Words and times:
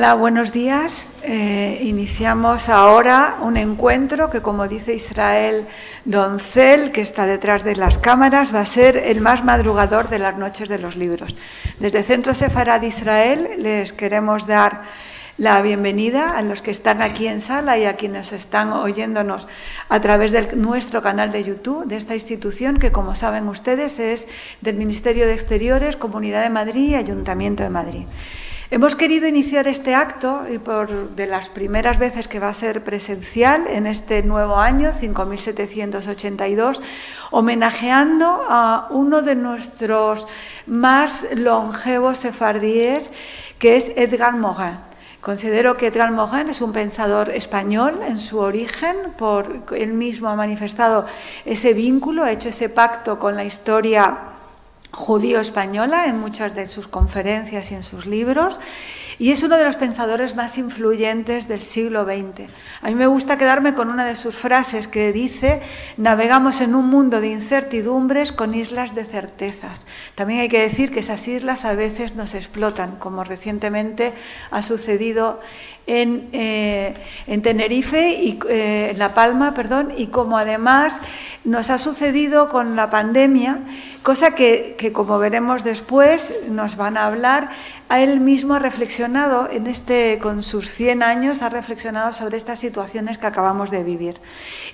Hola, 0.00 0.14
buenos 0.14 0.50
días. 0.50 1.10
Eh, 1.24 1.78
iniciamos 1.82 2.70
ahora 2.70 3.36
un 3.42 3.58
encuentro 3.58 4.30
que, 4.30 4.40
como 4.40 4.66
dice 4.66 4.94
Israel 4.94 5.66
Doncel, 6.06 6.90
que 6.90 7.02
está 7.02 7.26
detrás 7.26 7.64
de 7.64 7.76
las 7.76 7.98
cámaras, 7.98 8.54
va 8.54 8.60
a 8.60 8.64
ser 8.64 8.96
el 8.96 9.20
más 9.20 9.44
madrugador 9.44 10.08
de 10.08 10.18
las 10.18 10.38
noches 10.38 10.70
de 10.70 10.78
los 10.78 10.96
libros. 10.96 11.36
Desde 11.80 12.02
Centro 12.02 12.32
Sefarad 12.32 12.80
Israel 12.80 13.46
les 13.58 13.92
queremos 13.92 14.46
dar 14.46 14.84
la 15.36 15.60
bienvenida 15.60 16.30
a 16.30 16.40
los 16.40 16.62
que 16.62 16.70
están 16.70 17.02
aquí 17.02 17.26
en 17.26 17.42
sala 17.42 17.76
y 17.76 17.84
a 17.84 17.96
quienes 17.96 18.32
están 18.32 18.72
oyéndonos 18.72 19.48
a 19.90 20.00
través 20.00 20.32
de 20.32 20.56
nuestro 20.56 21.02
canal 21.02 21.30
de 21.30 21.44
YouTube, 21.44 21.84
de 21.84 21.98
esta 21.98 22.14
institución 22.14 22.78
que, 22.78 22.90
como 22.90 23.16
saben 23.16 23.48
ustedes, 23.48 23.98
es 23.98 24.28
del 24.62 24.76
Ministerio 24.76 25.26
de 25.26 25.34
Exteriores, 25.34 25.96
Comunidad 25.96 26.42
de 26.42 26.48
Madrid 26.48 26.88
y 26.88 26.94
Ayuntamiento 26.94 27.62
de 27.62 27.68
Madrid. 27.68 28.06
Hemos 28.72 28.94
querido 28.94 29.26
iniciar 29.26 29.66
este 29.66 29.96
acto 29.96 30.44
y 30.48 30.58
por 30.58 31.16
de 31.16 31.26
las 31.26 31.48
primeras 31.48 31.98
veces 31.98 32.28
que 32.28 32.38
va 32.38 32.50
a 32.50 32.54
ser 32.54 32.84
presencial 32.84 33.66
en 33.66 33.88
este 33.88 34.22
nuevo 34.22 34.58
año, 34.58 34.92
5782, 34.92 36.80
homenajeando 37.32 38.42
a 38.48 38.86
uno 38.90 39.22
de 39.22 39.34
nuestros 39.34 40.28
más 40.68 41.26
longevos 41.34 42.18
sefardíes, 42.18 43.10
que 43.58 43.74
es 43.74 43.90
Edgar 43.96 44.36
Morin. 44.36 44.78
Considero 45.20 45.76
que 45.76 45.88
Edgar 45.88 46.12
Morin 46.12 46.48
es 46.48 46.60
un 46.60 46.72
pensador 46.72 47.30
español 47.30 47.98
en 48.06 48.20
su 48.20 48.38
origen, 48.38 48.94
por 49.18 49.64
él 49.76 49.94
mismo 49.94 50.28
ha 50.28 50.36
manifestado 50.36 51.06
ese 51.44 51.74
vínculo, 51.74 52.22
ha 52.22 52.30
hecho 52.30 52.50
ese 52.50 52.68
pacto 52.68 53.18
con 53.18 53.34
la 53.34 53.42
historia 53.42 54.16
judío-española 54.92 56.06
en 56.06 56.18
muchas 56.18 56.54
de 56.54 56.66
sus 56.66 56.88
conferencias 56.88 57.70
y 57.70 57.74
en 57.74 57.82
sus 57.82 58.06
libros, 58.06 58.58
y 59.18 59.32
es 59.32 59.42
uno 59.42 59.58
de 59.58 59.64
los 59.64 59.76
pensadores 59.76 60.34
más 60.34 60.56
influyentes 60.56 61.46
del 61.46 61.60
siglo 61.60 62.04
XX. 62.04 62.48
A 62.80 62.88
mí 62.88 62.94
me 62.94 63.06
gusta 63.06 63.36
quedarme 63.36 63.74
con 63.74 63.90
una 63.90 64.06
de 64.06 64.16
sus 64.16 64.34
frases 64.34 64.88
que 64.88 65.12
dice, 65.12 65.60
navegamos 65.98 66.62
en 66.62 66.74
un 66.74 66.86
mundo 66.86 67.20
de 67.20 67.28
incertidumbres 67.28 68.32
con 68.32 68.54
islas 68.54 68.94
de 68.94 69.04
certezas. 69.04 69.84
También 70.14 70.40
hay 70.40 70.48
que 70.48 70.60
decir 70.60 70.90
que 70.90 71.00
esas 71.00 71.28
islas 71.28 71.66
a 71.66 71.74
veces 71.74 72.14
nos 72.14 72.34
explotan, 72.34 72.96
como 72.96 73.22
recientemente 73.22 74.14
ha 74.50 74.62
sucedido 74.62 75.40
en, 75.86 76.28
eh, 76.32 76.94
en 77.26 77.42
Tenerife 77.42 78.10
y 78.10 78.38
eh, 78.48 78.90
en 78.90 78.98
La 78.98 79.14
Palma, 79.14 79.54
perdón, 79.54 79.92
y 79.96 80.08
como 80.08 80.38
además 80.38 81.00
nos 81.44 81.70
ha 81.70 81.78
sucedido 81.78 82.48
con 82.48 82.76
la 82.76 82.90
pandemia, 82.90 83.58
cosa 84.02 84.34
que, 84.34 84.76
que, 84.78 84.92
como 84.92 85.18
veremos 85.18 85.64
después 85.64 86.34
nos 86.48 86.76
van 86.76 86.96
a 86.96 87.06
hablar, 87.06 87.50
a 87.88 88.00
él 88.00 88.20
mismo 88.20 88.54
ha 88.54 88.58
reflexionado 88.60 89.48
en 89.50 89.66
este 89.66 90.18
con 90.22 90.42
sus 90.42 90.72
100 90.72 91.02
años 91.02 91.42
ha 91.42 91.48
reflexionado 91.48 92.12
sobre 92.12 92.36
estas 92.36 92.60
situaciones 92.60 93.18
que 93.18 93.26
acabamos 93.26 93.70
de 93.70 93.82
vivir. 93.82 94.14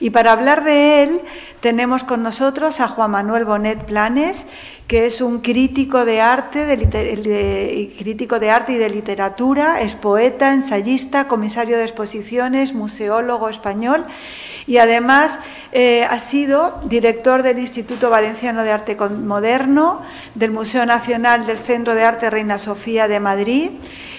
Y 0.01 0.11
para 0.11 0.33
hablar 0.33 0.65
de 0.65 1.03
él 1.03 1.21
tenemos 1.61 2.05
con 2.05 2.23
nosotros 2.23 2.81
a 2.81 2.88
Juan 2.88 3.12
Manuel 3.12 3.47
Bonet 3.47 3.84
Planes, 3.84 4.44
que 4.87 5.07
es 5.07 5.21
un 5.21 5.41
crítico 5.41 6.05
de 6.05 6.21
arte, 6.21 6.65
de, 6.65 7.93
crítico 7.99 8.39
de 8.39 8.51
arte 8.51 8.73
y 8.73 8.77
de 8.77 8.89
literatura, 8.89 9.81
es 9.81 9.97
poeta, 9.97 10.53
ensayista, 10.53 11.27
comisario 11.27 11.77
de 11.77 11.83
exposiciones, 11.83 12.73
museólogo 12.73 13.49
español 13.49 14.05
y 14.66 14.78
además 14.78 15.38
eh, 15.72 16.04
ha 16.04 16.19
sido 16.19 16.81
director 16.84 17.43
del 17.43 17.59
Instituto 17.59 18.10
Valenciano 18.10 18.62
de 18.62 18.72
Arte 18.72 18.97
Moderno, 18.97 20.03
del 20.34 20.50
Museo 20.50 20.87
Nacional 20.87 21.47
del 21.47 21.59
Centro 21.59 21.94
de 21.94 22.04
Arte 22.04 22.31
Reina 22.31 22.59
Sofía 22.59 23.09
de 23.09 23.21
Madrid 23.21 23.71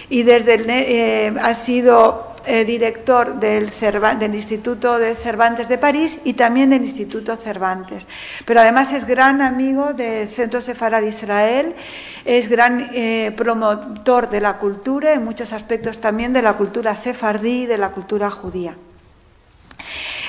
y 0.09 0.23
desde 0.23 0.55
el, 0.55 0.69
eh, 0.69 1.33
ha 1.41 1.53
sido 1.53 2.33
eh, 2.45 2.63
director 2.63 3.41
del, 3.41 3.69
Instituto 4.33 4.97
de 4.99 5.15
Cervantes 5.15 5.67
de 5.67 5.77
París 5.77 6.19
y 6.23 6.33
también 6.33 6.69
del 6.69 6.83
Instituto 6.83 7.35
Cervantes. 7.35 8.07
Pero 8.45 8.61
además 8.61 8.93
es 8.93 9.05
gran 9.05 9.41
amigo 9.41 9.91
del 9.91 10.29
Centro 10.29 10.61
Sefarad 10.61 11.01
de 11.01 11.09
Israel, 11.09 11.75
es 12.23 12.47
gran 12.47 12.89
promotor 13.35 14.29
de 14.29 14.39
la 14.39 14.59
cultura, 14.59 15.11
en 15.11 15.25
muchos 15.25 15.51
aspectos 15.51 15.99
también 15.99 16.31
de 16.31 16.41
la 16.41 16.53
cultura 16.53 16.95
sefardí 16.95 17.63
y 17.63 17.65
de 17.65 17.77
la 17.77 17.89
cultura 17.89 18.31
judía. 18.31 18.77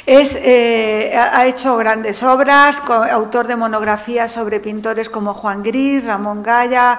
Es, 0.09 0.39
eh, 0.43 1.13
ha 1.15 1.45
hecho 1.45 1.77
grandes 1.77 2.23
obras, 2.23 2.81
autor 3.13 3.47
de 3.47 3.57
monografías 3.57 4.33
sobre 4.33 4.59
pintores 4.59 5.11
como 5.11 5.35
Juan 5.35 5.63
Gris, 5.63 6.07
Ramón 6.07 6.43
Gaya, 6.43 6.99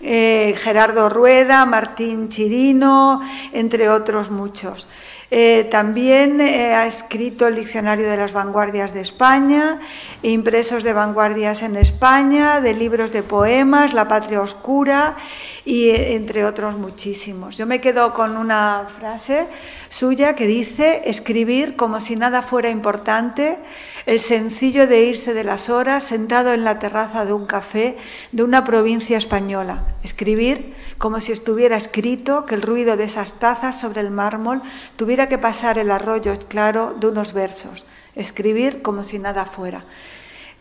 eh, 0.00 0.54
Gerardo 0.56 1.10
Rueda, 1.10 1.66
Martín 1.66 2.30
Chirino, 2.30 3.20
entre 3.52 3.90
otros 3.90 4.30
muchos. 4.30 4.88
Eh, 5.30 5.66
también 5.70 6.40
eh, 6.40 6.72
ha 6.74 6.86
escrito 6.86 7.48
el 7.48 7.56
Diccionario 7.56 8.08
de 8.08 8.16
las 8.16 8.32
Vanguardias 8.32 8.94
de 8.94 9.00
España, 9.00 9.80
impresos 10.22 10.84
de 10.84 10.92
vanguardias 10.92 11.62
en 11.62 11.74
España, 11.76 12.60
de 12.60 12.74
libros 12.74 13.10
de 13.10 13.24
poemas, 13.24 13.92
La 13.92 14.06
Patria 14.06 14.40
Oscura 14.40 15.16
y 15.64 15.88
eh, 15.88 16.14
entre 16.14 16.44
otros 16.44 16.76
muchísimos. 16.76 17.56
Yo 17.56 17.66
me 17.66 17.80
quedo 17.80 18.14
con 18.14 18.36
una 18.36 18.86
frase 19.00 19.48
suya 19.88 20.36
que 20.36 20.46
dice, 20.46 21.02
escribir 21.06 21.74
como 21.74 22.00
si 22.00 22.14
nada 22.14 22.40
fuera 22.40 22.70
importante, 22.70 23.58
el 24.06 24.20
sencillo 24.20 24.86
de 24.86 25.04
irse 25.04 25.34
de 25.34 25.42
las 25.42 25.68
horas 25.68 26.04
sentado 26.04 26.54
en 26.54 26.62
la 26.62 26.78
terraza 26.78 27.24
de 27.24 27.32
un 27.32 27.44
café 27.44 27.98
de 28.30 28.44
una 28.44 28.64
provincia 28.64 29.18
española. 29.18 29.82
Escribir 30.04 30.74
como 30.96 31.20
si 31.20 31.32
estuviera 31.32 31.76
escrito 31.76 32.46
que 32.46 32.54
el 32.54 32.62
ruido 32.62 32.96
de 32.96 33.04
esas 33.04 33.32
tazas 33.40 33.78
sobre 33.78 34.00
el 34.00 34.12
mármol 34.12 34.62
tuviera 34.94 35.28
que 35.28 35.38
pasar 35.38 35.76
el 35.78 35.90
arroyo 35.90 36.38
claro 36.48 36.94
de 36.98 37.08
unos 37.08 37.32
versos. 37.32 37.84
Escribir 38.14 38.80
como 38.80 39.02
si 39.02 39.18
nada 39.18 39.44
fuera. 39.44 39.84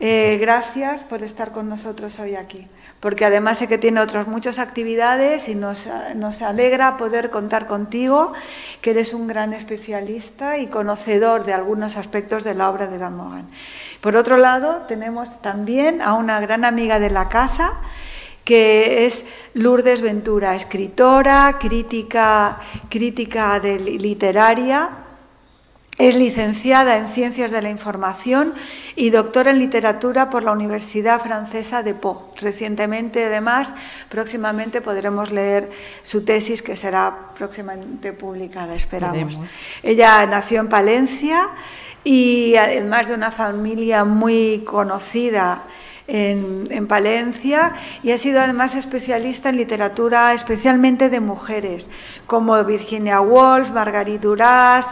Eh, 0.02 0.38
gracias 0.42 1.06
por 1.06 1.24
estar 1.24 1.54
con 1.54 1.70
nosotros 1.70 2.20
hoy 2.20 2.36
aquí, 2.36 2.68
porque 3.00 3.24
además 3.24 3.60
sé 3.60 3.70
que 3.70 3.78
tiene 3.78 4.02
otras 4.02 4.28
muchas 4.28 4.60
actividades 4.60 5.48
y 5.48 5.56
nos, 5.56 5.88
nos, 6.16 6.42
alegra 6.42 6.98
poder 6.98 7.30
contar 7.30 7.66
contigo, 7.66 8.34
que 8.82 8.92
eres 8.92 9.14
un 9.14 9.26
gran 9.28 9.54
especialista 9.54 10.58
y 10.58 10.68
conocedor 10.68 11.46
de 11.46 11.54
algunos 11.54 11.96
aspectos 11.96 12.44
de 12.44 12.56
la 12.56 12.70
obra 12.70 12.88
de 12.88 12.98
Van 12.98 13.16
Mogan. 13.16 13.48
Por 14.02 14.18
otro 14.18 14.36
lado, 14.36 14.84
tenemos 14.86 15.42
también 15.42 16.02
a 16.02 16.16
una 16.16 16.42
gran 16.42 16.66
amiga 16.66 17.00
de 17.00 17.10
la 17.10 17.30
casa, 17.30 17.72
que 18.44 19.06
es 19.06 19.26
Lourdes 19.54 20.02
Ventura, 20.02 20.56
escritora, 20.56 21.58
crítica, 21.58 22.60
crítica 22.90 23.60
literaria, 23.60 25.05
es 25.98 26.16
licenciada 26.16 26.98
en 26.98 27.08
Ciencias 27.08 27.52
de 27.52 27.62
la 27.62 27.70
Información 27.70 28.54
y 28.96 29.12
doctora 29.12 29.52
en 29.52 29.60
Literatura 29.60 30.30
por 30.30 30.44
la 30.44 30.52
Universidad 30.52 31.22
Francesa 31.22 31.84
de 31.84 31.94
Po. 31.94 32.32
Recientemente, 32.36 33.26
además, 33.26 33.74
próximamente 34.10 34.82
podremos 34.82 35.32
leer 35.32 35.70
su 36.04 36.26
tesis 36.26 36.62
que 36.62 36.76
será 36.76 37.30
próximamente 37.38 38.12
publicada, 38.12 38.76
esperamos. 38.76 39.40
Ella 39.84 40.26
nació 40.26 40.60
en 40.60 40.68
Palencia 40.68 41.48
y 42.04 42.56
además 42.58 43.08
de 43.08 43.14
una 43.14 43.32
familia 43.32 44.04
muy 44.04 44.64
conocida 44.66 45.64
en, 46.08 46.88
Palencia 46.88 47.74
y 48.04 48.12
ha 48.12 48.18
sido 48.18 48.40
además 48.40 48.76
especialista 48.76 49.50
en 49.50 49.58
literatura 49.58 50.34
especialmente 50.34 51.10
de 51.10 51.20
mujeres, 51.20 51.90
como 52.28 52.64
Virginia 52.64 53.22
Woolf, 53.22 53.72
Margarit 53.72 54.22
Duras, 54.22 54.88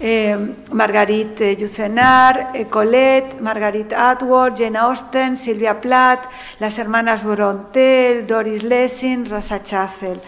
eh, 0.00 0.36
Marguerite 0.72 1.56
Yourcenar, 1.56 2.50
eh, 2.54 2.66
Colette, 2.68 3.36
Margarit 3.40 3.92
Atwood, 3.92 4.56
Jane 4.56 4.78
Austen, 4.78 5.36
Silvia 5.36 5.80
Plath, 5.80 6.28
las 6.58 6.78
hermanas 6.78 7.22
Bronte, 7.22 8.24
Doris 8.26 8.62
Lessing, 8.62 9.28
Rosa 9.28 9.62
Chazelle. 9.62 10.20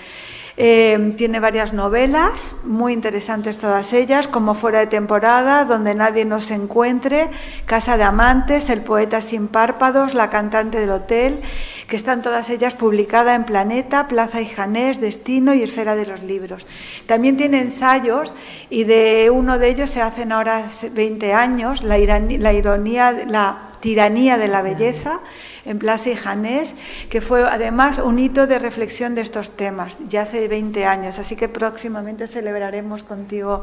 Eh, 0.58 1.14
tiene 1.16 1.40
varias 1.40 1.72
novelas, 1.72 2.56
muy 2.64 2.92
interesantes 2.92 3.56
todas 3.56 3.94
ellas, 3.94 4.26
como 4.26 4.54
Fuera 4.54 4.80
de 4.80 4.86
temporada, 4.86 5.64
Donde 5.64 5.94
nadie 5.94 6.24
nos 6.26 6.50
encuentre, 6.50 7.30
Casa 7.64 7.96
de 7.96 8.02
amantes, 8.02 8.68
El 8.68 8.82
poeta 8.82 9.22
sin 9.22 9.48
párpados, 9.48 10.12
La 10.12 10.28
cantante 10.28 10.78
del 10.78 10.90
hotel, 10.90 11.40
que 11.88 11.96
están 11.96 12.20
todas 12.20 12.50
ellas 12.50 12.74
publicadas 12.74 13.34
en 13.36 13.44
Planeta, 13.44 14.08
Plaza 14.08 14.42
y 14.42 14.46
Janés, 14.46 15.00
Destino 15.00 15.54
y 15.54 15.62
Esfera 15.62 15.96
de 15.96 16.06
los 16.06 16.22
Libros. 16.22 16.66
También 17.06 17.36
tiene 17.36 17.60
ensayos 17.60 18.34
y 18.68 18.84
de 18.84 19.30
uno 19.32 19.58
de 19.58 19.68
ellos 19.70 19.90
se 19.90 20.02
hacen 20.02 20.32
ahora 20.32 20.66
20 20.92 21.32
años, 21.32 21.82
La, 21.82 21.98
ironía, 21.98 23.12
la 23.26 23.71
Tiranía 23.82 24.38
de 24.38 24.48
la 24.48 24.62
Belleza 24.62 25.20
en 25.66 25.78
Plaza 25.78 26.10
y 26.10 26.16
Janés, 26.16 26.74
que 27.10 27.20
fue 27.20 27.42
además 27.42 27.98
un 27.98 28.18
hito 28.18 28.46
de 28.46 28.58
reflexión 28.58 29.14
de 29.14 29.20
estos 29.20 29.56
temas, 29.56 30.00
ya 30.08 30.22
hace 30.22 30.48
20 30.48 30.86
años, 30.86 31.18
así 31.18 31.36
que 31.36 31.48
próximamente 31.48 32.26
celebraremos 32.26 33.02
contigo 33.02 33.62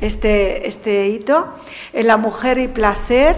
este, 0.00 0.66
este 0.66 1.08
hito. 1.08 1.52
En 1.92 2.06
La 2.06 2.16
Mujer 2.16 2.58
y 2.58 2.68
Placer, 2.68 3.36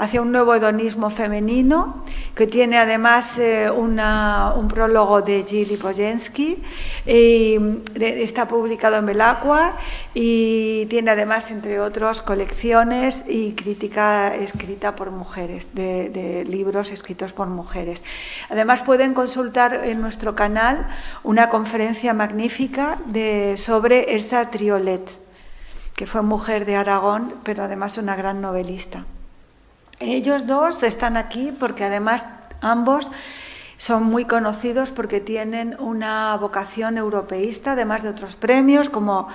hacia 0.00 0.22
un 0.22 0.32
nuevo 0.32 0.54
hedonismo 0.54 1.10
femenino, 1.10 2.02
que 2.34 2.46
tiene 2.46 2.78
además 2.78 3.38
eh, 3.38 3.70
un 3.70 4.68
prólogo 4.68 5.20
de 5.20 5.44
Gilly 5.46 5.76
Pojensky, 5.76 6.56
y 7.04 7.58
está 8.00 8.48
publicado 8.48 8.96
en 8.96 9.04
Belacqua 9.04 9.72
y 10.14 10.86
tiene 10.86 11.10
además, 11.10 11.50
entre 11.50 11.80
otros, 11.80 12.22
colecciones 12.22 13.24
y 13.28 13.52
crítica 13.52 14.34
escrita 14.34 14.96
por 14.96 15.10
mujeres, 15.10 15.74
de, 15.74 16.46
libros 16.48 16.92
escritos 16.92 17.34
por 17.34 17.48
mujeres. 17.48 18.02
Además, 18.48 18.80
pueden 18.82 19.12
consultar 19.12 19.82
en 19.84 20.00
nuestro 20.00 20.34
canal 20.34 20.86
una 21.22 21.50
conferencia 21.50 22.14
magnífica 22.14 22.96
sobre 23.56 24.14
Elsa 24.14 24.50
Triolet, 24.50 25.06
que 25.94 26.06
fue 26.06 26.22
mujer 26.22 26.64
de 26.64 26.76
Aragón, 26.76 27.34
pero 27.44 27.64
además 27.64 27.98
una 27.98 28.16
gran 28.16 28.40
novelista. 28.40 29.04
Ellos 30.00 30.46
dos 30.46 30.82
están 30.82 31.18
aquí 31.18 31.52
porque 31.60 31.84
además 31.84 32.24
ambos 32.62 33.10
son 33.76 34.04
muy 34.04 34.24
conocidos 34.24 34.92
porque 34.92 35.20
tienen 35.20 35.76
una 35.78 36.34
vocación 36.38 36.96
europeísta, 36.96 37.72
además 37.72 38.02
de 38.02 38.08
otros 38.08 38.34
premios, 38.34 38.88
como, 38.88 39.28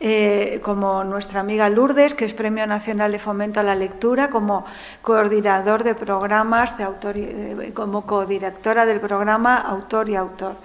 eh, 0.00 0.60
como 0.64 1.04
nuestra 1.04 1.38
amiga 1.38 1.68
Lourdes, 1.68 2.14
que 2.14 2.24
es 2.24 2.34
Premio 2.34 2.66
Nacional 2.66 3.12
de 3.12 3.20
Fomento 3.20 3.60
a 3.60 3.62
la 3.62 3.76
Lectura, 3.76 4.28
como 4.28 4.64
coordinador 5.02 5.84
de 5.84 5.94
programas, 5.94 6.76
de 6.76 6.82
autor, 6.82 7.14
eh, 7.16 7.70
como 7.72 8.04
codirectora 8.04 8.86
del 8.86 8.98
programa 8.98 9.56
Autor 9.56 10.08
y 10.08 10.16
Autor 10.16 10.56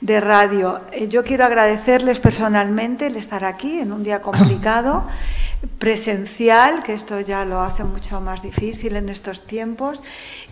de 0.00 0.18
radio. 0.18 0.80
Eh, 0.90 1.06
yo 1.08 1.22
quiero 1.22 1.44
agradecerles 1.44 2.18
personalmente 2.18 3.06
el 3.06 3.16
estar 3.16 3.44
aquí 3.44 3.78
en 3.78 3.92
un 3.92 4.02
día 4.02 4.20
complicado 4.20 5.04
presencial, 5.78 6.82
que 6.82 6.94
esto 6.94 7.20
ya 7.20 7.44
lo 7.44 7.60
hace 7.60 7.84
mucho 7.84 8.20
más 8.20 8.40
difícil 8.42 8.96
en 8.96 9.10
estos 9.10 9.46
tiempos, 9.46 10.02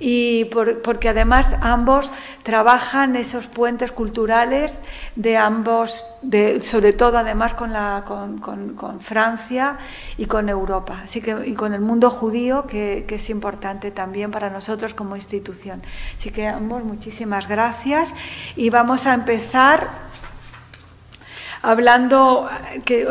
y 0.01 0.45
porque 0.85 1.09
además 1.09 1.57
ambos 1.63 2.11
trabajan 2.43 3.17
esos 3.17 3.47
puentes 3.47 3.91
culturales 3.91 4.79
de 5.17 5.39
ambos, 5.39 6.07
de, 6.21 6.61
sobre 6.61 6.93
todo 6.93 7.19
además 7.19 7.55
con, 7.55 7.73
la, 7.73 8.05
con, 8.07 8.39
con, 8.39 9.01
Francia 9.01 9.79
y 10.19 10.27
con 10.27 10.51
Europa, 10.51 11.01
así 11.05 11.23
que, 11.23 11.37
y 11.47 11.55
con 11.55 11.73
el 11.73 11.81
mundo 11.81 12.11
judío, 12.11 12.67
que, 12.67 13.05
que, 13.09 13.15
es 13.15 13.31
importante 13.31 13.91
también 13.91 14.31
para 14.31 14.51
nosotros 14.51 14.93
como 14.93 15.17
institución. 15.17 15.83
Así 16.17 16.31
que 16.31 16.47
ambos, 16.47 16.85
muchísimas 16.85 17.49
gracias 17.49 18.15
y 18.57 18.69
vamos 18.69 19.07
a 19.07 19.15
empezar 19.15 20.09
hablando 21.63 22.49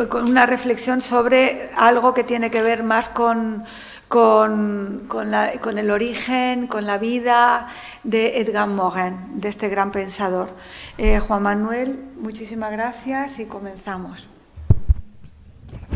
con 0.08 0.24
una 0.28 0.46
reflexión 0.46 1.00
sobre 1.00 1.70
algo 1.76 2.14
que 2.14 2.24
tiene 2.24 2.50
que 2.50 2.62
ver 2.62 2.82
más 2.82 3.08
con, 3.08 3.64
con, 4.08 5.02
con, 5.08 5.78
el 5.78 5.90
origen, 5.90 6.66
con 6.66 6.86
la 6.86 6.98
vida 6.98 7.68
de 8.04 8.40
Edgar 8.40 8.68
Morin, 8.68 9.40
de 9.40 9.48
este 9.48 9.68
gran 9.68 9.92
pensador. 9.92 10.48
Eh, 10.96 11.20
Juan 11.20 11.42
Manuel, 11.42 11.98
muchísimas 12.20 12.72
gracias 12.72 13.38
y 13.38 13.44
comenzamos. 13.44 14.26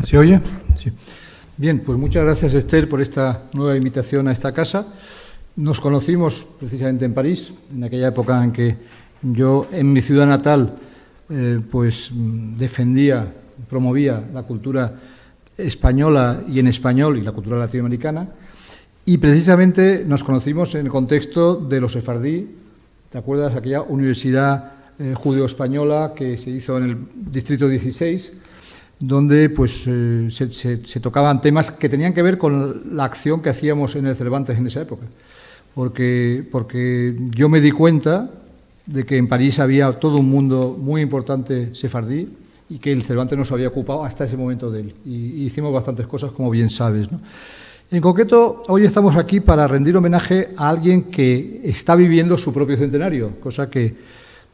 ¿Se 0.03 0.17
oye? 0.17 0.39
Sí. 0.77 0.91
Bien, 1.57 1.79
pues 1.79 1.97
muchas 1.97 2.23
gracias 2.23 2.53
Esther 2.53 2.89
por 2.89 3.01
esta 3.01 3.43
nueva 3.53 3.75
invitación 3.75 4.27
a 4.27 4.31
esta 4.31 4.51
casa. 4.53 4.87
Nos 5.55 5.79
conocimos 5.79 6.45
precisamente 6.59 7.05
en 7.05 7.13
París, 7.13 7.53
en 7.71 7.83
aquella 7.83 8.07
época 8.07 8.43
en 8.43 8.51
que 8.51 8.75
yo 9.21 9.67
en 9.71 9.93
mi 9.93 10.01
ciudad 10.01 10.25
natal 10.25 10.75
eh, 11.29 11.59
pues 11.71 12.11
defendía, 12.57 13.27
promovía 13.69 14.23
la 14.33 14.43
cultura 14.43 14.93
española 15.57 16.41
y 16.47 16.59
en 16.59 16.67
español 16.67 17.17
y 17.17 17.21
la 17.21 17.31
cultura 17.31 17.57
latinoamericana. 17.57 18.27
Y 19.05 19.17
precisamente 19.17 20.03
nos 20.07 20.23
conocimos 20.23 20.75
en 20.75 20.85
el 20.85 20.91
contexto 20.91 21.55
de 21.55 21.81
los 21.81 21.93
sefardí, 21.93 22.47
¿te 23.09 23.17
acuerdas? 23.17 23.55
Aquella 23.55 23.81
universidad 23.81 24.73
eh, 24.99 25.13
judeo-española 25.15 26.13
que 26.15 26.37
se 26.37 26.51
hizo 26.51 26.77
en 26.77 26.83
el 26.83 26.97
distrito 27.13 27.67
16, 27.67 28.31
donde 28.99 29.49
pues, 29.49 29.83
eh, 29.87 30.29
se, 30.29 30.99
tocaban 30.99 31.41
temas 31.41 31.71
que 31.71 31.89
tenían 31.89 32.13
que 32.13 32.21
ver 32.21 32.37
con 32.37 32.95
la 32.95 33.03
acción 33.05 33.41
que 33.41 33.49
hacíamos 33.49 33.95
en 33.95 34.07
el 34.07 34.15
Cervantes 34.15 34.57
en 34.57 34.67
esa 34.67 34.81
época. 34.81 35.05
Porque, 35.75 36.47
porque 36.51 37.15
yo 37.31 37.49
me 37.49 37.59
di 37.59 37.71
cuenta 37.71 38.29
de 38.85 39.05
que 39.05 39.17
en 39.17 39.27
París 39.27 39.59
había 39.59 39.91
todo 39.93 40.17
un 40.17 40.29
mundo 40.29 40.77
muy 40.79 41.01
importante 41.01 41.73
sefardí 41.73 42.27
y 42.69 42.79
que 42.79 42.91
el 42.91 43.03
Cervantes 43.03 43.37
no 43.37 43.45
se 43.45 43.53
había 43.53 43.67
ocupado 43.67 44.03
hasta 44.03 44.25
ese 44.25 44.37
momento 44.37 44.71
de 44.71 44.81
él. 44.81 44.93
Y, 45.05 45.43
hicimos 45.43 45.73
bastantes 45.73 46.07
cosas, 46.07 46.31
como 46.31 46.49
bien 46.49 46.69
sabes. 46.69 47.07
En 47.91 48.01
concreto, 48.01 48.63
hoy 48.67 48.85
estamos 48.85 49.15
aquí 49.15 49.39
para 49.39 49.67
rendir 49.67 49.95
homenaje 49.95 50.49
a 50.57 50.69
alguien 50.69 51.03
que 51.03 51.61
está 51.63 51.95
viviendo 51.95 52.37
su 52.37 52.53
propio 52.53 52.75
centenario, 52.77 53.39
cosa 53.39 53.69
que 53.69 53.95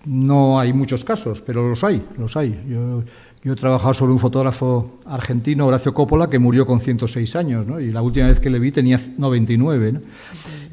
no 0.06 0.60
hay 0.60 0.74
muchos 0.74 1.04
casos, 1.04 1.42
pero 1.46 1.70
los 1.70 1.84
hay, 1.84 2.04
los 2.18 2.36
hay. 2.36 2.60
Yo, 2.68 3.04
yo 3.42 3.54
he 3.54 3.56
trabajado 3.56 3.94
sobre 3.94 4.12
un 4.12 4.20
fotógrafo 4.20 5.00
argentino, 5.06 5.66
Horacio 5.66 5.94
Coppola, 5.94 6.30
que 6.30 6.40
murió 6.40 6.66
con 6.66 6.82
106 6.82 7.36
años, 7.38 7.66
¿no? 7.66 7.80
y 7.80 7.92
la 7.92 8.02
última 8.02 8.28
vez 8.28 8.40
que 8.40 8.50
le 8.50 8.60
vi 8.60 8.72
tenía 8.72 9.00
99. 9.18 9.92
¿no? 9.94 10.00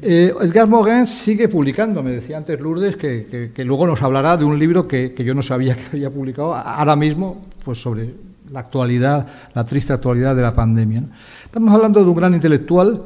Eh, 0.01 0.33
Edgar 0.41 0.67
Morin 0.67 1.07
sigue 1.07 1.47
publicando, 1.47 2.03
me 2.03 2.11
decía 2.11 2.35
antes 2.35 2.59
Lourdes, 2.59 2.97
que, 2.97 3.53
luego 3.63 3.87
nos 3.87 4.01
hablará 4.01 4.35
de 4.35 4.43
un 4.43 4.59
libro 4.59 4.85
que, 4.85 5.15
yo 5.17 5.33
no 5.33 5.41
sabía 5.41 5.75
que 5.77 5.85
había 5.93 6.09
publicado 6.09 6.53
ahora 6.53 6.97
mismo, 6.97 7.45
pues 7.63 7.81
sobre 7.81 8.13
la 8.51 8.59
actualidad, 8.59 9.27
la 9.53 9.63
triste 9.63 9.93
actualidad 9.93 10.35
de 10.35 10.41
la 10.41 10.53
pandemia. 10.53 11.03
Estamos 11.45 11.73
hablando 11.73 12.03
de 12.03 12.09
un 12.09 12.15
gran 12.17 12.33
intelectual 12.33 13.01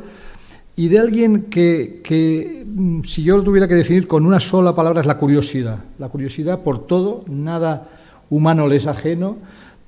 y 0.76 0.88
de 0.88 0.98
alguien 0.98 1.44
que, 1.52 2.02
que, 2.04 2.66
mm, 2.66 3.04
si 3.04 3.22
yo 3.22 3.38
lo 3.38 3.44
tuviera 3.44 3.68
que 3.68 3.76
definir 3.76 4.08
con 4.08 4.26
una 4.26 4.40
sola 4.40 4.74
palabra, 4.74 5.02
es 5.02 5.08
la 5.08 5.20
curiosidad. 5.20 5.78
La 6.00 6.10
curiosidad 6.10 6.62
por 6.62 6.88
todo, 6.88 7.24
nada 7.28 7.88
humano 8.32 8.66
le 8.68 8.78
es 8.78 8.88
ajeno, 8.88 9.38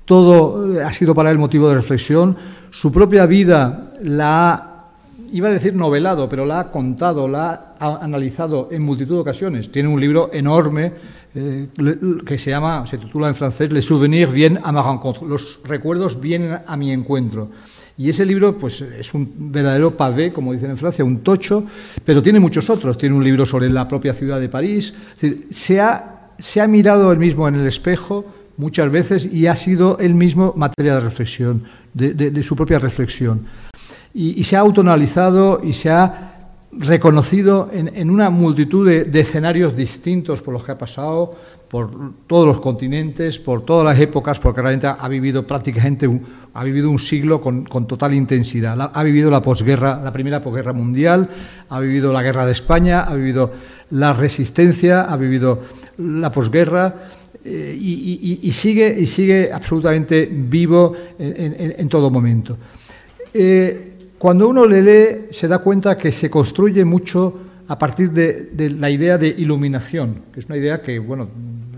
todo 0.04 0.76
eh, 0.76 0.84
ha 0.84 0.92
sido 0.92 1.14
para 1.14 1.30
él 1.30 1.38
motivo 1.38 1.68
de 1.68 1.74
reflexión, 1.74 2.36
su 2.70 2.92
propia 2.92 3.26
vida 3.26 3.92
la 4.02 4.52
ha, 4.52 4.84
iba 5.32 5.48
a 5.48 5.52
decir 5.52 5.74
novelado, 5.74 6.28
pero 6.28 6.44
la 6.44 6.60
ha 6.60 6.70
contado, 6.70 7.26
la 7.26 7.74
ha 7.80 7.96
analizado 8.04 8.68
en 8.70 8.84
multitud 8.84 9.14
de 9.14 9.20
ocasiones. 9.20 9.72
Tiene 9.72 9.88
un 9.88 10.00
libro 10.00 10.30
enorme 10.32 10.92
eh, 11.34 11.68
que 12.26 12.38
se 12.38 12.50
llama, 12.50 12.86
se 12.86 12.98
titula 12.98 13.28
en 13.28 13.34
francés 13.34 13.72
Les 13.72 13.84
souvenirs 13.84 14.32
viennent 14.32 14.60
à 14.62 14.72
ma 14.72 14.82
rencontre, 14.82 15.26
los 15.26 15.60
recuerdos 15.64 16.20
vienen 16.20 16.58
a 16.66 16.76
mi 16.76 16.92
encuentro. 16.92 17.48
Y 17.96 18.10
ese 18.10 18.26
libro 18.26 18.58
pues, 18.58 18.80
es 18.80 19.14
un 19.14 19.32
verdadero 19.52 19.92
pavé, 19.92 20.32
como 20.32 20.52
dicen 20.52 20.70
en 20.70 20.76
Francia, 20.76 21.04
un 21.04 21.20
tocho, 21.20 21.64
pero 22.04 22.20
tiene 22.20 22.40
muchos 22.40 22.68
otros. 22.68 22.98
Tiene 22.98 23.14
un 23.14 23.22
libro 23.22 23.46
sobre 23.46 23.70
la 23.70 23.86
propia 23.86 24.12
ciudad 24.12 24.40
de 24.40 24.48
París. 24.48 24.92
se 25.48 25.80
ha 25.80 26.14
se 26.38 26.60
ha 26.60 26.66
mirado 26.66 27.12
él 27.12 27.18
mismo 27.18 27.46
en 27.48 27.54
el 27.56 27.66
espejo 27.66 28.24
muchas 28.56 28.90
veces 28.90 29.26
y 29.26 29.46
ha 29.46 29.56
sido 29.56 29.98
él 29.98 30.14
mismo 30.14 30.54
materia 30.56 30.94
de 30.94 31.00
reflexión, 31.00 31.64
de, 31.92 32.42
su 32.42 32.56
propia 32.56 32.78
reflexión. 32.78 33.46
Y, 34.12 34.44
se 34.44 34.56
ha 34.56 34.60
autoanalizado 34.60 35.60
y 35.62 35.72
se 35.72 35.90
ha 35.90 36.30
reconocido 36.72 37.70
en, 37.72 38.10
una 38.10 38.30
multitud 38.30 38.86
de, 38.88 39.20
escenarios 39.20 39.76
distintos 39.76 40.42
por 40.42 40.54
los 40.54 40.64
que 40.64 40.72
ha 40.72 40.78
pasado, 40.78 41.34
por 41.68 41.90
todos 42.28 42.46
los 42.46 42.60
continentes, 42.60 43.38
por 43.38 43.64
todas 43.64 43.84
las 43.84 43.98
épocas, 43.98 44.38
porque 44.38 44.60
realmente 44.62 44.86
ha 44.86 45.08
vivido 45.08 45.44
prácticamente 45.44 46.06
un, 46.06 46.24
ha 46.54 46.62
vivido 46.62 46.88
un 46.88 47.00
siglo 47.00 47.40
con, 47.40 47.64
total 47.64 48.14
intensidad. 48.14 48.90
ha 48.94 49.02
vivido 49.02 49.30
la 49.30 49.42
posguerra, 49.42 50.00
la 50.02 50.12
primera 50.12 50.40
posguerra 50.40 50.72
mundial, 50.72 51.28
ha 51.68 51.80
vivido 51.80 52.12
la 52.12 52.22
guerra 52.22 52.46
de 52.46 52.52
España, 52.52 53.02
ha 53.02 53.14
vivido 53.14 53.52
la 53.90 54.12
resistencia, 54.12 55.02
ha 55.02 55.16
vivido 55.16 55.62
la 55.98 56.30
posguerra 56.30 56.94
eh, 57.44 57.76
y, 57.78 58.52
sigue, 58.52 58.94
y 58.98 59.06
sigue 59.06 59.52
absolutamente 59.52 60.26
vivo 60.30 60.94
en, 61.18 61.88
todo 61.88 62.10
momento. 62.10 62.56
Eh, 63.32 63.92
cuando 64.16 64.48
uno 64.48 64.64
le 64.64 64.82
lee 64.82 65.26
se 65.30 65.46
da 65.46 65.58
cuenta 65.58 65.98
que 65.98 66.10
se 66.10 66.30
construye 66.30 66.84
mucho 66.84 67.40
a 67.68 67.78
partir 67.78 68.10
de, 68.10 68.70
la 68.78 68.88
idea 68.88 69.18
de 69.18 69.28
iluminación, 69.28 70.22
que 70.32 70.40
es 70.40 70.46
una 70.46 70.56
idea 70.56 70.80
que, 70.80 70.98
bueno, 70.98 71.28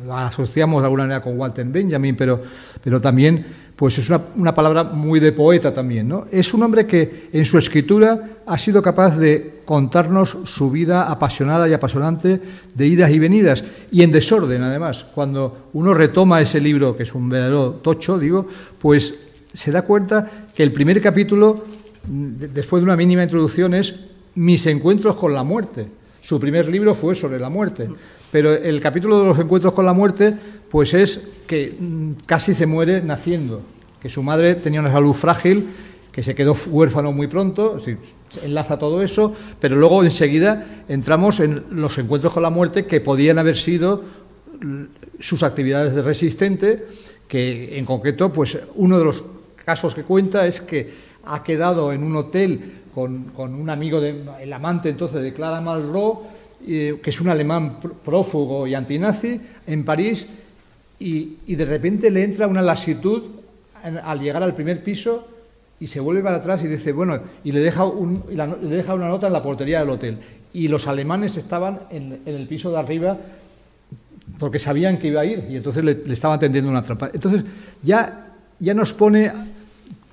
la 0.06 0.28
asociamos 0.28 0.82
de 0.82 0.86
alguna 0.86 1.02
manera 1.04 1.22
con 1.22 1.38
Walter 1.38 1.66
Benjamin, 1.66 2.14
pero, 2.14 2.42
pero 2.82 3.00
también 3.00 3.44
pues 3.76 3.98
es 3.98 4.08
una, 4.08 4.54
palabra 4.54 4.84
muy 4.84 5.20
de 5.20 5.32
poeta 5.32 5.72
también. 5.72 6.08
¿no? 6.08 6.26
Es 6.30 6.54
un 6.54 6.62
hombre 6.62 6.86
que 6.86 7.28
en 7.30 7.44
su 7.44 7.58
escritura 7.58 8.38
ha 8.46 8.56
sido 8.56 8.80
capaz 8.80 9.18
de 9.18 9.60
contarnos 9.66 10.38
su 10.44 10.70
vida 10.70 11.10
apasionada 11.10 11.68
y 11.68 11.74
apasionante 11.74 12.40
de 12.74 12.86
idas 12.86 13.10
y 13.10 13.18
venidas, 13.18 13.64
y 13.90 14.02
en 14.02 14.12
desorden 14.12 14.62
además. 14.62 15.04
Cuando 15.14 15.68
uno 15.74 15.92
retoma 15.92 16.40
ese 16.40 16.58
libro, 16.58 16.96
que 16.96 17.02
es 17.02 17.14
un 17.14 17.28
verdadero 17.28 17.72
tocho, 17.82 18.18
digo, 18.18 18.48
pues 18.80 19.14
se 19.52 19.70
da 19.70 19.82
cuenta 19.82 20.30
que 20.54 20.62
el 20.62 20.72
primer 20.72 21.02
capítulo, 21.02 21.64
después 22.08 22.80
de 22.80 22.84
una 22.84 22.96
mínima 22.96 23.24
introducción, 23.24 23.74
es 23.74 23.94
Mis 24.36 24.66
encuentros 24.66 25.16
con 25.16 25.32
la 25.32 25.42
muerte. 25.42 25.86
Su 26.26 26.40
primer 26.40 26.66
libro 26.68 26.92
fue 26.92 27.14
sobre 27.14 27.38
la 27.38 27.48
muerte, 27.48 27.88
pero 28.32 28.52
el 28.52 28.80
capítulo 28.80 29.20
de 29.20 29.26
los 29.26 29.38
encuentros 29.38 29.72
con 29.72 29.86
la 29.86 29.92
muerte, 29.92 30.34
pues 30.68 30.92
es 30.92 31.20
que 31.46 31.76
mm, 31.78 32.24
casi 32.26 32.52
se 32.52 32.66
muere 32.66 33.00
naciendo, 33.00 33.62
que 34.02 34.08
su 34.08 34.24
madre 34.24 34.56
tenía 34.56 34.80
una 34.80 34.90
salud 34.90 35.12
frágil, 35.12 35.68
que 36.10 36.24
se 36.24 36.34
quedó 36.34 36.56
huérfano 36.66 37.12
muy 37.12 37.28
pronto, 37.28 37.78
enlaza 38.42 38.76
todo 38.76 39.02
eso, 39.02 39.36
pero 39.60 39.76
luego 39.76 40.02
enseguida 40.02 40.66
entramos 40.88 41.38
en 41.38 41.62
los 41.70 41.96
encuentros 41.96 42.32
con 42.32 42.42
la 42.42 42.50
muerte 42.50 42.86
que 42.86 43.00
podían 43.00 43.38
haber 43.38 43.56
sido 43.56 44.02
sus 45.20 45.44
actividades 45.44 45.94
de 45.94 46.02
resistente, 46.02 46.86
que 47.28 47.78
en 47.78 47.84
concreto, 47.84 48.32
pues 48.32 48.58
uno 48.74 48.98
de 48.98 49.04
los 49.04 49.22
casos 49.64 49.94
que 49.94 50.02
cuenta 50.02 50.44
es 50.44 50.60
que 50.60 50.90
ha 51.24 51.44
quedado 51.44 51.92
en 51.92 52.02
un 52.02 52.16
hotel 52.16 52.72
con, 52.96 53.54
un 53.54 53.68
amigo, 53.68 54.00
de, 54.00 54.22
el 54.40 54.50
amante 54.54 54.88
entonces 54.88 55.22
de 55.22 55.34
Clara 55.34 55.60
Malraux, 55.60 56.20
que 56.64 56.98
es 57.04 57.20
un 57.20 57.28
alemán 57.28 57.76
prófugo 58.02 58.66
y 58.66 58.74
antinazi, 58.74 59.38
en 59.66 59.84
París, 59.84 60.26
y, 60.98 61.54
de 61.54 61.64
repente 61.66 62.10
le 62.10 62.24
entra 62.24 62.46
una 62.46 62.62
lasitud 62.62 63.22
al 64.02 64.18
llegar 64.18 64.42
al 64.42 64.54
primer 64.54 64.82
piso 64.82 65.28
y 65.78 65.88
se 65.88 66.00
vuelve 66.00 66.22
para 66.22 66.38
atrás 66.38 66.64
y 66.64 66.68
dice, 66.68 66.92
bueno, 66.92 67.20
y 67.44 67.52
le 67.52 67.60
deja, 67.60 67.84
le 67.84 68.76
deja 68.76 68.94
una 68.94 69.08
nota 69.08 69.26
en 69.26 69.34
la 69.34 69.42
portería 69.42 69.80
del 69.80 69.90
hotel. 69.90 70.16
Y 70.54 70.68
los 70.68 70.86
alemanes 70.86 71.36
estaban 71.36 71.80
en, 71.90 72.22
el 72.24 72.46
piso 72.46 72.70
de 72.70 72.78
arriba 72.78 73.18
porque 74.38 74.58
sabían 74.58 74.98
que 74.98 75.08
iba 75.08 75.20
a 75.20 75.26
ir 75.26 75.44
y 75.50 75.56
entonces 75.56 75.84
le, 75.84 76.02
estaban 76.10 76.38
tendiendo 76.38 76.70
una 76.70 76.82
trampa. 76.82 77.10
Entonces 77.12 77.44
ya, 77.82 78.28
ya 78.58 78.72
nos 78.72 78.94
pone, 78.94 79.30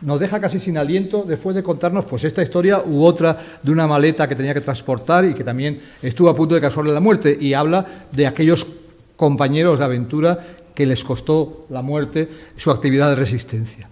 nos 0.03 0.19
deja 0.19 0.39
casi 0.39 0.59
sin 0.59 0.77
aliento 0.77 1.23
después 1.23 1.55
de 1.55 1.63
contarnos 1.63 2.05
pues 2.05 2.23
esta 2.23 2.41
historia 2.41 2.81
u 2.85 3.03
otra 3.03 3.37
de 3.61 3.71
una 3.71 3.87
maleta 3.87 4.27
que 4.27 4.35
tenía 4.35 4.53
que 4.53 4.61
transportar 4.61 5.25
y 5.25 5.33
que 5.33 5.43
también 5.43 5.79
estuvo 6.01 6.29
a 6.29 6.35
punto 6.35 6.55
de 6.55 6.61
causarle 6.61 6.91
la 6.91 6.99
muerte 6.99 7.35
y 7.39 7.53
habla 7.53 7.85
de 8.11 8.27
aquellos 8.27 8.65
compañeros 9.15 9.79
de 9.79 9.85
aventura 9.85 10.39
que 10.75 10.85
les 10.85 11.03
costó 11.03 11.65
la 11.69 11.81
muerte 11.81 12.27
su 12.57 12.71
actividad 12.71 13.09
de 13.09 13.15
resistencia. 13.15 13.89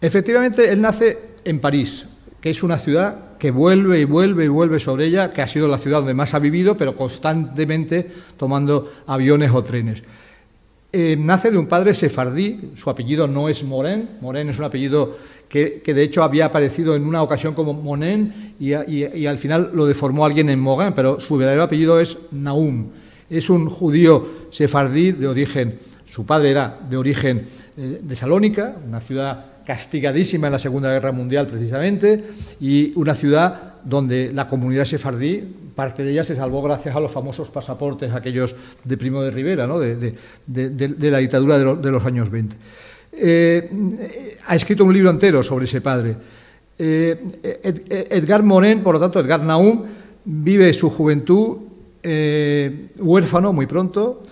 Efectivamente, 0.00 0.70
él 0.70 0.80
nace 0.80 1.18
en 1.44 1.60
París, 1.60 2.06
que 2.40 2.50
es 2.50 2.62
una 2.62 2.78
ciudad 2.78 3.38
que 3.38 3.50
vuelve 3.50 4.00
y 4.00 4.04
vuelve 4.04 4.44
y 4.44 4.48
vuelve 4.48 4.78
sobre 4.78 5.06
ella, 5.06 5.32
que 5.32 5.42
ha 5.42 5.48
sido 5.48 5.66
la 5.66 5.78
ciudad 5.78 5.98
donde 5.98 6.14
más 6.14 6.34
ha 6.34 6.38
vivido, 6.38 6.76
pero 6.76 6.94
constantemente 6.94 8.06
tomando 8.36 8.92
aviones 9.06 9.50
o 9.50 9.64
trenes. 9.64 10.02
Eh, 10.96 11.16
nace 11.18 11.50
de 11.50 11.58
un 11.58 11.66
padre 11.66 11.92
sefardí, 11.92 12.70
su 12.76 12.88
apellido 12.88 13.26
no 13.26 13.48
es 13.48 13.64
Moren, 13.64 14.10
Moren 14.20 14.48
es 14.48 14.60
un 14.60 14.64
apellido 14.64 15.16
que, 15.48 15.82
de 15.84 16.02
hecho 16.04 16.22
había 16.22 16.44
aparecido 16.46 16.94
en 16.94 17.04
una 17.04 17.20
ocasión 17.20 17.52
como 17.52 17.72
Monen 17.72 18.54
y, 18.60 18.74
al 19.26 19.38
final 19.38 19.72
lo 19.74 19.86
deformó 19.86 20.24
alguien 20.24 20.50
en 20.50 20.60
Morin, 20.60 20.92
pero 20.94 21.18
su 21.18 21.36
verdadero 21.36 21.64
apellido 21.64 21.98
es 21.98 22.16
Naum. 22.30 22.90
Es 23.28 23.50
un 23.50 23.68
judío 23.68 24.46
sefardí 24.52 25.10
de 25.10 25.26
origen, 25.26 25.80
su 26.08 26.24
padre 26.24 26.52
era 26.52 26.78
de 26.88 26.96
origen 26.96 27.44
eh, 27.76 27.98
de 28.00 28.14
Salónica, 28.14 28.76
una 28.86 29.00
ciudad 29.00 29.46
castigadísima 29.66 30.46
en 30.46 30.52
la 30.52 30.60
Segunda 30.60 30.92
Guerra 30.92 31.10
Mundial 31.10 31.48
precisamente, 31.48 32.22
y 32.60 32.92
una 32.94 33.16
ciudad 33.16 33.74
donde 33.82 34.30
la 34.32 34.46
comunidad 34.46 34.84
sefardí, 34.84 35.42
parte 35.74 36.04
de 36.04 36.12
ella 36.12 36.24
se 36.24 36.34
salvó 36.34 36.62
gracias 36.62 36.94
a 36.94 37.00
los 37.00 37.10
famosos 37.10 37.50
pasaportes, 37.50 38.12
aquellos 38.12 38.54
de 38.84 38.96
Primo 38.96 39.22
de 39.22 39.30
Rivera, 39.30 39.66
¿no? 39.66 39.78
de, 39.78 40.14
la 40.46 41.18
dictadura 41.18 41.58
de, 41.58 41.90
los 41.90 42.04
años 42.04 42.30
20. 42.30 42.56
Eh, 43.12 44.38
ha 44.46 44.56
escrito 44.56 44.84
un 44.84 44.92
libro 44.92 45.10
entero 45.10 45.42
sobre 45.42 45.66
ese 45.66 45.80
padre. 45.80 46.16
Eh, 46.78 48.08
Edgar 48.10 48.42
Moren, 48.42 48.82
por 48.82 48.94
lo 48.94 49.00
tanto, 49.00 49.20
Edgar 49.20 49.42
Naum, 49.42 49.84
vive 50.24 50.72
su 50.72 50.90
juventud 50.90 51.56
eh, 52.02 52.88
huérfano 52.98 53.52
muy 53.52 53.66
pronto, 53.66 54.22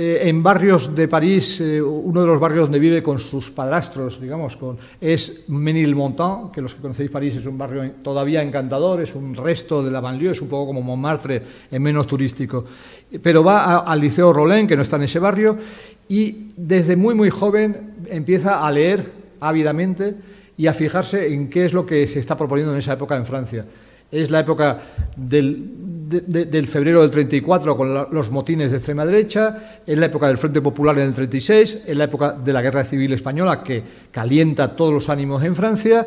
eh, 0.00 0.28
en 0.28 0.44
barrios 0.44 0.94
de 0.94 1.08
París, 1.08 1.60
eh, 1.60 1.82
uno 1.82 2.20
de 2.20 2.26
los 2.28 2.38
barrios 2.38 2.66
donde 2.66 2.78
vive 2.78 3.02
con 3.02 3.18
sus 3.18 3.50
padrastros, 3.50 4.20
digamos, 4.20 4.56
con, 4.56 4.78
es 5.00 5.48
Menilmontant, 5.48 6.52
que 6.52 6.62
los 6.62 6.76
que 6.76 6.82
conocéis 6.82 7.10
París 7.10 7.34
es 7.34 7.46
un 7.46 7.58
barrio 7.58 7.94
todavía 8.00 8.40
encantador, 8.40 9.00
es 9.00 9.16
un 9.16 9.34
resto 9.34 9.82
de 9.82 9.90
la 9.90 9.98
banlieue, 9.98 10.30
es 10.30 10.40
un 10.40 10.48
poco 10.48 10.68
como 10.68 10.82
Montmartre, 10.82 11.42
en 11.72 11.82
menos 11.82 12.06
turístico. 12.06 12.64
Pero 13.20 13.42
va 13.42 13.78
al 13.78 14.00
Liceo 14.00 14.32
Rollin, 14.32 14.68
que 14.68 14.76
no 14.76 14.82
está 14.82 14.94
en 14.94 15.02
ese 15.02 15.18
barrio, 15.18 15.58
y 16.08 16.52
desde 16.56 16.94
muy, 16.94 17.16
muy 17.16 17.30
joven 17.30 17.94
empieza 18.06 18.64
a 18.64 18.70
leer 18.70 19.04
ávidamente 19.40 20.14
y 20.56 20.68
a 20.68 20.74
fijarse 20.74 21.34
en 21.34 21.50
qué 21.50 21.64
es 21.64 21.72
lo 21.72 21.84
que 21.84 22.06
se 22.06 22.20
está 22.20 22.36
proponiendo 22.36 22.72
en 22.72 22.78
esa 22.78 22.92
época 22.92 23.16
en 23.16 23.26
Francia. 23.26 23.66
Es 24.12 24.30
la 24.30 24.38
época 24.38 24.80
del, 25.16 25.97
del 26.08 26.66
febrero 26.66 27.02
del 27.02 27.10
34 27.10 27.76
con 27.76 28.06
los 28.10 28.30
motines 28.30 28.70
de 28.70 28.78
extrema 28.78 29.04
derecha, 29.04 29.80
es 29.86 29.98
la 29.98 30.06
época 30.06 30.28
del 30.28 30.38
Frente 30.38 30.62
Popular 30.62 30.98
en 30.98 31.08
el 31.08 31.14
36, 31.14 31.82
es 31.86 31.96
la 31.96 32.04
época 32.04 32.32
de 32.32 32.52
la 32.52 32.62
Guerra 32.62 32.84
Civil 32.84 33.12
Española 33.12 33.62
que 33.62 33.82
calienta 34.10 34.74
todos 34.74 34.92
los 34.92 35.08
ánimos 35.08 35.42
en 35.44 35.54
Francia, 35.54 36.06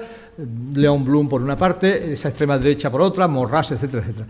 León 0.73 1.05
Blum 1.05 1.29
por 1.29 1.41
una 1.41 1.55
parte, 1.55 2.13
esa 2.13 2.29
extrema 2.29 2.57
derecha 2.57 2.89
por 2.89 3.01
otra, 3.01 3.27
Morras, 3.27 3.71
etcétera, 3.71 4.01
etcétera. 4.01 4.27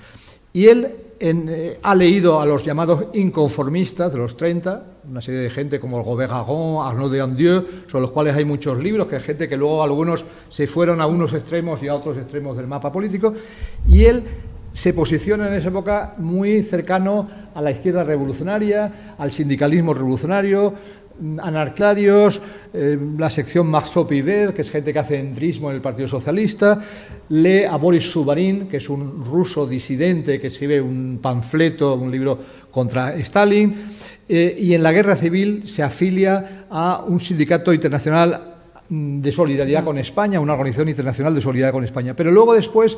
Y 0.54 0.68
él 0.68 0.92
eh, 1.20 1.80
ha 1.82 1.96
leído 1.96 2.42
a 2.42 2.46
los 2.46 2.66
llamados 2.66 3.06
inconformistas 3.14 4.12
de 4.12 4.18
los 4.18 4.36
30, 4.36 4.84
una 5.10 5.22
serie 5.22 5.42
de 5.42 5.50
gente 5.50 5.80
como 5.80 6.04
Gobert 6.04 6.32
Garon, 6.32 6.86
Arnaud 6.86 7.12
de 7.12 7.22
Andieu, 7.22 7.64
sobre 7.88 8.02
los 8.02 8.12
cuales 8.12 8.36
hay 8.36 8.44
muchos 8.44 8.78
libros, 8.78 9.08
que 9.08 9.16
hay 9.16 9.22
gente 9.22 9.48
que 9.48 9.56
luego 9.56 9.84
algunos 9.84 10.26
se 10.50 10.68
fueron 10.68 11.00
a 11.00 11.08
unos 11.08 11.34
extremos 11.34 11.82
y 11.84 11.88
a 11.88 11.96
otros 11.96 12.18
extremos 12.18 12.58
del 12.58 12.68
mapa 12.68 12.92
político, 12.92 13.34
y 13.88 14.06
él 14.06 14.24
se 14.74 14.94
posiciona 14.94 15.48
en 15.48 15.54
esa 15.54 15.70
época 15.70 16.16
muy 16.18 16.64
cercano 16.64 17.28
a 17.54 17.62
la 17.62 17.72
izquierda 17.72 18.04
revolucionaria, 18.04 19.16
al 19.18 19.32
sindicalismo 19.32 19.94
revolucionario, 19.94 20.74
mm, 21.20 21.40
anarquarios, 21.40 22.42
eh, 22.74 22.98
la 23.18 23.30
sección 23.30 23.68
Marceau 23.68 24.08
Piver, 24.08 24.54
que 24.54 24.62
es 24.62 24.72
gente 24.72 24.94
que 24.94 25.00
hace 25.00 25.20
entrismo 25.20 25.70
en 25.70 25.76
el 25.76 25.82
Partido 25.82 26.08
Socialista, 26.08 26.82
lee 27.30 27.64
a 27.64 27.76
Boris 27.76 28.10
Subarin, 28.10 28.68
que 28.68 28.78
es 28.78 28.90
un 28.90 29.26
ruso 29.26 29.68
disidente 29.68 30.40
que 30.40 30.48
escribe 30.48 30.80
un 30.80 31.20
panfleto, 31.22 31.96
un 31.96 32.10
libro 32.10 32.40
contra 32.72 33.14
Stalin, 33.16 33.76
eh, 34.30 34.56
y 34.58 34.74
en 34.74 34.84
la 34.84 34.94
guerra 34.94 35.18
civil 35.18 35.68
se 35.68 35.84
afilia 35.84 36.66
a 36.70 37.04
un 37.06 37.20
sindicato 37.20 37.74
internacional 37.74 38.56
mm, 38.88 39.18
de 39.18 39.32
solidaridad 39.34 39.84
con 39.84 39.98
España, 39.98 40.40
una 40.40 40.54
organización 40.54 40.88
internacional 40.88 41.36
de 41.36 41.42
solidaridad 41.42 41.74
con 41.74 41.84
España. 41.84 42.16
Pero 42.16 42.32
luego 42.32 42.54
después 42.54 42.98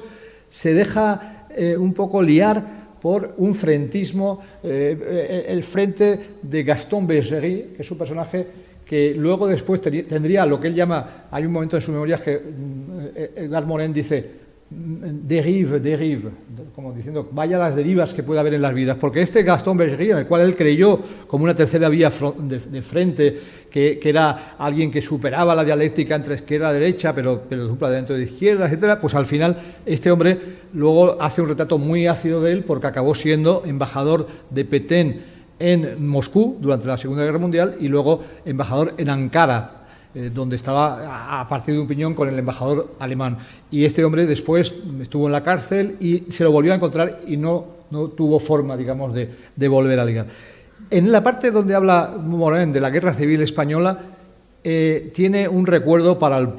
se 0.53 0.75
deja 0.75 1.42
eh, 1.55 1.77
un 1.77 1.93
poco 1.93 2.21
liar 2.21 2.83
por 3.01 3.35
un 3.37 3.53
frentismo, 3.53 4.39
eh, 4.63 4.97
eh, 5.01 5.45
el 5.49 5.63
frente 5.63 6.19
de 6.41 6.63
Gaston 6.63 7.05
Bergerie, 7.05 7.73
que 7.75 7.81
es 7.81 7.91
un 7.91 7.97
personaje 7.97 8.47
que 8.85 9.13
luego 9.13 9.47
después 9.47 9.81
tendría 9.81 10.45
lo 10.45 10.59
que 10.59 10.67
él 10.67 10.75
llama, 10.75 11.27
hay 11.31 11.45
un 11.45 11.51
momento 11.51 11.75
en 11.75 11.81
su 11.81 11.91
memoria 11.91 12.17
que 12.17 12.37
mm, 12.37 13.17
Edgar 13.35 13.65
Morin 13.65 13.91
dice, 13.91 14.42
derive, 14.75 15.79
derive, 15.79 16.29
como 16.75 16.91
diciendo, 16.91 17.29
vaya 17.31 17.57
las 17.57 17.75
derivas 17.75 18.13
que 18.13 18.23
puede 18.23 18.39
haber 18.39 18.55
en 18.55 18.61
las 18.61 18.73
vidas, 18.73 18.97
porque 18.99 19.21
este 19.21 19.43
Gastón 19.43 19.77
Bergerie, 19.77 20.11
en 20.11 20.17
el 20.19 20.25
cual 20.25 20.41
él 20.41 20.55
creyó 20.55 20.99
como 21.27 21.43
una 21.43 21.55
tercera 21.55 21.89
vía 21.89 22.11
de, 22.37 22.81
frente, 22.81 23.39
que, 23.69 23.99
era 24.03 24.55
alguien 24.57 24.91
que 24.91 25.01
superaba 25.01 25.55
la 25.55 25.63
dialéctica 25.63 26.15
entre 26.15 26.35
izquierda 26.35 26.71
y 26.71 26.73
derecha, 26.73 27.13
pero, 27.13 27.43
pero 27.47 27.65
de 27.65 27.71
un 27.71 27.77
planteamiento 27.77 28.13
de 28.13 28.23
izquierda, 28.23 28.65
etcétera, 28.65 28.99
pues 28.99 29.13
al 29.15 29.25
final 29.25 29.57
este 29.85 30.11
hombre 30.11 30.39
luego 30.73 31.21
hace 31.21 31.41
un 31.41 31.49
retrato 31.49 31.77
muy 31.77 32.07
ácido 32.07 32.41
de 32.41 32.51
él 32.51 32.63
porque 32.63 32.87
acabó 32.87 33.13
siendo 33.15 33.63
embajador 33.65 34.27
de 34.49 34.65
Petén 34.65 35.21
en 35.59 36.07
Moscú 36.07 36.57
durante 36.59 36.87
la 36.87 36.97
Segunda 36.97 37.23
Guerra 37.23 37.37
Mundial 37.37 37.75
y 37.79 37.87
luego 37.87 38.23
embajador 38.45 38.93
en 38.97 39.09
Ankara 39.09 39.82
eh, 40.15 40.29
donde 40.31 40.57
estaba 40.57 41.39
a 41.39 41.47
partir 41.47 41.73
de 41.73 41.81
un 41.81 41.87
piñón 41.87 42.13
con 42.13 42.29
el 42.29 42.37
embajador 42.37 42.91
alemán. 42.99 43.39
Y 43.71 43.83
este 43.83 44.05
hombre 44.05 44.27
después 44.27 44.71
estuvo 45.01 45.25
en 45.25 45.31
la 45.31 45.41
cárcel 45.41 45.97
y 45.99 46.25
se 46.29 46.43
lo 46.43 46.51
volvió 46.51 46.71
a 46.71 46.75
encontrar 46.75 47.21
y 47.25 47.35
no, 47.35 47.65
no 47.89 48.09
tuvo 48.09 48.39
forma, 48.39 48.77
digamos, 48.77 49.11
de, 49.15 49.27
de 49.55 49.67
volver 49.67 49.99
a 49.99 50.05
ligar. 50.05 50.27
En 50.91 51.11
la 51.11 51.23
parte 51.23 51.49
donde 51.49 51.73
habla 51.73 52.13
Morán 52.15 52.71
de 52.71 52.79
la 52.79 52.91
Guerra 52.91 53.11
Civil 53.13 53.41
Española, 53.41 53.97
eh, 54.63 55.11
tiene 55.15 55.47
un 55.47 55.65
recuerdo 55.65 56.19
para 56.19 56.37
el 56.37 56.49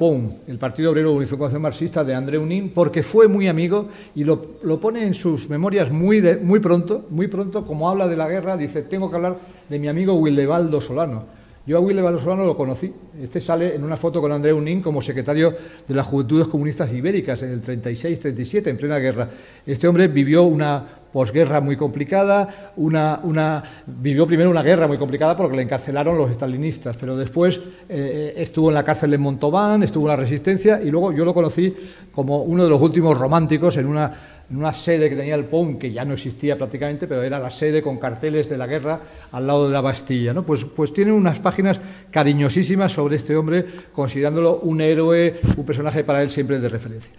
el 0.47 0.57
Partido 0.57 0.91
Obrero 0.91 1.11
de 1.11 1.15
Unificación 1.15 1.61
Marxista 1.61 2.03
de 2.03 2.13
André 2.13 2.37
Unín, 2.37 2.71
porque 2.75 3.03
fue 3.03 3.29
muy 3.29 3.47
amigo 3.47 3.87
y 4.15 4.25
lo, 4.25 4.57
lo 4.63 4.81
pone 4.81 5.07
en 5.07 5.13
sus 5.13 5.49
memorias 5.49 5.89
muy, 5.91 6.21
muy 6.43 6.59
pronto, 6.59 7.05
muy 7.09 7.27
pronto, 7.27 7.65
como 7.65 7.89
habla 7.89 8.09
de 8.09 8.17
la 8.17 8.27
guerra, 8.27 8.57
dice, 8.57 8.81
tengo 8.81 9.09
que 9.09 9.15
hablar 9.15 9.37
de 9.69 9.79
mi 9.79 9.87
amigo 9.87 10.13
Wildebaldo 10.15 10.81
Solano 10.81 11.34
yo 11.65 11.77
a 11.77 11.79
Willy 11.79 12.01
Valosolano 12.01 12.45
lo 12.45 12.55
conocí. 12.55 12.93
Este 13.21 13.41
sale 13.41 13.75
en 13.75 13.83
una 13.83 13.95
foto 13.95 14.21
con 14.21 14.31
André 14.31 14.53
Unín 14.53 14.81
como 14.81 15.01
secretario 15.01 15.55
de 15.87 15.95
las 15.95 16.05
Juventudes 16.05 16.47
Comunistas 16.47 16.91
Ibéricas 16.93 17.41
en 17.41 17.51
el 17.51 17.63
36-37, 17.63 18.67
en 18.67 18.77
plena 18.77 18.99
guerra. 18.99 19.29
Este 19.65 19.87
hombre 19.87 20.07
vivió 20.07 20.43
una 20.43 20.85
posguerra 21.15 21.61
muy 21.61 21.77
complicada, 21.77 22.73
una, 22.75 23.63
vivió 23.85 24.27
primero 24.27 24.49
una 24.49 24.61
guerra 24.61 24.85
muy 24.85 24.97
complicada 24.97 25.33
porque 25.37 25.55
le 25.55 25.61
encarcelaron 25.61 26.17
los 26.17 26.29
estalinistas, 26.29 26.97
pero 26.97 27.15
después 27.15 27.61
eh, 27.87 28.33
estuvo 28.35 28.67
en 28.67 28.75
la 28.75 28.83
cárcel 28.83 29.11
de 29.11 29.17
Montauban, 29.17 29.81
estuvo 29.81 30.07
en 30.07 30.09
la 30.09 30.17
resistencia 30.17 30.81
y 30.81 30.91
luego 30.91 31.13
yo 31.13 31.23
lo 31.23 31.33
conocí 31.33 31.73
como 32.11 32.41
uno 32.41 32.65
de 32.65 32.69
los 32.69 32.81
últimos 32.81 33.17
románticos 33.17 33.77
en 33.77 33.85
una 33.85 34.11
en 34.51 34.73
sede 34.73 35.09
que 35.09 35.15
tenía 35.15 35.35
el 35.35 35.45
POUM, 35.45 35.79
que 35.79 35.89
ya 35.89 36.03
no 36.03 36.15
existía 36.15 36.57
prácticamente, 36.57 37.07
pero 37.07 37.23
era 37.23 37.39
la 37.39 37.49
sede 37.49 37.81
con 37.81 37.97
carteles 37.97 38.49
de 38.49 38.57
la 38.57 38.67
guerra 38.67 38.99
al 39.31 39.47
lado 39.47 39.67
de 39.67 39.73
la 39.73 39.79
Bastilla. 39.79 40.33
¿no? 40.33 40.43
Pues, 40.43 40.65
pues 40.65 40.93
tiene 40.93 41.13
unas 41.13 41.39
páginas 41.39 41.79
cariñosísimas 42.11 42.91
sobre 42.91 43.15
este 43.15 43.37
hombre, 43.37 43.65
considerándolo 43.93 44.57
un 44.57 44.81
héroe, 44.81 45.39
un 45.55 45.65
personaje 45.65 46.03
para 46.03 46.21
él 46.21 46.29
siempre 46.29 46.59
de 46.59 46.67
referencia. 46.67 47.13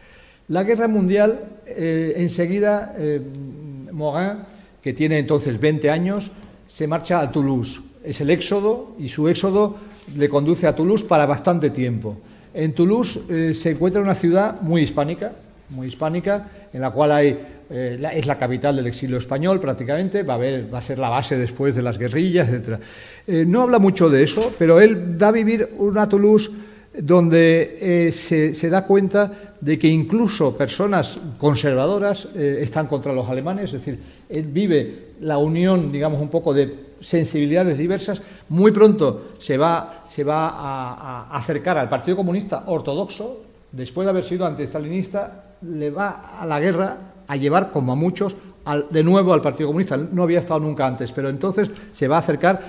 La 0.48 0.62
guerra 0.62 0.86
mundial, 0.86 1.40
eh, 1.66 2.12
enseguida, 2.18 2.94
eh, 2.96 3.20
Morin, 3.96 4.38
que 4.82 4.92
tiene 4.92 5.18
entonces 5.18 5.58
20 5.58 5.90
años, 5.90 6.30
se 6.68 6.86
marcha 6.86 7.20
a 7.20 7.32
Toulouse. 7.32 7.80
Es 8.04 8.20
el 8.20 8.30
éxodo 8.30 8.94
y 8.98 9.08
su 9.08 9.26
éxodo 9.28 9.76
le 10.16 10.28
conduce 10.28 10.66
a 10.66 10.74
Toulouse 10.74 11.04
para 11.04 11.26
bastante 11.26 11.70
tiempo. 11.70 12.16
En 12.54 12.72
Toulouse 12.72 13.20
eh, 13.28 13.54
se 13.54 13.70
encuentra 13.70 14.00
una 14.00 14.14
ciudad 14.14 14.60
muy 14.60 14.82
hispánica, 14.82 15.32
muy 15.70 15.88
hispánica, 15.88 16.46
en 16.72 16.80
la 16.80 16.90
cual 16.90 17.12
hay, 17.12 17.38
eh, 17.70 17.98
es 18.14 18.26
la 18.26 18.38
capital 18.38 18.76
del 18.76 18.86
exilio 18.86 19.16
español 19.16 19.58
prácticamente, 19.58 20.22
va 20.22 20.34
a, 20.34 20.38
va 20.38 20.78
a 20.78 20.82
ser 20.82 20.98
la 20.98 21.08
base 21.08 21.36
después 21.36 21.74
de 21.74 21.82
las 21.82 21.98
guerrillas, 21.98 22.48
etc. 22.48 22.78
Eh, 23.26 23.44
no 23.46 23.62
habla 23.62 23.78
mucho 23.78 24.08
de 24.08 24.22
eso, 24.22 24.52
pero 24.58 24.80
él 24.80 25.20
va 25.20 25.28
a 25.28 25.32
vivir 25.32 25.70
una 25.78 26.08
Toulouse 26.08 26.50
donde 26.98 27.78
eh, 28.08 28.12
se, 28.12 28.70
da 28.70 28.84
cuenta 28.84 29.32
de 29.60 29.78
que 29.78 29.88
incluso 29.88 30.56
personas 30.56 31.18
conservadoras 31.38 32.28
están 32.34 32.86
contra 32.86 33.12
los 33.12 33.28
alemanes, 33.28 33.64
es 33.66 33.72
decir, 33.72 33.98
él 34.28 34.44
vive 34.44 35.06
la 35.20 35.38
unión, 35.38 35.90
digamos, 35.90 36.20
un 36.20 36.28
poco 36.28 36.52
de 36.52 36.86
sensibilidades 37.00 37.78
diversas, 37.78 38.20
muy 38.48 38.70
pronto 38.72 39.28
se 39.38 39.56
va, 39.56 40.06
se 40.08 40.24
va 40.24 40.48
a, 40.48 41.26
a 41.28 41.36
acercar 41.36 41.78
al 41.78 41.88
Partido 41.88 42.16
Comunista 42.16 42.64
Ortodoxo, 42.66 43.42
después 43.72 44.06
de 44.06 44.10
haber 44.10 44.24
sido 44.24 44.46
antiestalinista, 44.46 45.44
le 45.62 45.90
va 45.90 46.38
a 46.40 46.46
la 46.46 46.60
guerra 46.60 46.98
a 47.26 47.36
llevar, 47.36 47.70
como 47.70 47.92
a 47.92 47.96
muchos, 47.96 48.36
de 48.90 49.04
nuevo 49.04 49.32
al 49.32 49.40
Partido 49.40 49.68
Comunista. 49.68 49.96
No 49.96 50.22
había 50.22 50.40
estado 50.40 50.60
nunca 50.60 50.86
antes, 50.86 51.12
pero 51.12 51.28
entonces 51.28 51.70
se 51.92 52.08
va 52.08 52.16
a 52.16 52.18
acercar. 52.18 52.60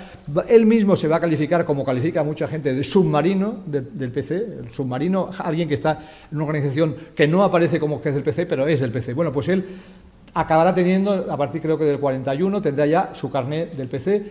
Él 0.47 0.65
mismo 0.65 0.95
se 0.95 1.07
va 1.07 1.17
a 1.17 1.19
calificar, 1.19 1.65
como 1.65 1.83
califica 1.83 2.23
mucha 2.23 2.47
gente, 2.47 2.73
de 2.73 2.83
submarino 2.83 3.63
del 3.65 4.11
PC, 4.11 4.35
el 4.35 4.71
submarino, 4.71 5.29
alguien 5.39 5.67
que 5.67 5.73
está 5.73 5.99
en 6.31 6.37
una 6.37 6.45
organización 6.45 6.95
que 7.15 7.27
no 7.27 7.43
aparece 7.43 7.79
como 7.79 8.01
que 8.01 8.09
es 8.09 8.15
del 8.15 8.23
PC, 8.23 8.45
pero 8.45 8.67
es 8.67 8.79
del 8.79 8.91
PC. 8.91 9.13
Bueno, 9.13 9.31
pues 9.31 9.47
él 9.49 9.65
acabará 10.33 10.73
teniendo, 10.73 11.31
a 11.31 11.37
partir 11.37 11.61
creo 11.61 11.77
que 11.77 11.85
del 11.85 11.99
41, 11.99 12.61
tendrá 12.61 12.85
ya 12.85 13.09
su 13.13 13.31
carnet 13.31 13.73
del 13.75 13.87
PC 13.87 14.23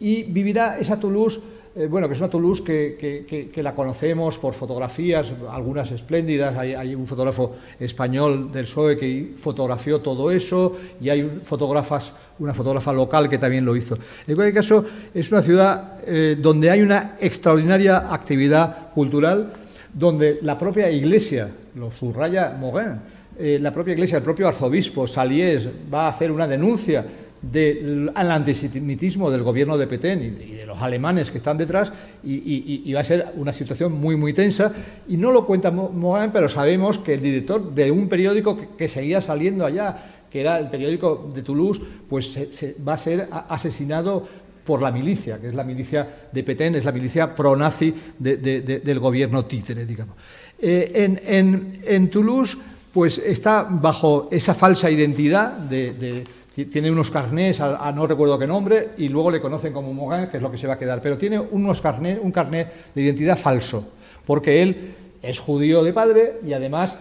y 0.00 0.24
vivirá 0.24 0.78
esa 0.78 1.00
Toulouse 1.00 1.40
eh, 1.76 1.88
bueno, 1.88 2.06
que 2.06 2.14
es 2.14 2.20
una 2.20 2.30
Toulouse 2.30 2.62
que, 2.62 3.50
la 3.62 3.74
conocemos 3.74 4.38
por 4.38 4.54
fotografías, 4.54 5.32
algunas 5.50 5.90
espléndidas. 5.90 6.56
Hay, 6.56 6.94
un 6.94 7.06
fotógrafo 7.06 7.56
español 7.80 8.52
del 8.52 8.64
PSOE 8.64 8.96
que 8.96 9.32
fotografió 9.36 10.00
todo 10.00 10.30
eso 10.30 10.76
y 11.00 11.08
hay 11.08 11.22
fotógrafas, 11.42 12.12
una 12.38 12.54
fotógrafa 12.54 12.92
local 12.92 13.28
que 13.28 13.38
también 13.38 13.64
lo 13.64 13.74
hizo. 13.74 13.96
En 14.26 14.36
cualquier 14.36 14.54
caso, 14.54 14.84
es 15.12 15.32
una 15.32 15.42
ciudad 15.42 15.98
eh, 16.06 16.36
donde 16.40 16.70
hay 16.70 16.80
una 16.80 17.16
extraordinaria 17.20 18.12
actividad 18.14 18.92
cultural, 18.92 19.52
donde 19.92 20.38
la 20.42 20.56
propia 20.56 20.88
iglesia, 20.90 21.50
lo 21.74 21.90
subraya 21.90 22.56
Morin, 22.56 23.00
eh, 23.36 23.58
la 23.60 23.72
propia 23.72 23.94
iglesia, 23.94 24.18
el 24.18 24.22
propio 24.22 24.46
arzobispo 24.46 25.08
Saliés 25.08 25.68
va 25.92 26.04
a 26.04 26.08
hacer 26.10 26.30
una 26.30 26.46
denuncia 26.46 27.04
del 27.50 28.10
antisemitismo 28.14 29.30
del 29.30 29.42
gobierno 29.42 29.76
de 29.76 29.86
Petén 29.86 30.22
y 30.22 30.30
de, 30.30 30.66
los 30.66 30.80
alemanes 30.80 31.30
que 31.30 31.38
están 31.38 31.56
detrás 31.56 31.92
y, 32.24 32.92
va 32.92 33.00
a 33.00 33.04
ser 33.04 33.32
una 33.36 33.52
situación 33.52 33.92
muy 33.92 34.16
muy 34.16 34.32
tensa 34.32 34.72
y 35.08 35.16
no 35.16 35.30
lo 35.30 35.46
cuenta 35.46 35.70
Morin 35.70 36.30
pero 36.32 36.48
sabemos 36.48 36.98
que 36.98 37.14
el 37.14 37.22
director 37.22 37.74
de 37.74 37.90
un 37.90 38.08
periódico 38.08 38.58
que, 38.76 38.88
seguía 38.88 39.20
saliendo 39.20 39.66
allá 39.66 39.96
que 40.30 40.40
era 40.40 40.58
el 40.58 40.68
periódico 40.68 41.30
de 41.34 41.42
Toulouse 41.42 41.80
pues 42.08 42.38
va 42.86 42.94
a 42.94 42.98
ser 42.98 43.28
asesinado 43.48 44.26
por 44.64 44.80
la 44.80 44.90
milicia, 44.90 45.38
que 45.38 45.48
es 45.48 45.54
la 45.54 45.62
milicia 45.62 46.08
de 46.32 46.42
Petén, 46.42 46.74
es 46.74 46.86
la 46.86 46.92
milicia 46.92 47.34
pro-nazi 47.34 47.94
del 48.18 48.98
gobierno 48.98 49.44
títere, 49.44 49.84
digamos. 49.84 50.16
Eh, 50.58 51.20
en, 51.26 52.08
Toulouse, 52.08 52.56
pues 52.90 53.18
está 53.18 53.64
bajo 53.64 54.28
esa 54.32 54.54
falsa 54.54 54.90
identidad 54.90 55.52
de 55.52 56.24
tiene 56.54 56.90
unos 56.90 57.10
carnés, 57.10 57.60
a, 57.60 57.90
no 57.92 58.06
recuerdo 58.06 58.38
qué 58.38 58.46
nombre, 58.46 58.90
y 58.98 59.08
luego 59.08 59.30
le 59.30 59.40
conocen 59.40 59.72
como 59.72 59.92
Morin, 59.92 60.28
que 60.28 60.36
es 60.36 60.42
lo 60.42 60.50
que 60.50 60.58
se 60.58 60.68
va 60.68 60.74
a 60.74 60.78
quedar. 60.78 61.02
Pero 61.02 61.18
tiene 61.18 61.40
unos 61.40 61.80
carné, 61.80 62.18
un 62.20 62.30
carnet 62.30 62.92
de 62.94 63.02
identidad 63.02 63.36
falso, 63.36 63.92
porque 64.24 64.62
él 64.62 64.94
es 65.20 65.40
judío 65.40 65.82
de 65.82 65.92
padre 65.92 66.38
y 66.46 66.52
además 66.52 66.96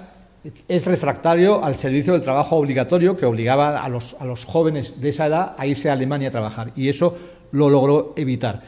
es 0.68 0.86
refractario 0.86 1.64
al 1.64 1.76
servicio 1.76 2.14
del 2.14 2.22
trabajo 2.22 2.58
obligatorio 2.58 3.16
que 3.16 3.26
obligaba 3.26 3.84
a 3.84 3.90
los, 3.90 4.16
a 4.20 4.26
los 4.26 4.46
jóvenes 4.46 5.00
de 5.00 5.10
esa 5.10 5.28
edad 5.28 5.56
a 5.58 5.68
irse 5.68 5.90
a 5.90 5.94
Alemania 5.94 6.30
a 6.30 6.32
trabajar. 6.32 6.72
Y 6.76 6.90
eso 6.90 7.16
lo 7.52 7.70
logró 7.70 8.14
evitar. 8.18 8.62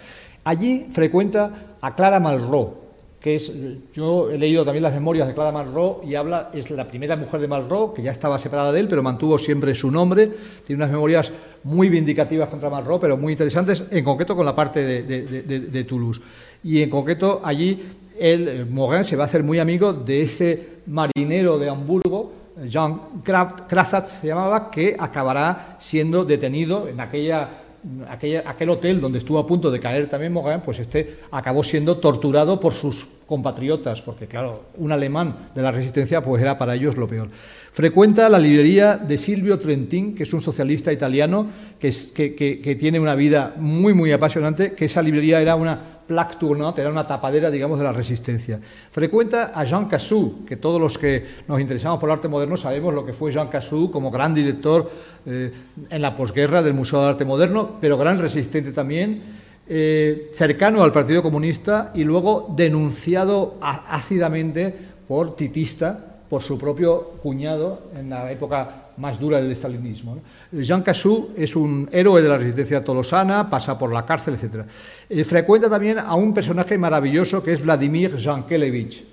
Allí 0.43 0.88
frecuenta 0.91 1.78
a 1.82 1.95
Clara 1.95 2.19
Malraux, 2.19 2.85
que 3.25 3.33
es, 3.33 3.51
yo 3.91 4.29
he 4.29 4.38
leído 4.38 4.63
también 4.63 4.83
las 4.83 4.93
memorias 4.93 5.27
de 5.27 5.33
Clara 5.33 5.51
Malraux 5.51 6.05
y 6.05 6.13
habla, 6.13 6.51
es 6.53 6.69
la 6.69 6.88
primera 6.88 7.15
mujer 7.15 7.41
de 7.41 7.47
Malraux, 7.47 7.95
que 7.95 8.03
ya 8.03 8.11
estaba 8.11 8.38
separada 8.38 8.71
de 8.71 8.79
él, 8.79 8.88
pero 8.88 9.01
mantuvo 9.01 9.39
siempre 9.39 9.73
su 9.73 9.89
nombre, 9.89 10.29
tiene 10.63 10.83
unas 10.83 10.91
memorias 10.91 11.31
muy 11.63 11.89
vindicativas 11.89 12.47
contra 12.49 12.69
Malraux, 12.69 13.01
pero 13.01 13.17
muy 13.17 13.33
interesantes, 13.33 13.81
en 13.89 14.03
concreto 14.03 14.35
con 14.35 14.45
la 14.45 14.53
parte 14.53 14.83
de, 14.83 15.83
Toulouse. 15.85 16.21
Y 16.63 16.83
en 16.83 16.89
concreto 16.91 17.41
allí, 17.43 17.81
el 18.19 18.47
eh, 18.47 18.63
Morin 18.63 19.03
se 19.03 19.15
va 19.15 19.23
a 19.23 19.25
hacer 19.25 19.41
muy 19.41 19.57
amigo 19.57 19.91
de 19.91 20.21
ese 20.21 20.67
marinero 20.85 21.57
de 21.57 21.67
Hamburgo, 21.67 22.31
Jean 22.67 23.23
Krasatz 23.23 24.19
se 24.21 24.27
llamaba, 24.27 24.69
que 24.69 24.95
acabará 24.99 25.77
siendo 25.79 26.25
detenido 26.25 26.88
en 26.88 26.99
aquella 26.99 27.49
aquel 28.10 28.69
hotel 28.69 29.00
donde 29.00 29.19
estuvo 29.19 29.39
a 29.39 29.45
punto 29.45 29.69
de 29.71 29.80
caer 29.80 30.08
también 30.08 30.34
Morin, 30.34 30.62
pues 30.62 30.80
este 30.80 31.17
acabó 31.32 31.63
siendo 31.63 31.98
torturado 31.98 32.60
por 32.60 32.74
sus 32.74 33.08
compatriotas, 33.26 34.02
porque 34.02 34.28
claro, 34.28 34.65
un 34.78 34.91
alemán 34.91 35.50
de 35.54 35.62
la 35.62 35.71
resistencia 35.71 36.21
pues 36.21 36.41
era 36.41 36.58
para 36.58 36.76
ellos 36.76 36.95
lo 36.98 37.08
peor. 37.08 37.30
Frecuenta 37.71 38.30
la 38.30 38.39
librería 38.39 38.98
de 38.98 39.17
Silvio 39.17 39.58
Trentin, 39.58 40.15
que 40.15 40.24
es 40.24 40.34
un 40.34 40.41
socialista 40.41 40.93
italiano 40.93 41.48
que, 41.80 41.91
que, 42.13 42.76
tiene 42.80 43.00
una 43.00 43.15
vida 43.15 43.54
muy, 43.58 43.93
muy 43.93 44.12
apasionante, 44.12 44.74
que 44.74 44.86
esa 44.86 45.02
librería 45.02 45.41
era 45.41 45.56
una 45.56 45.94
plaque 46.07 46.35
tournante, 46.39 46.81
era 46.81 46.89
una 46.89 47.05
tapadera, 47.05 47.49
digamos, 47.49 47.77
de 47.77 47.83
la 47.83 47.91
resistencia. 47.91 48.59
Frecuenta 48.91 49.51
a 49.53 49.63
Jean 49.63 49.87
Cassou, 49.87 50.45
que 50.45 50.57
todos 50.57 50.79
los 50.79 50.97
que 50.97 51.25
nos 51.47 51.59
interesamos 51.59 51.99
por 51.99 52.09
el 52.09 52.13
arte 52.13 52.27
moderno 52.27 52.57
sabemos 52.57 52.93
lo 52.93 53.05
que 53.05 53.13
fue 53.13 53.31
Jean 53.31 53.47
Cassou 53.47 53.91
como 53.91 54.11
gran 54.11 54.33
director 54.33 54.89
eh, 55.25 55.51
en 55.89 56.01
la 56.01 56.15
posguerra 56.15 56.61
del 56.61 56.73
Museo 56.73 57.01
de 57.01 57.09
Arte 57.09 57.25
Moderno, 57.25 57.77
pero 57.81 57.97
gran 57.97 58.19
resistente 58.19 58.71
también, 58.71 59.21
eh, 59.67 60.29
cercano 60.31 60.83
al 60.83 60.91
Partido 60.91 61.23
Comunista 61.23 61.91
y 61.95 62.03
luego 62.03 62.53
denunciado 62.55 63.55
ácidamente 63.61 64.73
por 65.07 65.35
titista, 65.35 65.99
por 66.29 66.41
su 66.41 66.57
propio 66.57 67.13
cuñado 67.21 67.81
en 67.97 68.09
la 68.09 68.31
época 68.31 68.85
más 68.97 69.19
dura 69.19 69.41
del 69.41 69.51
estalinismo. 69.51 70.19
Jean 70.51 70.81
Cassou 70.81 71.31
es 71.36 71.55
un 71.55 71.89
héroe 71.91 72.21
de 72.21 72.29
la 72.29 72.38
resistencia 72.38 72.81
tolosana, 72.81 73.49
pasa 73.49 73.77
por 73.77 73.91
la 73.91 74.05
cárcel, 74.05 74.36
etc. 74.36 74.65
Eh, 75.10 75.23
frecuenta 75.23 75.69
también 75.69 75.99
a 75.99 76.15
un 76.15 76.34
personaje 76.34 76.77
maravilloso 76.77 77.43
que 77.43 77.53
es 77.53 77.63
Vladimir 77.63 78.17
Jankelevich, 78.17 79.03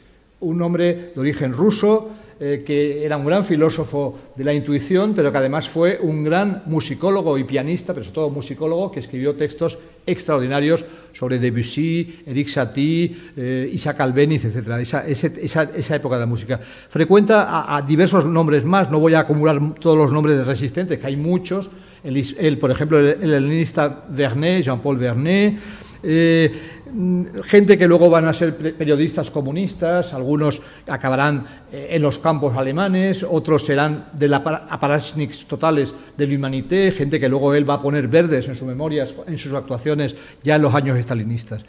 un 0.40 0.62
hombre 0.62 1.12
de 1.14 1.20
origen 1.20 1.52
ruso, 1.52 2.10
eh, 2.40 2.62
que 2.66 3.04
era 3.04 3.16
un 3.16 3.24
gran 3.24 3.44
filósofo 3.44 4.18
de 4.36 4.44
la 4.44 4.52
intuición, 4.52 5.12
pero 5.14 5.30
que 5.30 5.38
además 5.38 5.68
fue 5.68 5.98
un 6.00 6.24
gran 6.24 6.62
musicólogo 6.66 7.38
y 7.38 7.44
pianista, 7.44 7.92
pero 7.92 8.04
sobre 8.04 8.14
todo 8.14 8.30
musicólogo, 8.30 8.90
que 8.90 9.00
escribió 9.00 9.34
textos 9.34 9.78
extraordinarios 10.06 10.84
sobre 11.12 11.38
Debussy, 11.38 12.22
Eric 12.26 12.48
Satie, 12.48 13.16
eh, 13.36 13.70
Isaac 13.72 14.00
Albeniz, 14.00 14.44
etc. 14.44 14.68
Esa, 14.80 15.06
esa, 15.06 15.96
época 15.96 16.16
de 16.16 16.20
la 16.20 16.26
música. 16.26 16.58
Frecuenta 16.58 17.74
a, 17.74 17.82
diversos 17.82 18.26
nombres 18.26 18.64
más, 18.64 18.90
no 18.90 18.98
voy 18.98 19.14
a 19.14 19.20
acumular 19.20 19.74
todos 19.74 19.96
los 19.96 20.12
nombres 20.12 20.36
de 20.36 20.44
resistentes, 20.44 20.98
que 20.98 21.06
hay 21.06 21.16
muchos. 21.16 21.70
El, 22.02 22.58
por 22.58 22.70
ejemplo, 22.70 22.98
el, 22.98 23.22
helenista 23.22 24.02
Vernet, 24.08 24.64
Jean-Paul 24.64 24.96
Vernet. 24.96 25.58
Eh, 26.02 26.52
mm, 26.92 27.24
gente 27.44 27.78
que 27.78 27.86
luego 27.86 28.10
van 28.10 28.24
a 28.24 28.32
ser 28.32 28.56
periodistas 28.56 29.30
comunistas, 29.30 30.12
algunos 30.14 30.60
acabarán 30.88 31.61
en 31.72 32.02
los 32.02 32.18
campos 32.18 32.54
alemanes, 32.54 33.24
otros 33.28 33.64
serán 33.64 34.08
de 34.12 34.28
la 34.28 34.36
aparatniks 34.36 35.46
totales 35.46 35.94
de 36.16 36.36
Humanité, 36.36 36.90
gente 36.90 37.18
que 37.18 37.28
luego 37.28 37.54
él 37.54 37.68
va 37.68 37.74
a 37.74 37.80
poner 37.80 38.08
verdes 38.08 38.46
en 38.46 38.54
sus 38.54 38.68
memorias, 38.68 39.14
en 39.26 39.38
sus 39.38 39.54
actuaciones 39.54 40.14
ya 40.42 40.56
en 40.56 40.62
los 40.62 40.74
años 40.74 40.98
estalinistas. 40.98 41.62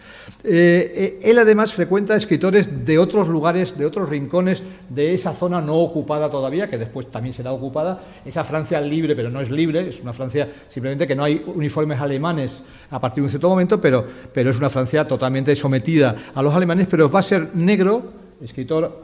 Eh, 0.43 1.19
él 1.23 1.39
además 1.39 1.71
frecuenta 1.71 2.15
escritores 2.15 2.85
de 2.85 2.99
otros 2.99 3.29
lugares, 3.29 3.77
de 3.77 3.85
otros 3.85 4.09
rincones 4.09 4.61
de 4.89 5.13
esa 5.13 5.31
zona 5.31 5.61
no 5.61 5.77
ocupada 5.77 6.29
todavía, 6.29 6.69
que 6.69 6.77
después 6.77 7.09
también 7.09 7.33
será 7.33 7.53
ocupada, 7.53 8.01
esa 8.25 8.43
Francia 8.43 8.81
libre, 8.81 9.15
pero 9.15 9.29
no 9.29 9.39
es 9.39 9.49
libre, 9.49 9.87
es 9.87 10.01
una 10.01 10.11
Francia 10.11 10.49
simplemente 10.67 11.07
que 11.07 11.15
no 11.15 11.23
hay 11.23 11.41
uniformes 11.45 12.01
alemanes 12.01 12.61
a 12.89 12.99
partir 12.99 13.21
de 13.21 13.25
un 13.27 13.29
cierto 13.29 13.47
momento, 13.47 13.79
pero, 13.79 14.05
pero 14.33 14.51
es 14.51 14.57
una 14.57 14.69
Francia 14.69 15.07
totalmente 15.07 15.55
sometida 15.55 16.15
a 16.35 16.41
los 16.41 16.53
alemanes, 16.53 16.87
pero 16.89 17.09
va 17.09 17.19
a 17.19 17.23
ser 17.23 17.55
negro, 17.55 18.03
escritor, 18.41 19.01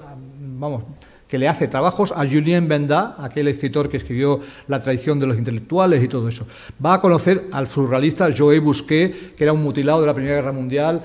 vamos, 0.59 0.83
que 1.27 1.37
le 1.37 1.47
hace 1.47 1.67
trabajos 1.67 2.11
a 2.11 2.27
Julien 2.27 2.67
Benda, 2.67 3.15
aquel 3.17 3.47
escritor 3.47 3.89
que 3.89 3.97
escribió 3.97 4.41
La 4.67 4.81
traición 4.81 5.19
de 5.19 5.27
los 5.27 5.37
intelectuales 5.37 6.03
y 6.03 6.07
todo 6.07 6.27
eso. 6.27 6.45
Va 6.83 6.95
a 6.95 7.01
conocer 7.01 7.45
al 7.51 7.67
surrealista 7.67 8.29
Joé 8.35 8.59
Busquet, 8.59 9.35
que 9.35 9.43
era 9.43 9.53
un 9.53 9.63
mutilado 9.63 10.01
de 10.01 10.07
la 10.07 10.13
Primera 10.13 10.35
Guerra 10.35 10.51
Mundial, 10.51 11.01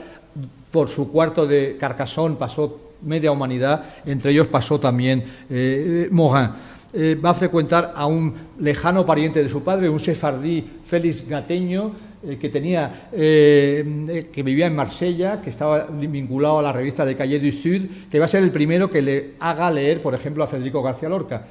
por 0.71 0.89
su 0.89 1.11
cuarto 1.11 1.47
de 1.47 1.77
Carcassonne 1.79 2.37
pasó 2.37 2.81
media 3.03 3.31
humanidad, 3.31 3.85
entre 4.05 4.33
ellos 4.33 4.49
pasó 4.49 4.81
también 4.81 5.25
eh, 5.49 6.09
Morin. 6.11 6.49
Eh, 6.97 7.17
va 7.23 7.31
a 7.31 7.35
frecuentar 7.35 7.93
a 7.95 8.07
un 8.07 8.33
lejano 8.59 9.05
pariente 9.05 9.43
de 9.43 9.49
su 9.49 9.63
padre, 9.63 9.89
un 9.89 9.99
sefardí 9.99 10.65
Félix 10.85 11.29
Gateño, 11.29 11.93
eh, 12.27 12.39
que, 12.39 12.49
tenía, 12.49 13.09
eh, 13.13 14.29
que 14.33 14.43
vivía 14.43 14.67
en 14.67 14.75
Marsella, 14.75 15.41
que 15.43 15.51
estaba 15.51 15.87
vinculado 15.91 16.59
a 16.59 16.63
la 16.63 16.73
revista 16.73 17.05
de 17.05 17.17
Calle 17.17 17.39
du 17.39 17.53
Sud, 17.53 17.83
que 18.11 18.19
va 18.19 18.25
a 18.25 18.29
ser 18.29 18.43
el 18.43 18.51
primero 18.51 18.91
que 18.91 19.03
le 19.03 19.31
haga 19.41 19.71
leer, 19.71 20.01
por 20.01 20.15
ejemplo, 20.15 20.43
a 20.43 20.47
Federico 20.47 20.83
García 20.83 21.09
Lorca. 21.09 21.47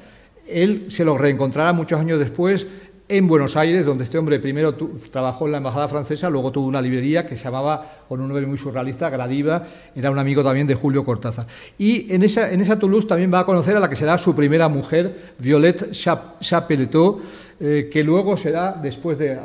Él 0.48 0.86
se 0.88 1.04
lo 1.04 1.16
reencontrará 1.16 1.72
muchos 1.72 2.00
años 2.00 2.18
después 2.18 2.66
en 3.08 3.28
Buenos 3.28 3.56
Aires, 3.56 3.84
donde 3.84 4.04
este 4.04 4.16
hombre 4.16 4.38
primero 4.38 4.74
trabajó 5.10 5.44
en 5.44 5.52
la 5.52 5.58
embajada 5.58 5.88
francesa, 5.88 6.30
luego 6.30 6.50
tuvo 6.50 6.66
una 6.66 6.80
librería 6.80 7.26
que 7.26 7.36
se 7.36 7.44
llamaba, 7.44 8.04
con 8.08 8.20
un 8.20 8.28
nombre 8.28 8.46
muy 8.46 8.56
surrealista, 8.56 9.10
Gradiva, 9.10 9.62
era 9.94 10.10
un 10.10 10.18
amigo 10.18 10.42
también 10.42 10.66
de 10.66 10.74
Julio 10.74 11.04
Cortázar. 11.04 11.46
Y 11.76 12.12
en 12.12 12.22
esa, 12.22 12.50
en 12.50 12.62
esa 12.62 12.78
Toulouse 12.78 13.06
también 13.06 13.32
va 13.32 13.40
a 13.40 13.46
conocer 13.46 13.76
a 13.76 13.80
la 13.80 13.90
que 13.90 13.96
será 13.96 14.16
su 14.16 14.34
primera 14.34 14.68
mujer, 14.68 15.34
Violette 15.38 15.92
Chapeletot, 15.92 17.20
eh, 17.60 17.90
que 17.92 18.02
luego 18.02 18.36
será, 18.36 18.72
después 18.72 19.18
de 19.18 19.38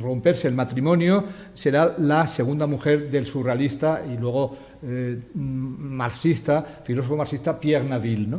romperse 0.00 0.48
el 0.48 0.54
matrimonio, 0.54 1.24
será 1.54 1.94
la 1.98 2.26
segunda 2.26 2.66
mujer 2.66 3.10
del 3.10 3.26
surrealista 3.26 4.02
y 4.08 4.16
luego 4.16 4.56
eh, 4.82 5.18
marxista, 5.34 6.64
filósofo 6.84 7.16
marxista 7.16 7.58
Pierre 7.58 7.88
Naville. 7.88 8.38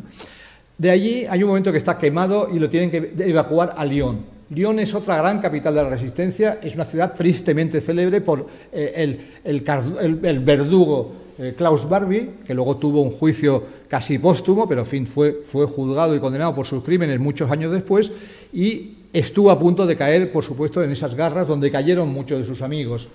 De 0.77 0.89
allí 0.89 1.25
hay 1.25 1.43
un 1.43 1.49
momento 1.49 1.71
que 1.71 1.77
está 1.77 1.97
quemado 1.97 2.49
y 2.49 2.59
lo 2.59 2.69
tienen 2.69 2.89
que 2.89 3.13
evacuar 3.19 3.73
a 3.75 3.85
Lyon. 3.85 4.39
Lyon 4.51 4.79
es 4.79 4.95
otra 4.95 5.17
gran 5.17 5.39
capital 5.39 5.75
de 5.75 5.83
la 5.83 5.89
resistencia, 5.89 6.59
es 6.63 6.75
una 6.75 6.85
ciudad 6.85 7.13
tristemente 7.13 7.81
célebre 7.81 8.21
por 8.21 8.47
eh, 8.71 9.19
el, 9.43 10.39
verdugo 10.39 11.11
eh, 11.37 11.53
Klaus 11.55 11.87
Barbie, 11.87 12.29
que 12.47 12.53
luego 12.53 12.77
tuvo 12.77 13.01
un 13.01 13.11
juicio 13.11 13.63
casi 13.87 14.17
póstumo, 14.17 14.67
pero 14.67 14.85
fin 14.85 15.05
fue, 15.05 15.41
fue 15.43 15.65
juzgado 15.67 16.15
y 16.15 16.19
condenado 16.19 16.55
por 16.55 16.65
sus 16.65 16.83
crímenes 16.83 17.19
muchos 17.19 17.51
años 17.51 17.71
después, 17.71 18.11
y 18.53 18.98
estuvo 19.13 19.51
a 19.51 19.59
punto 19.59 19.85
de 19.85 19.95
caer, 19.95 20.31
por 20.31 20.43
supuesto, 20.43 20.83
en 20.83 20.91
esas 20.91 21.15
garras 21.15 21.47
donde 21.47 21.71
cayeron 21.71 22.09
muchos 22.09 22.39
de 22.39 22.45
sus 22.45 22.61
amigos. 22.61 23.09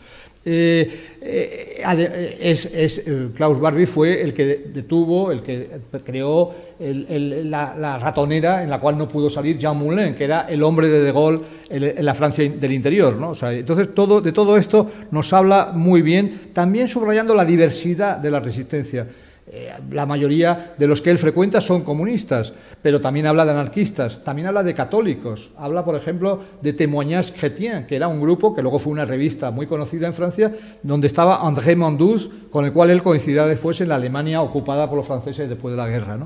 Eh, 0.47 1.17
eh, 1.23 2.37
es, 2.39 2.67
eh, 2.67 3.29
Klaus 3.35 3.59
Barbie 3.59 3.87
fue 3.87 4.23
el 4.23 4.35
que 4.35 4.45
detuvo, 4.75 5.33
el 5.33 5.41
que 5.41 5.71
creó 6.05 6.55
la, 6.79 7.99
ratonera 7.99 8.63
en 8.63 8.69
la 8.69 8.79
cual 8.79 8.99
no 8.99 9.09
pudo 9.09 9.31
salir 9.31 9.57
Jean 9.57 9.79
Moulin, 9.79 10.15
que 10.15 10.25
era 10.25 10.43
el 10.43 10.63
hombre 10.63 10.89
de 10.89 11.01
De 11.01 11.13
Gaulle 11.13 11.41
en, 11.71 12.05
la 12.05 12.15
Francia 12.15 12.47
del 12.51 12.73
interior. 12.73 13.17
entonces, 13.53 13.95
todo, 13.95 14.21
de 14.21 14.33
todo 14.33 14.59
esto 14.59 14.91
nos 15.11 15.33
habla 15.33 15.73
muy 15.75 16.03
bien, 16.03 16.51
también 16.53 16.89
subrayando 16.89 17.35
la 17.35 17.47
diversidad 17.47 18.19
de 18.19 18.31
la 18.31 18.41
resistencia. 18.41 19.07
Eh, 19.57 19.73
la 19.93 20.05
mayoría 20.05 20.75
de 20.77 20.89
los 20.89 21.01
que 21.01 21.11
él 21.11 21.19
frecuenta 21.19 21.61
son 21.61 21.85
comunistas, 21.85 22.53
pero 22.83 23.01
también 23.01 23.27
habla 23.27 23.45
de 23.45 23.53
anarquistas, 23.53 24.25
también 24.25 24.49
habla 24.49 24.65
de 24.65 24.75
católicos, 24.75 25.51
habla, 25.57 25.85
por 25.85 25.95
ejemplo, 25.95 26.41
de 26.61 26.73
Témoignages 26.73 27.31
Chrétiens, 27.31 27.87
que 27.87 27.95
era 27.95 28.09
un 28.09 28.21
grupo 28.21 28.53
que 28.53 28.63
luego 28.63 28.81
fue 28.81 28.93
una 28.93 29.05
revista 29.05 29.53
muy 29.53 29.69
conocida 29.69 30.09
en 30.09 30.13
Francia, 30.13 30.53
donde 30.83 31.07
estaba 31.07 31.47
André 31.47 31.77
Mandous, 31.77 32.31
con 32.51 32.65
el 32.65 32.73
cual 32.73 32.91
él 32.91 33.05
coincidirá 33.05 33.47
después 33.47 33.81
en 33.81 33.91
la 33.91 33.95
Alemania 33.95 34.43
ocupada 34.43 34.89
por 34.89 34.97
los 34.97 35.07
franceses 35.07 35.49
después 35.49 35.71
de 35.73 35.77
la 35.77 35.87
guerra. 35.87 36.19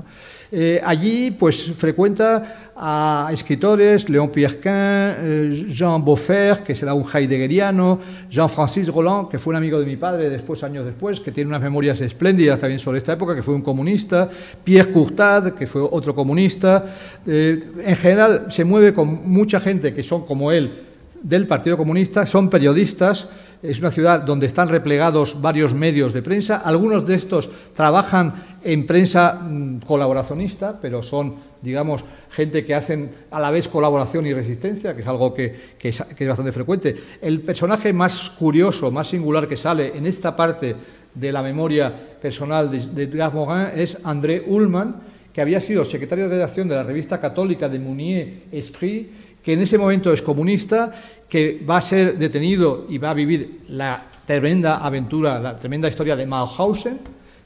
Eh, 0.51 0.81
allí, 0.83 1.29
pues, 1.29 1.71
frecuenta 1.73 2.68
a 2.81 3.29
escritores, 3.33 4.07
Léon 4.07 4.29
Pierquin, 4.29 4.71
eh, 4.71 5.65
Jean 5.69 6.03
Beaufort, 6.03 6.63
que 6.63 6.73
será 6.73 6.93
un 6.93 7.03
heideggeriano, 7.03 7.99
Jean-Francis 8.29 8.87
Roland, 8.87 9.27
que 9.27 9.37
fue 9.37 9.51
un 9.51 9.57
amigo 9.57 9.77
de 9.81 9.85
mi 9.85 9.97
padre 9.97 10.29
después, 10.29 10.63
años 10.63 10.85
después, 10.85 11.19
que 11.19 11.33
tiene 11.33 11.49
unas 11.49 11.61
memorias 11.61 11.99
espléndidas 11.99 12.57
también 12.57 12.79
sobre 12.79 12.99
esta 12.99 13.13
época, 13.13 13.35
que 13.35 13.43
fue 13.43 13.53
un 13.53 13.63
comunista, 13.63 14.29
Pierre 14.63 14.93
Courtade, 14.93 15.53
que 15.53 15.67
fue 15.67 15.81
otro 15.81 16.15
comunista. 16.15 16.85
Eh, 17.27 17.61
en 17.83 17.95
general 17.97 18.45
se 18.49 18.63
mueve 18.63 18.93
con 18.93 19.29
mucha 19.29 19.59
gente 19.59 19.93
que 19.93 20.01
son 20.01 20.25
como 20.25 20.49
él 20.49 20.71
del 21.21 21.47
Partido 21.47 21.75
Comunista, 21.75 22.25
son 22.25 22.49
periodistas, 22.49 23.27
es 23.61 23.81
una 23.81 23.91
ciudad 23.91 24.21
donde 24.21 24.45
están 24.45 24.69
replegados 24.69 25.41
varios 25.41 25.73
medios 25.73 26.13
de 26.13 26.21
prensa, 26.21 26.61
algunos 26.63 27.05
de 27.05 27.15
estos 27.15 27.49
trabajan 27.75 28.33
en 28.63 28.85
prensa 28.85 29.33
mm, 29.33 29.79
colaboracionista, 29.79 30.79
pero 30.81 31.03
son 31.03 31.49
digamos, 31.61 32.03
gente 32.29 32.65
que 32.65 32.75
hacen 32.75 33.09
a 33.31 33.39
la 33.39 33.51
vez 33.51 33.67
colaboración 33.67 34.25
y 34.25 34.33
resistencia, 34.33 34.95
que 34.95 35.01
es 35.01 35.07
algo 35.07 35.33
que, 35.33 35.75
es, 35.81 36.03
bastante 36.27 36.51
frecuente. 36.51 36.95
El 37.21 37.41
personaje 37.41 37.91
más 37.93 38.29
curioso, 38.31 38.91
más 38.91 39.07
singular 39.07 39.47
que 39.47 39.57
sale 39.57 39.91
en 39.95 40.05
esta 40.05 40.35
parte 40.35 40.75
de 41.13 41.31
la 41.31 41.41
memoria 41.41 41.91
personal 42.21 42.69
de, 42.69 43.07
de 43.07 43.29
Morin 43.29 43.67
es 43.75 43.97
André 44.03 44.43
Ullmann, 44.45 44.95
que 45.33 45.41
había 45.41 45.61
sido 45.61 45.85
secretario 45.85 46.25
de 46.25 46.35
redacción 46.35 46.67
de 46.67 46.75
la 46.75 46.83
revista 46.83 47.19
católica 47.19 47.69
de 47.69 47.79
Mounier 47.79 48.43
Esprit, 48.51 49.07
que 49.43 49.53
en 49.53 49.61
ese 49.61 49.77
momento 49.77 50.11
es 50.11 50.21
comunista, 50.21 50.91
que 51.27 51.61
va 51.67 51.77
a 51.77 51.81
ser 51.81 52.17
detenido 52.17 52.85
y 52.89 52.97
va 52.97 53.11
a 53.11 53.13
vivir 53.13 53.61
la 53.69 54.05
tremenda 54.25 54.77
aventura, 54.77 55.39
la 55.39 55.55
tremenda 55.55 55.87
historia 55.87 56.15
de 56.15 56.25
Mauthausen, 56.25 56.99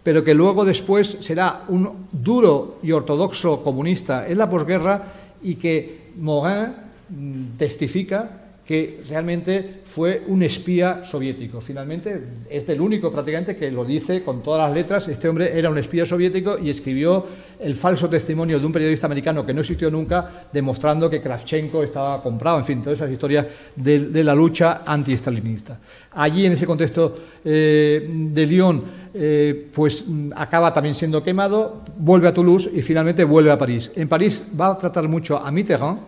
pero 0.03 0.23
que 0.23 0.33
luego 0.33 0.65
después 0.65 1.17
será 1.21 1.63
un 1.69 2.07
duro 2.11 2.79
y 2.83 2.91
ortodoxo 2.91 3.63
comunista 3.63 4.27
en 4.27 4.37
la 4.37 4.49
posguerra 4.49 5.01
y 5.41 5.55
que 5.55 6.11
Morin 6.17 6.73
mm, 7.09 7.57
testifica 7.57 8.43
que 8.65 9.01
realmente 9.09 9.81
fue 9.83 10.23
un 10.27 10.41
espía 10.41 11.03
soviético. 11.03 11.59
Finalmente, 11.59 12.23
es 12.49 12.67
el 12.69 12.79
único 12.79 13.11
prácticamente 13.11 13.57
que 13.57 13.69
lo 13.69 13.83
dice 13.83 14.23
con 14.23 14.41
todas 14.41 14.67
las 14.67 14.73
letras. 14.73 15.07
Este 15.09 15.27
hombre 15.27 15.57
era 15.57 15.69
un 15.69 15.77
espía 15.77 16.05
soviético 16.05 16.57
y 16.57 16.69
escribió 16.69 17.25
el 17.59 17.75
falso 17.75 18.07
testimonio 18.07 18.59
de 18.59 18.65
un 18.65 18.71
periodista 18.71 19.07
americano 19.07 19.45
que 19.45 19.53
no 19.53 19.61
existió 19.61 19.91
nunca, 19.91 20.47
demostrando 20.51 21.09
que 21.09 21.21
Kravchenko 21.21 21.83
estaba 21.83 22.21
comprado. 22.23 22.57
En 22.57 22.63
fin, 22.63 22.81
todas 22.81 22.99
esas 22.99 23.11
historias 23.11 23.45
de, 23.75 24.23
la 24.23 24.33
lucha 24.33 24.83
anti-estalinista. 24.85 25.77
Allí, 26.13 26.45
en 26.45 26.53
ese 26.53 26.65
contexto 26.65 27.15
eh, 27.43 28.09
de 28.09 28.45
Lyon, 28.47 28.83
eh, 29.13 29.69
pues 29.73 30.05
acaba 30.35 30.73
también 30.73 30.95
siendo 30.95 31.23
quemado, 31.23 31.81
vuelve 31.97 32.27
a 32.27 32.33
Toulouse 32.33 32.69
y 32.73 32.81
finalmente 32.81 33.23
vuelve 33.23 33.51
a 33.51 33.57
París. 33.57 33.91
En 33.95 34.07
París 34.07 34.43
va 34.59 34.71
a 34.71 34.77
tratar 34.77 35.07
mucho 35.07 35.37
a 35.37 35.51
Mitterrand, 35.51 35.99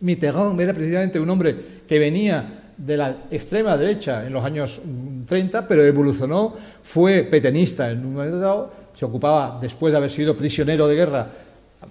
Mitterrand 0.00 0.60
era 0.60 0.72
precisamente 0.72 1.18
un 1.18 1.30
hombre 1.30 1.56
que 1.88 1.98
venía 1.98 2.60
de 2.76 2.96
la 2.96 3.16
extrema 3.30 3.76
derecha 3.76 4.26
en 4.26 4.32
los 4.32 4.44
años 4.44 4.80
30, 5.26 5.66
pero 5.66 5.84
evolucionó, 5.84 6.54
fue 6.82 7.22
petenista 7.22 7.90
en 7.90 8.04
un 8.04 8.14
momento 8.14 8.38
dado, 8.38 8.72
se 8.94 9.04
ocupaba, 9.04 9.58
después 9.60 9.92
de 9.92 9.96
haber 9.96 10.10
sido 10.10 10.36
prisionero 10.36 10.86
de 10.88 10.94
guerra 10.94 11.28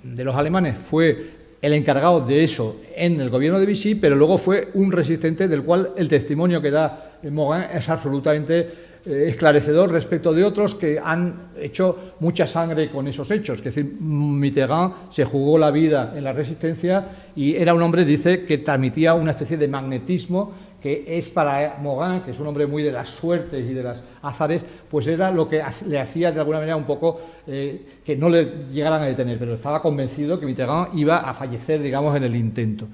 de 0.04 0.24
los 0.24 0.36
alemanes, 0.36 0.78
fue 0.78 1.44
el 1.62 1.74
encargado 1.74 2.20
de 2.20 2.44
eso 2.44 2.82
en 2.96 3.22
el 3.22 3.30
gobierno 3.30 3.60
de 3.60 3.66
Vichy, 3.66 3.96
pero 3.96 4.16
luego 4.16 4.38
fue 4.38 4.70
un 4.74 4.92
resistente 4.92 5.48
del 5.48 5.64
cual 5.64 5.92
el 5.96 6.10
testimonio 6.10 6.62
que 6.62 6.72
da 6.72 7.14
Morin 7.24 7.64
es 7.72 7.88
absolutamente 7.88 8.93
eh, 9.06 9.26
esclarecedor 9.28 9.92
respecto 9.92 10.34
de 10.34 10.44
otros 10.44 10.76
que 10.76 11.00
han 11.04 11.50
hecho 11.60 12.14
mucha 12.20 12.48
sangre 12.48 12.90
con 12.90 13.08
esos 13.08 13.30
hechos. 13.32 13.58
Es 13.58 13.64
decir, 13.64 13.86
Mitterrand 14.00 15.12
se 15.12 15.26
jugó 15.26 15.58
la 15.58 15.72
vida 15.72 16.14
en 16.16 16.24
la 16.24 16.34
resistencia 16.34 17.06
y 17.36 17.56
era 17.56 17.74
un 17.74 17.82
hombre, 17.82 18.06
dice, 18.06 18.46
que 18.46 18.60
transmitía 18.60 19.14
una 19.14 19.32
especie 19.32 19.58
de 19.58 19.68
magnetismo 19.68 20.54
que 20.84 21.06
es 21.08 21.30
para 21.30 21.78
Morin, 21.82 22.22
que 22.22 22.32
es 22.32 22.40
un 22.40 22.48
hombre 22.48 22.68
muy 22.68 22.84
de 22.84 22.92
las 22.92 23.08
suertes 23.08 23.66
y 23.70 23.74
de 23.74 23.84
las 23.84 24.04
azares, 24.22 24.62
pues 24.92 25.08
era 25.08 25.32
lo 25.32 25.48
que 25.48 25.64
le 25.88 25.98
hacía 25.98 26.30
de 26.32 26.40
alguna 26.40 26.60
manera 26.60 26.76
un 26.76 26.84
poco 26.84 27.22
eh, 27.48 27.82
que 28.06 28.18
no 28.18 28.30
le 28.30 28.66
llegaran 28.70 29.02
a 29.02 29.06
detener, 29.06 29.40
pero 29.40 29.54
estaba 29.54 29.82
convencido 29.82 30.38
que 30.38 30.46
Mitterrand 30.46 30.94
iba 31.00 31.20
a 31.20 31.34
fallecer, 31.34 31.82
digamos, 31.82 32.14
en 32.18 32.26
el 32.26 32.36
intento. 32.36 32.90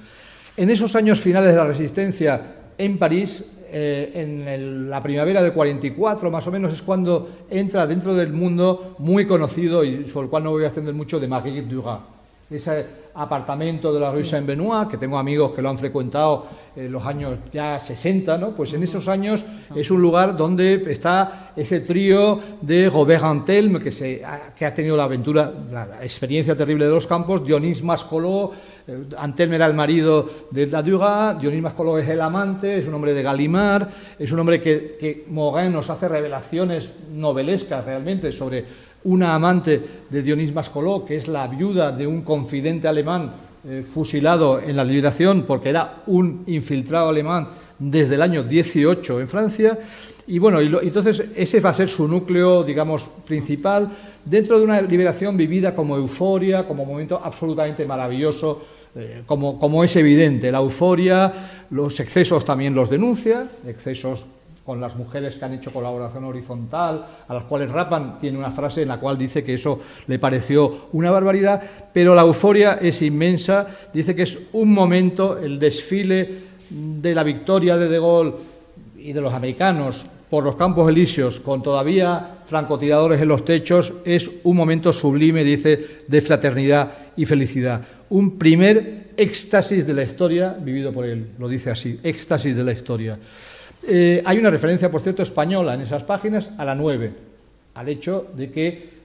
En 0.55 0.69
esos 0.69 0.95
años 0.95 1.19
finales 1.19 1.51
de 1.51 1.57
la 1.57 1.63
resistencia 1.63 2.41
en 2.77 2.99
París, 2.99 3.43
eh, 3.71 4.11
en 4.13 4.89
la 4.89 5.01
primavera 5.01 5.41
del 5.41 5.53
44, 5.53 6.31
más 6.31 6.45
o 6.47 6.51
menos, 6.51 6.73
es 6.73 6.81
cuando 6.81 7.29
entra 7.49 7.85
dentro 7.87 8.13
del 8.13 8.31
mundo 8.33 8.95
muy 8.99 9.25
conocido 9.25 9.83
y 9.83 10.07
sobre 10.07 10.25
el 10.25 10.29
cual 10.29 10.43
no 10.43 10.51
voy 10.51 10.63
a 10.63 10.67
extender 10.67 10.93
mucho, 10.93 11.19
de 11.19 11.27
Marguerite 11.27 11.73
Duras. 11.73 11.99
Ese 12.49 12.85
apartamento 13.13 13.93
de 13.93 13.99
la 13.99 14.11
Rue 14.11 14.23
Saint-Benoît, 14.23 14.89
que 14.89 14.97
tengo 14.97 15.17
amigos 15.17 15.51
que 15.51 15.61
lo 15.61 15.69
han 15.69 15.77
frecuentado 15.77 16.47
en 16.75 16.91
los 16.91 17.05
años 17.05 17.37
ya 17.51 17.77
60, 17.77 18.37
¿no? 18.37 18.51
pues 18.51 18.73
en 18.73 18.83
esos 18.83 19.07
años 19.07 19.43
es 19.75 19.91
un 19.91 20.01
lugar 20.01 20.37
donde 20.37 20.83
está 20.89 21.51
ese 21.55 21.81
trío 21.81 22.39
de 22.61 22.89
Robert 22.89 23.23
Antelme, 23.23 23.79
que, 23.79 23.91
se, 23.91 24.21
que 24.57 24.65
ha 24.65 24.73
tenido 24.73 24.95
la 24.95 25.03
aventura, 25.03 25.51
la 25.71 25.99
experiencia 26.01 26.55
terrible 26.55 26.85
de 26.85 26.91
los 26.91 27.07
campos, 27.07 27.45
Dionys 27.45 27.83
Mascoló, 27.83 28.51
eh, 28.51 28.78
Antelme 29.17 29.55
era 29.55 29.65
el 29.65 29.73
marido 29.73 30.29
de 30.51 30.67
la 30.67 30.81
Duga, 30.81 31.33
Dionís 31.33 31.61
Mascoló 31.61 31.97
es 31.97 32.07
el 32.07 32.21
amante, 32.21 32.79
es 32.79 32.87
un 32.87 32.93
hombre 32.93 33.13
de 33.13 33.23
Galimar, 33.23 33.89
es 34.17 34.31
un 34.31 34.39
hombre 34.39 34.61
que, 34.61 34.97
que 34.99 35.25
Morin 35.29 35.71
nos 35.71 35.89
hace 35.89 36.07
revelaciones 36.07 36.89
novelescas 37.11 37.85
realmente 37.85 38.31
sobre 38.31 38.65
una 39.03 39.33
amante 39.33 39.81
de 40.09 40.21
Dionís 40.21 40.53
Mascoló, 40.53 41.05
que 41.05 41.15
es 41.15 41.27
la 41.27 41.47
viuda 41.47 41.91
de 41.91 42.05
un 42.05 42.21
confidente 42.21 42.87
alemán 42.87 43.33
eh, 43.67 43.83
fusilado 43.83 44.61
en 44.61 44.77
la 44.77 44.85
liberación 44.85 45.43
porque 45.43 45.69
era 45.69 46.03
un 46.07 46.43
infiltrado 46.47 47.09
alemán 47.09 47.49
desde 47.77 48.15
el 48.15 48.21
año 48.21 48.43
18 48.43 49.19
en 49.19 49.27
Francia. 49.27 49.77
Y 50.27 50.39
bueno, 50.39 50.61
entonces 50.61 51.23
ese 51.35 51.59
va 51.59 51.71
a 51.71 51.73
ser 51.73 51.89
su 51.89 52.07
núcleo, 52.07 52.63
digamos, 52.63 53.09
principal, 53.25 53.89
dentro 54.23 54.57
de 54.57 54.63
una 54.63 54.81
liberación 54.81 55.35
vivida 55.35 55.75
como 55.75 55.97
euforia, 55.97 56.65
como 56.65 56.85
momento 56.85 57.19
absolutamente 57.21 57.85
maravilloso 57.85 58.61
eh, 58.95 59.23
como, 59.25 59.83
es 59.83 59.95
evidente, 59.95 60.51
la 60.51 60.59
euforia, 60.59 61.65
los 61.69 61.99
excesos 61.99 62.43
también 62.43 62.73
los 62.73 62.89
denuncia, 62.89 63.45
excesos 63.67 64.25
con 64.65 64.81
las 64.81 64.95
mujeres 64.95 65.35
que 65.35 65.45
han 65.45 65.53
hecho 65.53 65.71
colaboración 65.71 66.25
horizontal, 66.25 67.05
a 67.27 67.33
las 67.33 67.43
cuales 67.45 67.71
Rapan 67.71 68.19
tiene 68.19 68.37
una 68.37 68.51
frase 68.51 68.83
en 68.83 68.87
la 68.87 68.99
cual 68.99 69.17
dice 69.17 69.43
que 69.43 69.55
eso 69.55 69.79
le 70.07 70.19
pareció 70.19 70.89
una 70.93 71.11
barbaridad, 71.11 71.61
pero 71.93 72.13
la 72.13 72.21
euforia 72.21 72.73
es 72.81 73.01
inmensa, 73.01 73.67
dice 73.93 74.15
que 74.15 74.23
es 74.23 74.37
un 74.53 74.71
momento, 74.71 75.37
el 75.37 75.59
desfile 75.59 76.49
de 76.69 77.15
la 77.15 77.23
victoria 77.23 77.77
de 77.77 77.87
De 77.87 77.99
Gaulle 77.99 78.33
y 78.97 79.13
de 79.13 79.21
los 79.21 79.33
americanos 79.33 80.05
por 80.29 80.43
los 80.43 80.55
campos 80.55 80.87
elíseos, 80.87 81.39
con 81.39 81.63
todavía 81.63 82.37
francotiradores 82.45 83.19
en 83.21 83.27
los 83.27 83.43
techos, 83.43 83.93
es 84.05 84.29
un 84.43 84.55
momento 84.55 84.93
sublime, 84.93 85.43
dice, 85.43 86.03
de 86.07 86.21
fraternidad 86.21 86.91
y 87.19 87.25
felicidad 87.25 87.81
un 88.09 88.39
primer 88.39 89.11
éxtasis 89.17 89.85
de 89.85 89.93
la 89.93 90.03
historia 90.03 90.55
vivido 90.57 90.93
por 90.93 91.05
él, 91.05 91.31
lo 91.37 91.49
dice 91.49 91.69
así, 91.69 91.99
éxtasis 92.01 92.55
de 92.55 92.63
la 92.63 92.71
historia. 92.71 93.19
Eh, 93.85 94.23
hay 94.25 94.37
una 94.37 94.49
referencia, 94.49 94.89
por 94.89 95.01
cierto, 95.01 95.21
española 95.21 95.73
en 95.73 95.81
esas 95.81 96.03
páginas 96.03 96.49
a 96.57 96.63
la 96.63 96.75
9, 96.75 97.11
al 97.75 97.89
hecho 97.89 98.31
de 98.37 98.49
que 98.49 98.98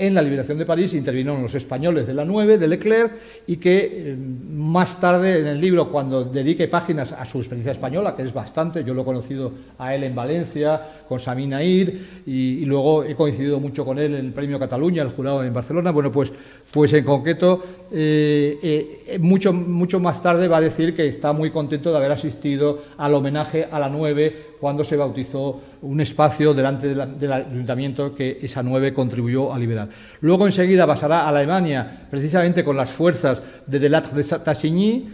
en 0.00 0.14
la 0.14 0.22
liberación 0.22 0.56
de 0.56 0.64
París 0.64 0.94
intervinieron 0.94 1.42
los 1.42 1.54
españoles 1.54 2.06
de 2.06 2.14
la 2.14 2.24
9, 2.24 2.56
de 2.56 2.66
Leclerc, 2.66 3.12
y 3.46 3.58
que 3.58 3.88
eh, 3.92 4.16
más 4.16 4.98
tarde 4.98 5.40
en 5.40 5.46
el 5.46 5.60
libro, 5.60 5.90
cuando 5.90 6.24
dedique 6.24 6.68
páginas 6.68 7.12
a 7.12 7.26
su 7.26 7.38
experiencia 7.38 7.72
española, 7.72 8.16
que 8.16 8.22
es 8.22 8.32
bastante, 8.32 8.82
yo 8.82 8.94
lo 8.94 9.02
he 9.02 9.04
conocido 9.04 9.52
a 9.78 9.94
él 9.94 10.04
en 10.04 10.14
Valencia, 10.14 10.80
con 11.06 11.20
Samina 11.20 11.62
Ir, 11.62 12.22
y, 12.24 12.64
luego 12.64 13.04
he 13.04 13.14
coincidido 13.14 13.60
mucho 13.60 13.84
con 13.84 13.98
él 13.98 14.14
en 14.14 14.26
el 14.26 14.32
Premio 14.32 14.58
Cataluña, 14.58 15.02
el 15.02 15.10
jurado 15.10 15.44
en 15.44 15.52
Barcelona, 15.52 15.90
bueno, 15.90 16.10
pues, 16.10 16.32
pues 16.72 16.92
en 16.94 17.04
concreto, 17.04 17.62
eh, 17.92 18.58
eh, 19.06 19.18
mucho, 19.18 19.52
mucho 19.52 19.98
más 19.98 20.22
tarde 20.22 20.46
va 20.46 20.58
a 20.58 20.60
decir 20.60 20.94
que 20.94 21.08
está 21.08 21.32
muy 21.32 21.50
contento 21.50 21.90
de 21.90 21.96
haber 21.96 22.12
asistido 22.12 22.82
al 22.96 23.14
homenaje 23.14 23.66
a 23.70 23.78
la 23.78 23.88
9 23.88 24.50
cuando 24.60 24.84
se 24.84 24.96
bautizó 24.96 25.60
un 25.82 26.00
espacio 26.00 26.54
delante 26.54 26.94
del 26.94 27.32
ayuntamiento 27.32 28.12
que 28.12 28.38
esa 28.42 28.62
nueve 28.62 28.92
contribuyó 28.92 29.52
a 29.52 29.58
liberar. 29.58 29.88
Luego 30.20 30.46
enseguida 30.46 30.86
pasará 30.86 31.22
a 31.22 31.28
Alemania, 31.30 32.06
precisamente 32.10 32.62
con 32.62 32.76
las 32.76 32.90
fuerzas 32.90 33.42
de 33.66 33.78
Delattre 33.78 34.22
de 34.22 34.38
Tassigny, 34.38 35.08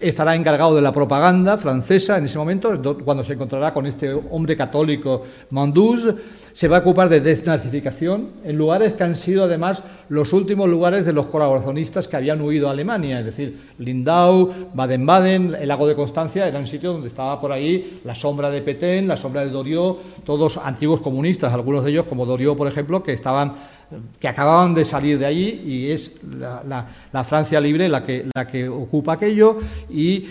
estará 0.00 0.34
encargado 0.34 0.74
de 0.74 0.82
la 0.82 0.92
propaganda 0.92 1.56
francesa 1.56 2.18
en 2.18 2.24
ese 2.24 2.36
momento, 2.36 2.98
cuando 3.04 3.22
se 3.22 3.34
encontrará 3.34 3.72
con 3.72 3.86
este 3.86 4.12
hombre 4.12 4.56
católico 4.56 5.22
Manduz, 5.50 6.14
se 6.58 6.66
va 6.66 6.78
a 6.78 6.80
ocupar 6.80 7.08
de 7.08 7.20
desnazificación 7.20 8.30
en 8.42 8.58
lugares 8.58 8.94
que 8.94 9.04
han 9.04 9.14
sido 9.14 9.44
además 9.44 9.84
los 10.08 10.32
últimos 10.32 10.68
lugares 10.68 11.06
de 11.06 11.12
los 11.12 11.28
colaboracionistas 11.28 12.08
que 12.08 12.16
habían 12.16 12.40
huido 12.40 12.66
a 12.66 12.72
Alemania, 12.72 13.20
es 13.20 13.26
decir, 13.26 13.60
Lindau, 13.78 14.52
Baden-Baden, 14.74 15.54
el 15.54 15.68
lago 15.68 15.86
de 15.86 15.94
Constancia, 15.94 16.48
eran 16.48 16.66
sitios 16.66 16.94
donde 16.94 17.06
estaba 17.06 17.40
por 17.40 17.52
ahí 17.52 18.00
la 18.02 18.16
sombra 18.16 18.50
de 18.50 18.60
Petén, 18.60 19.06
la 19.06 19.16
sombra 19.16 19.44
de 19.44 19.52
Doriot, 19.52 20.24
todos 20.24 20.56
antiguos 20.56 21.00
comunistas, 21.00 21.52
algunos 21.52 21.84
de 21.84 21.92
ellos 21.92 22.06
como 22.06 22.26
Doriot, 22.26 22.56
por 22.56 22.66
ejemplo, 22.66 23.04
que 23.04 23.12
estaban 23.12 23.54
que 24.18 24.28
acababan 24.28 24.74
de 24.74 24.84
salir 24.84 25.18
de 25.18 25.26
allí 25.26 25.62
y 25.64 25.90
es 25.92 26.12
la, 26.22 27.24
Francia 27.24 27.60
libre 27.60 27.88
la 27.88 28.04
que, 28.04 28.26
la 28.34 28.46
que 28.46 28.68
ocupa 28.68 29.14
aquello 29.14 29.58
y 29.88 30.26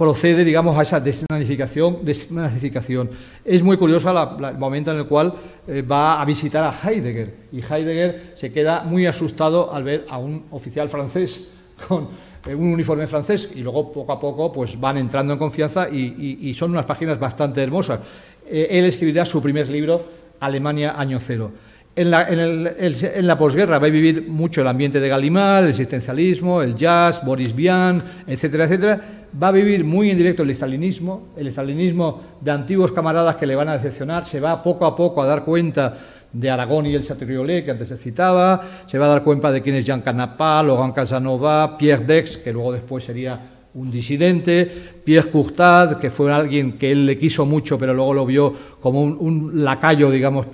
procede, 0.00 0.44
digamos, 0.44 0.78
a 0.78 0.82
esa 0.82 0.98
desnazificación. 0.98 3.10
Es 3.44 3.62
muy 3.62 3.76
curioso 3.76 4.08
el 4.08 4.56
momento 4.56 4.92
en 4.92 4.96
el 4.96 5.04
cual 5.04 5.34
eh, 5.68 5.82
va 5.82 6.22
a 6.22 6.24
visitar 6.24 6.64
a 6.64 6.72
Heidegger 6.72 7.34
y 7.52 7.60
Heidegger 7.60 8.32
se 8.32 8.50
queda 8.50 8.82
muy 8.82 9.04
asustado 9.04 9.74
al 9.74 9.84
ver 9.84 10.06
a 10.08 10.16
un 10.16 10.44
oficial 10.52 10.88
francés 10.88 11.50
con 11.86 12.08
eh, 12.48 12.54
un 12.54 12.72
uniforme 12.72 13.06
francés 13.06 13.52
y 13.54 13.60
luego 13.60 13.92
poco 13.92 14.10
a 14.10 14.18
poco 14.18 14.50
pues 14.50 14.80
van 14.80 14.96
entrando 14.96 15.34
en 15.34 15.38
confianza 15.38 15.86
y, 15.90 16.54
son 16.54 16.70
unas 16.70 16.86
páginas 16.86 17.20
bastante 17.20 17.62
hermosas. 17.62 18.00
Eh, 18.48 18.68
él 18.70 18.86
escribirá 18.86 19.26
su 19.26 19.42
primer 19.42 19.68
libro, 19.68 20.02
Alemania 20.40 20.94
año 20.96 21.20
cero. 21.20 21.50
En 21.94 22.10
la, 22.10 23.36
posguerra 23.36 23.78
va 23.78 23.88
a 23.88 23.90
vivir 23.90 24.28
mucho 24.28 24.62
el 24.62 24.68
ambiente 24.68 25.00
de 25.00 25.08
Galimar, 25.08 25.64
el 25.64 25.70
existencialismo, 25.70 26.62
el 26.62 26.74
jazz, 26.74 27.22
Boris 27.22 27.54
Vian, 27.54 28.02
etcétera, 28.26 28.64
etcétera. 28.64 29.19
Va 29.40 29.48
a 29.48 29.52
vivir 29.52 29.84
muy 29.84 30.10
en 30.10 30.16
directo 30.16 30.42
el 30.42 30.50
estalinismo, 30.50 31.28
el 31.36 31.46
estalinismo 31.46 32.20
de 32.40 32.50
antiguos 32.50 32.90
camaradas 32.90 33.36
que 33.36 33.46
le 33.46 33.54
van 33.54 33.68
a 33.68 33.74
decepcionar. 33.74 34.24
Se 34.24 34.40
va 34.40 34.62
poco 34.62 34.86
a 34.86 34.96
poco 34.96 35.22
a 35.22 35.26
dar 35.26 35.44
cuenta 35.44 35.96
de 36.32 36.50
Aragón 36.50 36.86
y 36.86 36.94
el 36.94 37.06
Chateaubriand 37.06 37.64
que 37.64 37.70
antes 37.70 37.88
se 37.88 37.96
citaba. 37.96 38.60
Se 38.86 38.98
va 38.98 39.06
a 39.06 39.10
dar 39.10 39.22
cuenta 39.22 39.52
de 39.52 39.62
quién 39.62 39.76
es 39.76 39.84
Jean 39.84 40.00
Canapá, 40.00 40.62
Laurent 40.62 40.94
Casanova, 40.94 41.78
Pierre 41.78 42.04
Dex, 42.04 42.38
que 42.38 42.52
luego 42.52 42.72
después 42.72 43.04
sería 43.04 43.40
un 43.74 43.90
disidente, 43.90 44.66
Pierre 45.04 45.30
Courtad, 45.30 45.98
que 45.98 46.10
fue 46.10 46.32
alguien 46.32 46.72
que 46.72 46.90
él 46.90 47.06
le 47.06 47.16
quiso 47.16 47.46
mucho, 47.46 47.78
pero 47.78 47.94
luego 47.94 48.14
lo 48.14 48.26
vio 48.26 48.52
como 48.80 49.00
un 49.00 49.64
lacayo, 49.64 50.10
digamos, 50.10 50.46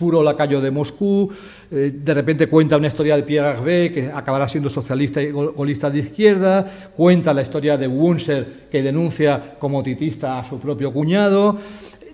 puro 0.00 0.22
lacayo 0.22 0.62
de 0.62 0.70
Moscú, 0.70 1.30
eh, 1.70 1.92
de 1.94 2.14
repente 2.14 2.46
cuenta 2.46 2.78
una 2.78 2.86
historia 2.86 3.16
de 3.16 3.22
Pierre 3.22 3.50
Hervé, 3.50 3.92
que 3.92 4.10
acabará 4.12 4.48
siendo 4.48 4.70
socialista 4.70 5.20
y 5.20 5.30
golista 5.30 5.90
de 5.90 5.98
izquierda, 5.98 6.64
cuenta 6.96 7.34
la 7.34 7.42
historia 7.42 7.76
de 7.76 7.86
Wunser, 7.86 8.46
que 8.70 8.82
denuncia 8.82 9.56
como 9.58 9.82
titista 9.82 10.38
a 10.38 10.44
su 10.44 10.58
propio 10.58 10.90
cuñado, 10.90 11.58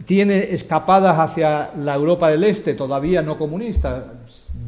tiene 0.05 0.53
escapadas 0.53 1.17
hacia 1.17 1.71
la 1.79 1.95
Europa 1.95 2.29
del 2.29 2.43
Este, 2.43 2.75
todavía 2.75 3.23
no 3.23 3.39
comunista, 3.39 4.15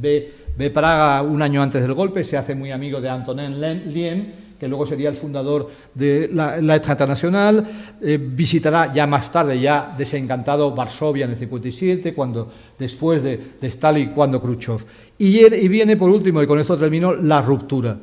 ve, 0.01 0.33
ve 0.57 0.71
Praga 0.71 1.23
un 1.23 1.43
año 1.43 1.61
antes 1.61 1.83
del 1.83 1.95
golpe, 1.95 2.23
se 2.23 2.37
hace 2.37 2.55
muy 2.55 2.71
amigo 2.71 3.01
de 3.01 3.09
Antonin 3.09 3.61
Lien, 3.61 4.48
que 4.59 4.69
luego 4.69 4.87
sería 4.87 5.09
el 5.09 5.15
fundador 5.15 5.71
de 5.95 6.29
la, 6.33 6.61
la 6.61 6.77
Internacional, 6.77 7.67
eh, 8.01 8.19
visitará 8.21 8.93
ya 8.93 9.07
más 9.07 9.31
tarde, 9.31 9.61
ya 9.61 9.95
desencantado, 9.97 10.75
Varsovia 10.75 11.27
en 11.27 11.33
el 11.33 11.37
57, 11.37 12.13
cuando, 12.13 12.51
después 12.79 13.23
de, 13.23 13.41
Stalin, 13.63 14.11
cuando 14.11 14.43
Khrushchev. 14.43 14.85
Y, 15.19 15.39
y 15.55 15.69
viene, 15.69 15.97
por 15.97 16.11
último, 16.11 16.43
y 16.43 16.47
con 16.47 16.59
esto 16.59 16.77
termino, 16.77 17.15
la 17.15 17.41
ruptura. 17.41 17.97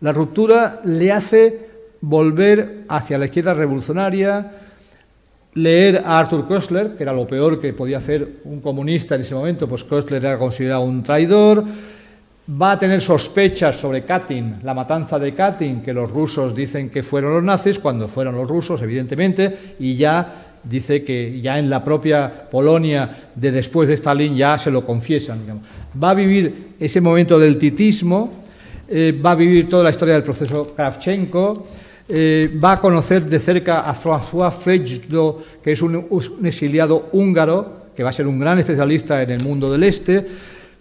La 0.00 0.12
ruptura 0.12 0.80
le 0.84 1.12
hace 1.12 1.68
volver 2.00 2.84
hacia 2.88 3.16
la 3.16 3.26
izquierda 3.26 3.54
revolucionaria, 3.54 4.50
leer 5.54 6.02
a 6.04 6.18
Arthur 6.18 6.46
Koestler, 6.46 6.96
que 6.96 7.02
era 7.02 7.12
lo 7.12 7.26
peor 7.26 7.60
que 7.60 7.72
podía 7.72 7.98
hacer 7.98 8.40
un 8.44 8.60
comunista 8.60 9.14
en 9.14 9.20
ese 9.20 9.34
momento, 9.34 9.68
pues 9.68 9.84
Koestler 9.84 10.24
era 10.24 10.38
considerado 10.38 10.82
un 10.82 11.02
traidor, 11.02 11.64
va 12.60 12.72
a 12.72 12.78
tener 12.78 13.00
sospechas 13.00 13.76
sobre 13.76 14.02
Katyn, 14.02 14.60
la 14.62 14.74
matanza 14.74 15.18
de 15.18 15.32
Katyn, 15.32 15.82
que 15.82 15.92
los 15.92 16.10
rusos 16.10 16.54
dicen 16.54 16.90
que 16.90 17.02
fueron 17.02 17.34
los 17.34 17.44
nazis, 17.44 17.78
cuando 17.78 18.08
fueron 18.08 18.34
los 18.34 18.48
rusos, 18.48 18.82
evidentemente, 18.82 19.74
y 19.78 19.96
ya 19.96 20.58
dice 20.62 21.02
que 21.02 21.40
ya 21.40 21.58
en 21.58 21.70
la 21.70 21.82
propia 21.84 22.30
Polonia 22.50 23.10
de 23.34 23.50
después 23.50 23.88
de 23.88 23.94
Stalin 23.94 24.36
ya 24.36 24.58
se 24.58 24.70
lo 24.70 24.84
confiesan. 24.84 25.40
Va 26.02 26.10
a 26.10 26.14
vivir 26.14 26.74
ese 26.78 27.00
momento 27.00 27.38
del 27.38 27.58
titismo, 27.58 28.32
eh, 28.88 29.18
va 29.24 29.32
a 29.32 29.34
vivir 29.34 29.68
toda 29.68 29.84
la 29.84 29.90
historia 29.90 30.14
del 30.14 30.22
proceso 30.22 30.74
Kravchenko, 30.74 31.66
eh, 32.08 32.50
va 32.62 32.72
a 32.72 32.80
conocer 32.80 33.24
de 33.24 33.38
cerca 33.38 33.80
a 33.80 33.94
François 33.94 34.52
Fejdo, 34.52 35.42
que 35.62 35.72
es 35.72 35.82
un 35.82 36.06
exiliado 36.44 37.08
húngaro, 37.12 37.82
que 37.96 38.02
va 38.02 38.10
a 38.10 38.12
ser 38.12 38.26
un 38.26 38.38
gran 38.38 38.58
especialista 38.58 39.22
en 39.22 39.30
el 39.30 39.42
mundo 39.42 39.70
del 39.70 39.84
Este, 39.84 40.26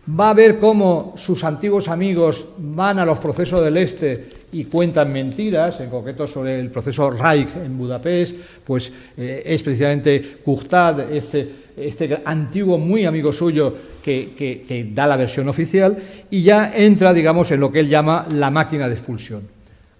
va 0.07 0.31
a 0.31 0.33
ver 0.33 0.57
cómo 0.57 1.13
sus 1.15 1.43
antiguos 1.43 1.87
amigos 1.87 2.47
van 2.57 2.99
a 2.99 3.05
los 3.05 3.19
procesos 3.19 3.63
del 3.63 3.77
Este 3.77 4.29
y 4.53 4.65
cuentan 4.65 5.13
mentiras, 5.13 5.79
en 5.79 5.89
concreto 5.89 6.27
sobre 6.27 6.59
el 6.59 6.69
proceso 6.69 7.09
Reich 7.09 7.55
en 7.55 7.77
Budapest, 7.77 8.35
pues 8.65 8.91
eh, 9.17 9.43
es 9.45 9.63
precisamente 9.63 10.39
Courtad, 10.43 11.11
este, 11.11 11.47
este 11.77 12.21
antiguo 12.25 12.77
muy 12.77 13.05
amigo 13.05 13.31
suyo, 13.31 13.73
que, 14.03 14.31
que, 14.35 14.91
da 14.93 15.05
la 15.05 15.15
versión 15.15 15.47
oficial, 15.47 15.95
y 16.29 16.41
ya 16.41 16.73
entra, 16.75 17.13
digamos, 17.13 17.51
en 17.51 17.59
lo 17.59 17.71
que 17.71 17.79
él 17.79 17.87
llama 17.87 18.25
la 18.33 18.49
máquina 18.49 18.89
de 18.89 18.95
expulsión. 18.95 19.43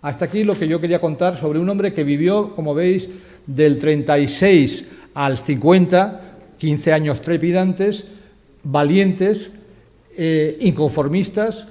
Hasta 0.02 0.26
aquí 0.26 0.44
lo 0.44 0.58
que 0.58 0.68
yo 0.68 0.82
quería 0.82 1.00
contar 1.00 1.38
sobre 1.38 1.60
un 1.60 1.70
hombre 1.70 1.94
que 1.94 2.04
vivió, 2.04 2.56
como 2.56 2.74
veis, 2.74 3.10
del 3.46 3.78
36 3.78 4.86
al 5.14 5.38
50, 5.38 6.22
15 6.58 6.94
años 6.94 7.22
trepidantes, 7.22 8.08
valientes, 8.64 9.52
eh, 10.24 10.56
inconformistas, 10.62 11.66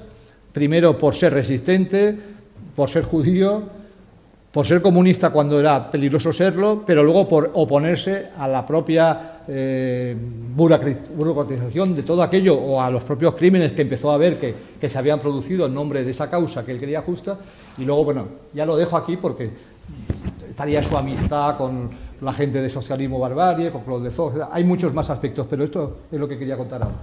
primero 0.51 0.99
por 0.99 1.15
ser 1.15 1.33
resistente, 1.33 2.19
por 2.75 2.91
ser 2.91 3.05
judío, 3.05 3.63
por 4.51 4.67
ser 4.67 4.83
comunista 4.83 5.31
cuando 5.31 5.61
era 5.61 5.89
peligroso 5.89 6.33
serlo, 6.33 6.83
pero 6.85 7.05
luego 7.05 7.29
por 7.29 7.53
oponerse 7.55 8.31
a 8.37 8.49
la 8.49 8.67
propia 8.67 9.43
eh, 9.47 10.17
burocratización 10.57 11.95
de 11.95 12.03
todo 12.03 12.25
aquello 12.25 12.57
o 12.57 12.81
a 12.81 12.91
los 12.91 13.05
propios 13.05 13.37
crímenes 13.37 13.71
que 13.71 13.83
empezó 13.83 14.11
a 14.11 14.19
ver 14.19 14.41
que, 14.41 14.53
que, 14.81 14.89
se 14.89 14.99
habían 14.99 15.21
producido 15.21 15.67
en 15.67 15.75
nombre 15.75 16.03
de 16.03 16.11
esa 16.11 16.29
causa 16.29 16.65
que 16.65 16.73
él 16.73 16.81
quería 16.81 17.03
justa. 17.03 17.39
Y 17.79 17.85
luego, 17.85 18.03
bueno, 18.05 18.25
ya 18.53 18.67
lo 18.67 18.77
dejo 18.77 18.97
aquí 18.97 19.17
porque 19.17 19.49
estaría 20.51 20.83
su 20.83 20.97
amistad 20.97 21.57
con 21.57 21.89
la 22.21 22.33
gente 22.33 22.61
de 22.61 22.69
socialismo 22.69 23.21
barbarie, 23.21 23.71
con 23.71 23.83
Claude 23.83 24.11
de 24.11 24.45
Hay 24.51 24.65
muchos 24.65 24.93
más 24.93 25.09
aspectos, 25.09 25.47
pero 25.49 25.63
esto 25.63 25.99
es 26.11 26.19
lo 26.19 26.27
que 26.27 26.37
quería 26.37 26.57
contar 26.57 26.83
ahora. 26.83 26.97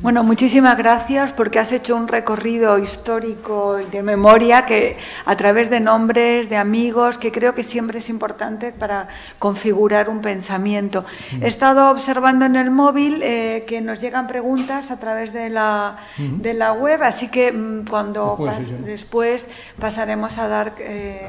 Bueno, 0.00 0.24
muchísimas 0.24 0.76
gracias 0.76 1.32
porque 1.32 1.58
has 1.58 1.70
hecho 1.70 1.94
un 1.94 2.08
recorrido 2.08 2.78
histórico 2.78 3.76
de 3.76 4.02
memoria 4.02 4.66
que 4.66 4.96
a 5.24 5.36
través 5.36 5.70
de 5.70 5.78
nombres, 5.78 6.48
de 6.48 6.56
amigos, 6.56 7.16
que 7.16 7.30
creo 7.30 7.54
que 7.54 7.62
siempre 7.62 8.00
es 8.00 8.08
importante 8.08 8.72
para 8.72 9.08
configurar 9.38 10.08
un 10.08 10.20
pensamiento. 10.20 11.04
He 11.40 11.46
estado 11.46 11.90
observando 11.90 12.44
en 12.44 12.56
el 12.56 12.70
móvil 12.70 13.20
eh, 13.22 13.64
que 13.68 13.80
nos 13.80 14.00
llegan 14.00 14.26
preguntas 14.26 14.90
a 14.90 14.98
través 14.98 15.32
de 15.32 15.48
la, 15.48 15.98
de 16.16 16.54
la 16.54 16.72
web, 16.72 17.02
así 17.02 17.28
que 17.28 17.52
mm, 17.52 17.86
cuando 17.88 18.36
después 18.84 19.48
pasaremos 19.78 20.38
a 20.38 20.48
dar... 20.48 20.72
Eh, 20.78 21.28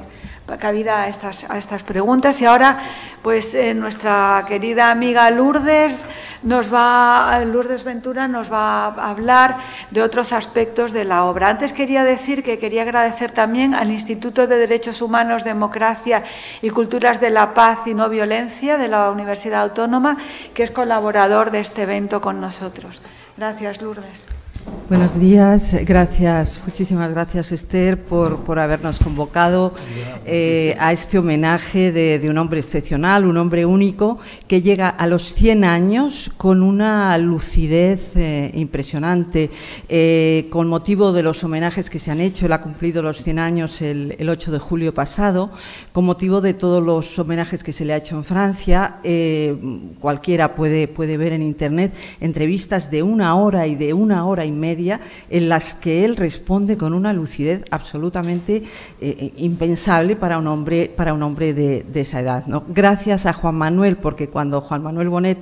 cabida 0.57 1.01
a 1.01 1.07
estas, 1.07 1.45
a 1.49 1.57
estas 1.57 1.83
preguntas. 1.83 2.41
Y 2.41 2.45
ahora, 2.45 2.79
pues 3.21 3.53
eh, 3.53 3.73
nuestra 3.73 4.45
querida 4.47 4.91
amiga 4.91 5.29
Lourdes 5.29 6.05
nos 6.43 6.73
va, 6.73 7.39
Lourdes 7.45 7.83
Ventura 7.83 8.27
nos 8.27 8.51
va 8.51 8.85
a 8.85 9.09
hablar 9.09 9.57
de 9.91 10.01
otros 10.01 10.31
aspectos 10.31 10.93
de 10.93 11.05
la 11.05 11.25
obra. 11.25 11.49
Antes 11.49 11.73
quería 11.73 12.03
decir 12.03 12.43
que 12.43 12.57
quería 12.57 12.83
agradecer 12.83 13.31
también 13.31 13.73
al 13.73 13.91
Instituto 13.91 14.47
de 14.47 14.57
Derechos 14.57 15.01
Humanos, 15.01 15.43
Democracia 15.43 16.23
y 16.61 16.69
Culturas 16.69 17.19
de 17.19 17.29
la 17.29 17.53
Paz 17.53 17.79
y 17.85 17.93
No 17.93 18.09
Violencia 18.09 18.77
de 18.77 18.87
la 18.87 19.09
Universidad 19.11 19.63
Autónoma, 19.63 20.17
que 20.53 20.63
es 20.63 20.71
colaborador 20.71 21.51
de 21.51 21.59
este 21.59 21.83
evento 21.83 22.21
con 22.21 22.39
nosotros. 22.39 23.01
Gracias, 23.37 23.81
Lourdes. 23.81 24.38
Buenos 24.89 25.19
días, 25.19 25.75
gracias, 25.85 26.59
muchísimas 26.65 27.11
gracias 27.11 27.51
Esther 27.51 28.03
por, 28.03 28.57
habernos 28.57 28.97
convocado 28.97 29.71
eh, 30.25 30.75
a 30.79 30.91
este 30.91 31.19
homenaje 31.19 31.91
de, 31.91 32.27
un 32.27 32.39
hombre 32.39 32.59
excepcional, 32.59 33.27
un 33.27 33.37
hombre 33.37 33.67
único 33.67 34.17
que 34.47 34.63
llega 34.63 34.89
a 34.89 35.05
los 35.05 35.35
100 35.35 35.63
años 35.63 36.31
con 36.37 36.63
una 36.63 37.15
lucidez 37.19 38.15
eh, 38.15 38.49
impresionante. 38.55 39.51
Eh, 39.89 40.47
con 40.49 40.67
motivo 40.67 41.13
de 41.13 41.21
los 41.21 41.43
homenajes 41.43 41.91
que 41.91 41.99
se 41.99 42.09
han 42.09 42.19
hecho, 42.19 42.47
él 42.47 42.53
ha 42.53 42.61
cumplido 42.63 43.03
los 43.03 43.21
100 43.21 43.37
años 43.37 43.83
el, 43.83 44.27
8 44.27 44.51
de 44.51 44.57
julio 44.57 44.91
pasado, 44.91 45.51
con 45.91 46.03
motivo 46.03 46.41
de 46.41 46.55
todos 46.55 46.83
los 46.83 47.19
homenajes 47.19 47.63
que 47.63 47.73
se 47.73 47.85
le 47.85 47.93
ha 47.93 47.97
hecho 47.97 48.15
en 48.15 48.23
Francia, 48.23 48.95
cualquiera 49.99 50.55
puede, 50.55 50.87
puede 50.87 51.17
ver 51.17 51.33
en 51.33 51.43
Internet 51.43 51.93
entrevistas 52.19 52.89
de 52.89 53.03
una 53.03 53.35
hora 53.35 53.67
y 53.67 53.75
de 53.75 53.93
una 53.93 54.25
hora 54.25 54.45
y 54.45 54.48
media 54.51 54.99
en 55.29 55.49
las 55.49 55.73
que 55.73 56.05
él 56.05 56.15
responde 56.15 56.77
con 56.77 56.93
una 56.93 57.13
lucidez 57.13 57.63
absolutamente 57.71 58.57
eh, 58.57 58.63
eh, 59.01 59.33
impensable 59.37 60.15
para 60.15 60.37
un 60.37 60.47
hombre, 60.47 60.91
para 60.95 61.13
un 61.13 61.23
hombre 61.23 61.53
de, 61.53 61.85
esa 61.93 62.21
edad. 62.21 62.45
¿no? 62.47 62.63
Gracias 62.69 63.25
a 63.25 63.33
Juan 63.33 63.55
Manuel, 63.55 63.97
porque 63.97 64.29
cuando 64.29 64.61
Juan 64.61 64.83
Manuel 64.83 65.09
Bonet 65.09 65.37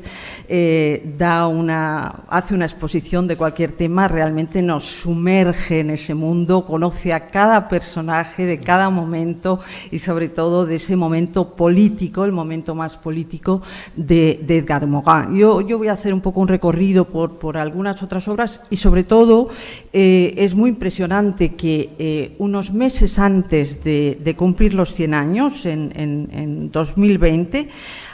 eh, 0.50 1.14
da 1.18 1.48
una, 1.48 2.24
hace 2.28 2.56
una 2.56 2.66
exposición 2.66 3.28
de 3.28 3.38
cualquier 3.38 3.74
tema, 3.74 4.08
realmente 4.08 4.62
nos 4.62 4.86
sumerge 4.86 5.82
en 5.82 5.92
ese 5.92 6.16
mundo, 6.16 6.66
conoce 6.66 7.14
a 7.14 7.28
cada 7.28 7.68
personaje 7.68 8.46
de 8.46 8.60
cada 8.60 8.90
momento 8.90 9.60
y 9.92 10.00
sobre 10.00 10.30
todo 10.30 10.66
de 10.66 10.76
ese 10.76 10.96
momento 10.96 11.56
político, 11.56 12.26
el 12.26 12.32
momento 12.32 12.76
más 12.76 12.98
político 12.98 13.62
de, 13.96 14.46
Edgar 14.48 14.88
Morin. 14.88 15.36
Yo, 15.36 15.62
yo 15.62 15.78
voy 15.78 15.88
a 15.90 15.94
hacer 15.94 16.14
un 16.14 16.22
poco 16.22 16.40
un 16.40 16.48
recorrido 16.48 17.06
por, 17.06 17.38
por 17.38 17.58
algunas 17.58 18.02
otras 18.02 18.28
obras 18.28 18.62
y 18.70 18.78
sobre 18.78 18.97
todo 19.04 19.50
eh, 19.94 20.36
es 20.38 20.54
muy 20.54 20.70
impresionante 20.70 21.56
que 21.56 21.90
eh, 21.98 22.36
unos 22.38 22.72
meses 22.72 23.18
antes 23.18 23.84
de, 23.84 24.36
cumplir 24.38 24.74
los 24.74 24.94
100 24.94 25.14
años, 25.14 25.66
en, 25.66 26.70
2020, 26.72 27.70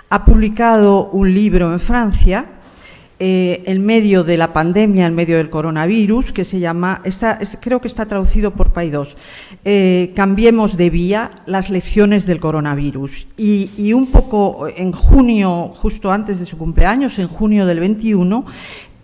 ha 0.09 0.25
publicado 0.25 1.09
un 1.09 1.33
libro 1.33 1.73
en 1.73 1.79
Francia, 1.79 2.45
eh, 3.19 3.63
en 3.65 3.85
medio 3.85 4.23
de 4.23 4.37
la 4.37 4.53
pandemia, 4.53 5.05
en 5.05 5.15
medio 5.15 5.37
del 5.37 5.49
coronavirus, 5.49 6.31
que 6.31 6.45
se 6.45 6.59
llama, 6.59 7.01
creo 7.59 7.81
que 7.81 7.87
está 7.87 8.05
traducido 8.05 8.51
por 8.51 8.71
Paidós, 8.71 9.17
Cambiemos 10.15 10.77
de 10.77 10.89
vía, 10.89 11.31
las 11.45 11.69
lecciones 11.69 12.25
del 12.25 12.39
coronavirus. 12.39 13.27
Y, 13.37 13.93
un 13.93 14.07
poco 14.07 14.67
en 14.67 14.91
junio, 14.91 15.73
justo 15.75 16.11
antes 16.11 16.39
de 16.39 16.45
su 16.45 16.57
cumpleaños, 16.57 17.19
en 17.19 17.27
junio 17.27 17.65
del 17.65 17.79
21, 17.79 18.45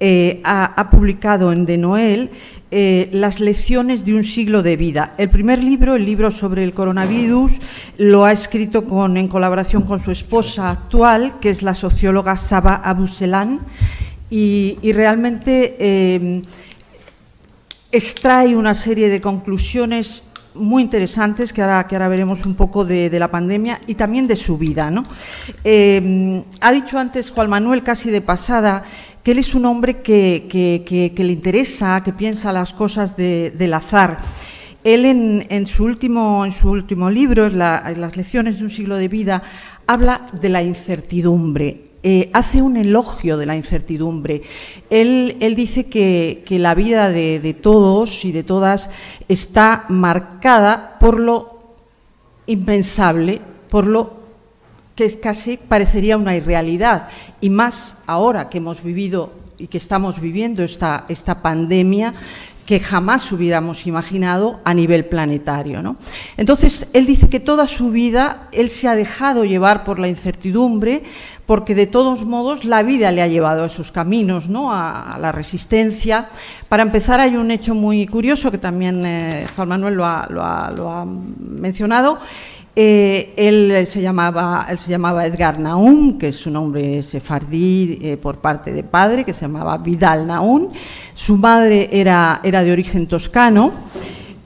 eh, 0.02 0.40
ha, 0.46 0.90
publicado 0.90 1.52
en 1.52 1.66
De 1.66 1.78
Noel 1.78 2.30
eh, 2.72 3.10
las 3.12 3.42
lecciones 3.42 4.06
de 4.06 4.14
un 4.14 4.24
siglo 4.24 4.64
de 4.64 4.78
vida. 4.78 5.14
El 5.18 5.30
primer 5.30 5.62
libro, 5.62 5.96
el 5.96 6.06
libro 6.06 6.32
sobre 6.32 6.64
el 6.64 6.74
coronavirus, 6.74 7.60
lo 7.98 8.24
ha 8.24 8.32
escrito 8.32 8.86
con, 8.86 9.18
en 9.18 9.28
colaboración 9.28 9.82
con 9.82 10.00
su 10.00 10.12
esposa 10.12 10.70
actual, 10.70 11.40
que 11.42 11.50
es 11.50 11.64
la 11.64 11.76
socióloga 11.76 12.38
Saba 12.38 12.76
Abuselán, 12.76 13.60
y, 14.30 14.78
realmente 14.94 15.76
eh, 15.80 16.42
extrae 17.92 18.56
una 18.56 18.76
serie 18.76 19.10
de 19.10 19.20
conclusiones 19.20 20.24
muy 20.54 20.84
interesantes 20.84 21.52
que 21.52 21.62
ahora, 21.62 21.88
que 21.88 21.96
ahora 21.96 22.08
veremos 22.08 22.46
un 22.46 22.56
poco 22.56 22.86
de, 22.86 23.10
la 23.20 23.30
pandemia 23.30 23.82
y 23.88 23.96
también 23.96 24.28
de 24.28 24.36
su 24.36 24.58
vida. 24.58 24.90
¿no? 24.92 25.04
ha 26.62 26.72
dicho 26.72 26.98
antes 26.98 27.32
Juan 27.32 27.50
Manuel, 27.50 27.84
casi 27.84 28.12
de 28.12 28.22
pasada, 28.22 28.84
él 29.32 29.38
es 29.38 29.54
un 29.56 29.65
hombre 29.65 30.02
que, 30.02 31.13
le 31.18 31.32
interesa, 31.32 32.02
que 32.04 32.13
piensa 32.13 32.52
las 32.52 32.74
cosas 32.74 33.15
del 33.15 33.74
azar. 33.74 34.20
Él 34.84 35.06
en, 35.06 35.68
su 35.68 35.84
último, 35.84 36.46
en 36.46 36.52
su 36.52 36.70
último 36.70 37.10
libro, 37.10 37.50
las 37.50 38.18
lecciones 38.18 38.58
de 38.58 38.63
un 38.63 38.70
siglo 38.70 38.96
de 38.96 39.08
vida, 39.08 39.44
habla 39.88 40.28
de 40.39 40.50
la 40.50 40.63
incertidumbre. 40.63 41.89
Eh, 42.02 42.30
hace 42.32 42.62
un 42.62 42.78
elogio 42.78 43.36
de 43.36 43.46
la 43.46 43.58
incertidumbre. 43.58 44.42
Él, 44.89 45.36
dice 45.56 45.88
que, 45.88 46.44
la 46.50 46.74
vida 46.74 47.10
de, 47.12 47.39
de, 47.39 47.54
todos 47.54 48.24
y 48.24 48.32
de 48.32 48.44
todas 48.44 48.89
está 49.28 49.86
marcada 49.89 50.98
por 51.00 51.20
lo 51.20 51.60
impensable, 52.48 53.42
por 53.70 53.86
lo 53.86 54.18
que 55.00 55.20
casi 55.20 55.58
parecería 55.58 56.18
una 56.18 56.36
irrealidad. 56.36 57.08
Y 57.40 57.50
más 57.50 58.00
ahora 58.06 58.50
que 58.50 58.58
hemos 58.58 58.84
vivido 58.84 59.32
y 59.58 59.68
que 59.68 59.78
estamos 59.78 60.20
viviendo 60.20 60.64
esta, 60.64 61.06
esta 61.08 61.42
pandemia 61.42 62.14
que 62.66 62.80
jamás 62.80 63.32
hubiéramos 63.32 63.88
imaginado 63.88 64.60
a 64.64 64.76
nivel 64.76 65.06
planetario. 65.06 65.82
¿no? 65.82 65.96
Entonces, 66.38 66.88
él 66.94 67.08
dice 67.08 67.28
que 67.28 67.40
toda 67.40 67.66
su 67.66 67.90
vida 67.90 68.48
él 68.52 68.70
se 68.70 68.88
ha 68.88 68.94
dejado 68.94 69.44
llevar 69.44 69.84
por 69.84 69.98
la 69.98 70.08
incertidumbre, 70.08 71.02
porque 71.48 71.74
de 71.74 71.88
todos 71.88 72.26
modos 72.26 72.66
la 72.66 72.84
vida 72.84 73.12
le 73.12 73.24
ha 73.24 73.28
llevado 73.28 73.64
a 73.64 73.68
esos 73.68 73.92
caminos, 73.92 74.50
¿no? 74.50 74.72
a, 74.72 75.18
la 75.20 75.32
resistencia. 75.32 76.30
Para 76.68 76.84
empezar, 76.84 77.20
hay 77.20 77.38
un 77.38 77.50
hecho 77.50 77.74
muy 77.74 78.06
curioso 78.06 78.52
que 78.52 78.60
también 78.60 79.04
eh, 79.04 79.48
Juan 79.56 79.70
Manuel 79.70 79.96
lo 79.96 80.06
ha, 80.06 80.28
lo 80.30 80.92
ha 80.92 81.08
mencionado, 81.40 82.20
eh, 82.82 83.34
él, 83.36 83.86
se 83.88 84.00
llamaba, 84.00 84.65
Edgar 85.26 85.60
Naum, 85.60 86.18
que 86.18 86.30
es 86.30 86.46
un 86.46 86.54
nombre 86.54 87.04
sefardí 87.04 88.00
eh, 88.02 88.15
por 88.15 88.38
parte 88.38 88.72
de 88.72 88.84
padre, 88.84 89.26
que 89.26 89.34
se 89.34 89.42
llamaba 89.42 89.78
Vidal 89.80 90.26
Naum. 90.26 90.70
Su 91.13 91.36
madre 91.36 91.89
era, 91.92 92.39
de 92.42 92.72
origen 92.72 93.06
toscano. 93.08 93.74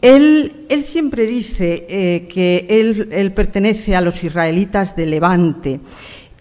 Él, 0.01 0.65
siempre 0.83 1.27
dice 1.27 1.85
eh, 1.87 2.27
que 2.27 2.65
él, 2.67 3.33
pertenece 3.33 3.95
a 3.95 4.01
los 4.01 4.23
israelitas 4.23 4.95
de 4.95 5.05
Levante 5.05 5.79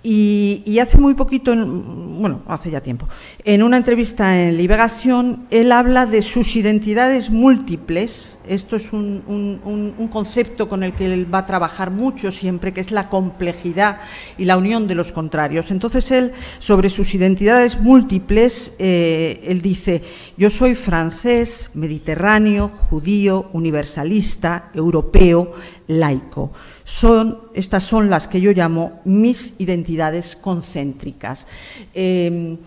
Y, 0.05 0.79
hace 0.81 0.99
muy 0.99 1.15
poquito, 1.15 1.55
bueno, 1.55 2.43
hace 2.49 2.73
ya 2.73 2.81
tiempo, 2.81 3.07
en 3.45 3.63
una 3.63 3.77
entrevista 3.77 4.43
en 4.43 4.57
Liberación, 4.57 5.47
él 5.51 5.71
habla 5.71 6.07
de 6.07 6.23
sus 6.23 6.57
identidades 6.57 7.31
múltiples. 7.31 8.37
Esto 8.49 8.75
es 8.75 8.93
un, 8.93 10.09
concepto 10.13 10.69
con 10.69 10.83
el 10.83 10.93
que 10.95 11.13
él 11.13 11.33
va 11.33 11.39
a 11.39 11.47
trabajar 11.47 11.93
mucho 11.93 12.33
siempre, 12.33 12.73
que 12.73 12.81
es 12.81 12.91
la 12.91 13.09
complejidad 13.09 14.01
y 14.39 14.45
la 14.45 14.57
unión 14.57 14.89
de 14.89 14.97
los 14.97 15.13
contrarios. 15.13 15.71
Entonces 15.71 16.11
él, 16.11 16.33
sobre 16.59 16.91
sus 16.91 17.15
identidades 17.15 17.81
múltiples, 17.81 18.75
eh, 18.81 19.45
él 19.47 19.63
dice, 19.63 20.03
yo 20.37 20.51
soy 20.51 20.75
francés, 20.75 21.71
mediterráneo, 21.75 22.69
judío, 22.69 23.49
universalista, 23.53 24.69
europeo, 24.75 25.53
laico. 25.87 26.53
Son, 26.93 27.39
estas 27.55 27.85
son 27.85 28.11
las 28.11 28.29
que 28.29 28.43
yo 28.43 28.53
llamo 28.53 29.01
mis 29.07 29.55
identidades 29.59 30.37
concéntricas. 30.37 31.47
Em, 31.95 32.59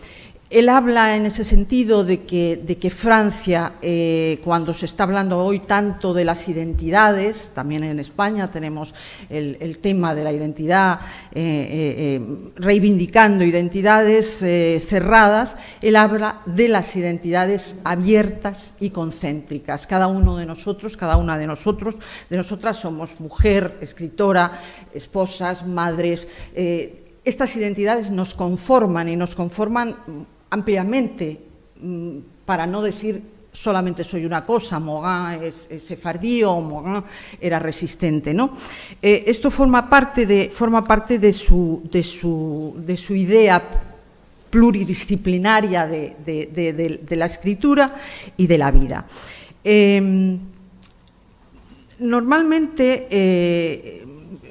él 0.55 0.69
habla 0.69 1.17
en 1.17 1.25
ese 1.25 1.43
sentido 1.43 2.05
de 2.05 2.23
que, 2.23 2.55
de 2.55 2.77
que 2.77 2.89
Francia, 2.89 3.73
eh, 3.81 4.39
cuando 4.41 4.73
se 4.73 4.85
está 4.85 5.03
hablando 5.03 5.43
hoy 5.43 5.59
tanto 5.59 6.13
de 6.13 6.23
las 6.23 6.47
identidades, 6.47 7.51
también 7.53 7.83
en 7.83 7.99
España 7.99 8.49
tenemos 8.49 8.95
el, 9.29 9.77
tema 9.79 10.15
de 10.15 10.23
la 10.23 10.31
identidad, 10.31 11.01
eh, 11.33 12.21
eh, 12.21 12.51
reivindicando 12.55 13.43
identidades 13.43 14.37
cerradas, 14.87 15.57
él 15.81 15.97
habla 15.97 16.39
de 16.45 16.69
las 16.69 16.95
identidades 16.95 17.81
abiertas 17.83 18.75
y 18.79 18.91
concéntricas. 18.91 19.85
Cada 19.87 20.07
uno 20.07 20.37
de 20.37 20.45
nosotros, 20.45 20.95
cada 20.95 21.17
una 21.17 21.37
de 21.37 21.47
nosotros, 21.47 21.95
de 22.29 22.37
nosotras 22.37 22.77
somos 22.77 23.19
mujer, 23.19 23.77
escritora, 23.81 24.53
esposas, 24.93 25.67
madres 25.67 26.29
estas 27.25 27.55
identidades 27.57 28.11
nos 28.11 28.35
conforman 28.35 29.09
y 29.09 29.15
nos 29.15 29.33
conforman 29.33 29.95
ampliamente, 30.49 31.39
mm, 31.81 32.17
para 32.45 32.65
no 32.65 32.81
decir 32.81 33.21
solamente 33.55 34.03
soy 34.03 34.25
una 34.25 34.45
cosa, 34.45 34.79
Morin 34.79 35.41
es, 35.41 35.69
sefardí 35.81 36.43
o 36.43 36.59
Morin 36.59 37.01
era 37.39 37.57
resistente. 37.57 38.33
¿no? 38.33 38.51
Eh, 39.01 39.23
esto 39.27 39.49
forma 39.49 39.89
parte, 39.89 40.25
de, 40.25 40.49
forma 40.53 40.83
parte 40.83 41.17
de, 41.17 41.33
su, 41.33 41.81
de, 41.89 42.03
su, 42.03 42.75
de 42.77 42.97
su 42.97 43.15
idea 43.15 43.63
pluridisciplinaria 44.49 45.87
de, 45.87 47.07
la 47.09 47.25
escritura 47.25 47.95
y 48.37 48.47
de 48.47 48.57
la 48.57 48.71
vida. 48.71 49.05
Em, 49.63 50.39
normalmente 51.99 53.07
eh, 53.09 54.05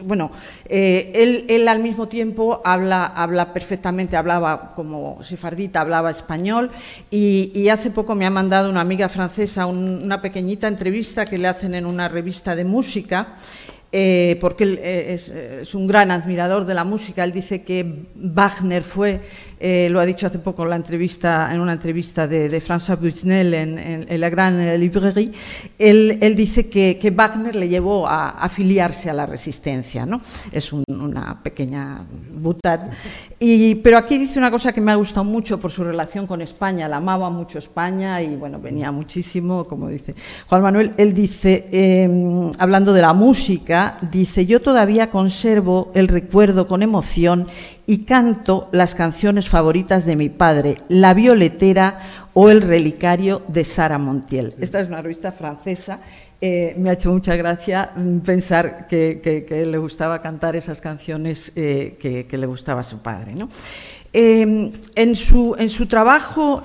bueno, 0.05 0.30
eh, 0.76 1.44
él, 1.48 1.68
al 1.68 1.78
mismo 1.78 2.08
tiempo 2.08 2.60
habla, 2.64 3.06
habla 3.06 3.52
perfectamente, 3.52 4.16
hablaba 4.16 4.72
como 4.74 5.22
sefardita, 5.22 5.80
hablaba 5.80 6.10
español 6.10 6.68
y, 7.12 7.68
hace 7.68 7.92
poco 7.92 8.16
me 8.16 8.26
ha 8.26 8.30
mandado 8.30 8.70
una 8.70 8.80
amiga 8.80 9.08
francesa 9.08 9.66
una 9.66 10.20
pequeñita 10.20 10.66
entrevista 10.66 11.26
que 11.26 11.38
le 11.38 11.46
hacen 11.46 11.76
en 11.76 11.86
una 11.86 12.08
revista 12.08 12.56
de 12.56 12.64
música. 12.64 13.34
Eh, 13.96 14.38
porque 14.40 14.64
él 14.64 14.80
eh, 14.82 15.14
es, 15.62 15.72
un 15.76 15.86
gran 15.86 16.10
admirador 16.10 16.64
de 16.64 16.74
la 16.74 16.82
música. 16.82 17.22
Él 17.22 17.32
dice 17.32 17.62
que 17.62 18.06
Wagner 18.16 18.82
fue 18.82 19.20
eh, 19.66 19.88
lo 19.88 19.98
ha 19.98 20.04
dicho 20.04 20.26
hace 20.26 20.38
poco 20.38 20.64
en, 20.64 20.68
la 20.68 20.76
entrevista, 20.76 21.48
en 21.50 21.58
una 21.58 21.72
entrevista 21.72 22.28
de, 22.28 22.60
François 22.60 23.00
Busnel 23.00 23.54
en, 23.54 24.20
la 24.20 24.28
Gran 24.28 24.78
Librairie, 24.78 25.32
él, 25.78 26.34
dice 26.36 26.68
que, 26.68 27.10
Wagner 27.16 27.56
le 27.56 27.66
llevó 27.66 28.06
a 28.06 28.28
afiliarse 28.28 29.08
a 29.08 29.14
la 29.14 29.24
resistencia, 29.24 30.04
¿no? 30.04 30.20
Es 30.52 30.70
una 30.74 31.42
pequeña 31.42 32.04
butad. 32.34 32.80
Pero 33.38 33.96
aquí 33.96 34.18
dice 34.18 34.38
una 34.38 34.50
cosa 34.50 34.70
que 34.74 34.82
me 34.82 34.92
ha 34.92 34.96
gustado 34.96 35.24
mucho 35.24 35.58
por 35.58 35.70
su 35.70 35.82
relación 35.82 36.26
con 36.26 36.42
España, 36.42 36.86
la 36.86 36.96
amaba 36.96 37.30
mucho 37.30 37.58
España 37.58 38.20
y 38.20 38.36
bueno, 38.36 38.60
venía 38.60 38.92
muchísimo, 38.92 39.64
como 39.64 39.88
dice 39.88 40.14
Juan 40.46 40.60
Manuel, 40.60 40.92
él 40.98 41.14
dice, 41.14 41.68
em, 41.72 42.50
hablando 42.58 42.92
de 42.92 43.00
la 43.00 43.14
música, 43.14 43.96
dice, 44.12 44.44
yo 44.44 44.60
todavía 44.60 45.10
conservo 45.10 45.90
el 45.94 46.08
recuerdo 46.08 46.68
con 46.68 46.82
emoción 46.82 47.46
y 47.87 48.05
canto 48.05 48.68
las 48.72 48.95
canciones 48.95 49.49
favoritas 49.49 50.07
de 50.07 50.16
mi 50.16 50.28
padre, 50.28 50.78
La 50.89 51.14
Violetera 51.14 52.01
o 52.32 52.51
El 52.51 52.62
Relicario 52.62 53.43
de 53.49 53.64
Sara 53.64 53.99
Montiel. 53.99 54.55
Esta 54.59 54.80
es 54.80 54.89
una 54.89 55.03
revista 55.03 55.32
francesa. 55.32 56.01
Eh, 56.41 56.74
me 56.76 56.91
ha 56.91 56.95
hecho 56.95 57.11
mucha 57.11 57.37
gracia 57.37 57.91
pensar 58.24 58.87
que, 58.87 59.64
le 59.66 59.78
gustaba 59.78 60.20
cantar 60.20 60.57
esas 60.57 60.80
canciones 60.80 61.53
eh, 61.57 61.97
que, 61.99 62.37
le 62.37 62.47
gustaba 62.47 62.80
a 62.80 62.85
su 62.85 62.99
padre. 62.99 63.35
¿no? 63.35 63.49
Em, 64.16 64.70
en, 64.94 65.16
su, 65.16 65.56
trabajo, 65.88 66.62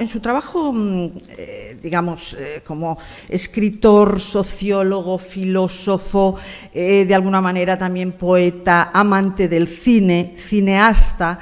mm, 0.72 1.08
eh, 1.36 1.78
digamos, 1.82 2.36
eh, 2.38 2.62
como 2.64 3.00
escritor, 3.28 4.22
sociólogo, 4.22 5.18
filósofo, 5.18 6.38
eh, 6.72 7.06
de 7.08 7.16
alguna 7.16 7.42
manera 7.42 7.76
también 7.76 8.12
poeta, 8.12 8.92
amante 8.94 9.48
del 9.48 9.68
cine, 9.68 10.36
cineasta, 10.38 11.40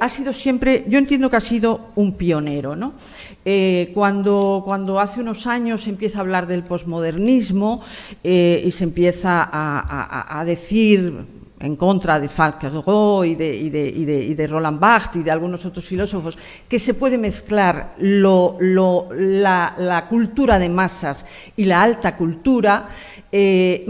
ha 0.00 0.08
sido 0.08 0.32
siempre, 0.32 0.84
yo 0.88 0.98
entiendo 0.98 1.30
que 1.30 1.36
ha 1.36 1.40
sido 1.40 1.92
un 1.94 2.14
pionero. 2.14 2.74
¿no? 2.74 2.94
cuando, 3.94 4.98
hace 4.98 5.20
unos 5.20 5.46
años 5.46 5.84
se 5.84 5.90
empieza 5.90 6.18
a 6.18 6.22
hablar 6.22 6.48
del 6.48 6.64
posmodernismo 6.64 7.80
y 8.24 8.70
se 8.72 8.82
empieza 8.82 9.48
a 9.52 10.44
decir 10.44 11.37
en 11.60 11.76
contra 11.76 12.20
de 12.20 12.28
Falk 12.28 12.58
y 13.24 13.34
de, 13.34 13.56
y, 13.56 14.34
de, 14.34 14.46
Roland 14.46 14.78
Barthes 14.78 15.20
y 15.20 15.24
de 15.24 15.30
algunos 15.30 15.64
otros 15.64 15.84
filósofos, 15.84 16.38
que 16.68 16.78
se 16.78 16.94
puede 16.94 17.18
mezclar 17.18 17.94
la, 17.98 20.06
cultura 20.08 20.58
de 20.58 20.68
masas 20.68 21.26
y 21.56 21.64
la 21.64 21.82
alta 21.82 22.16
cultura, 22.16 22.88
eh, 23.32 23.84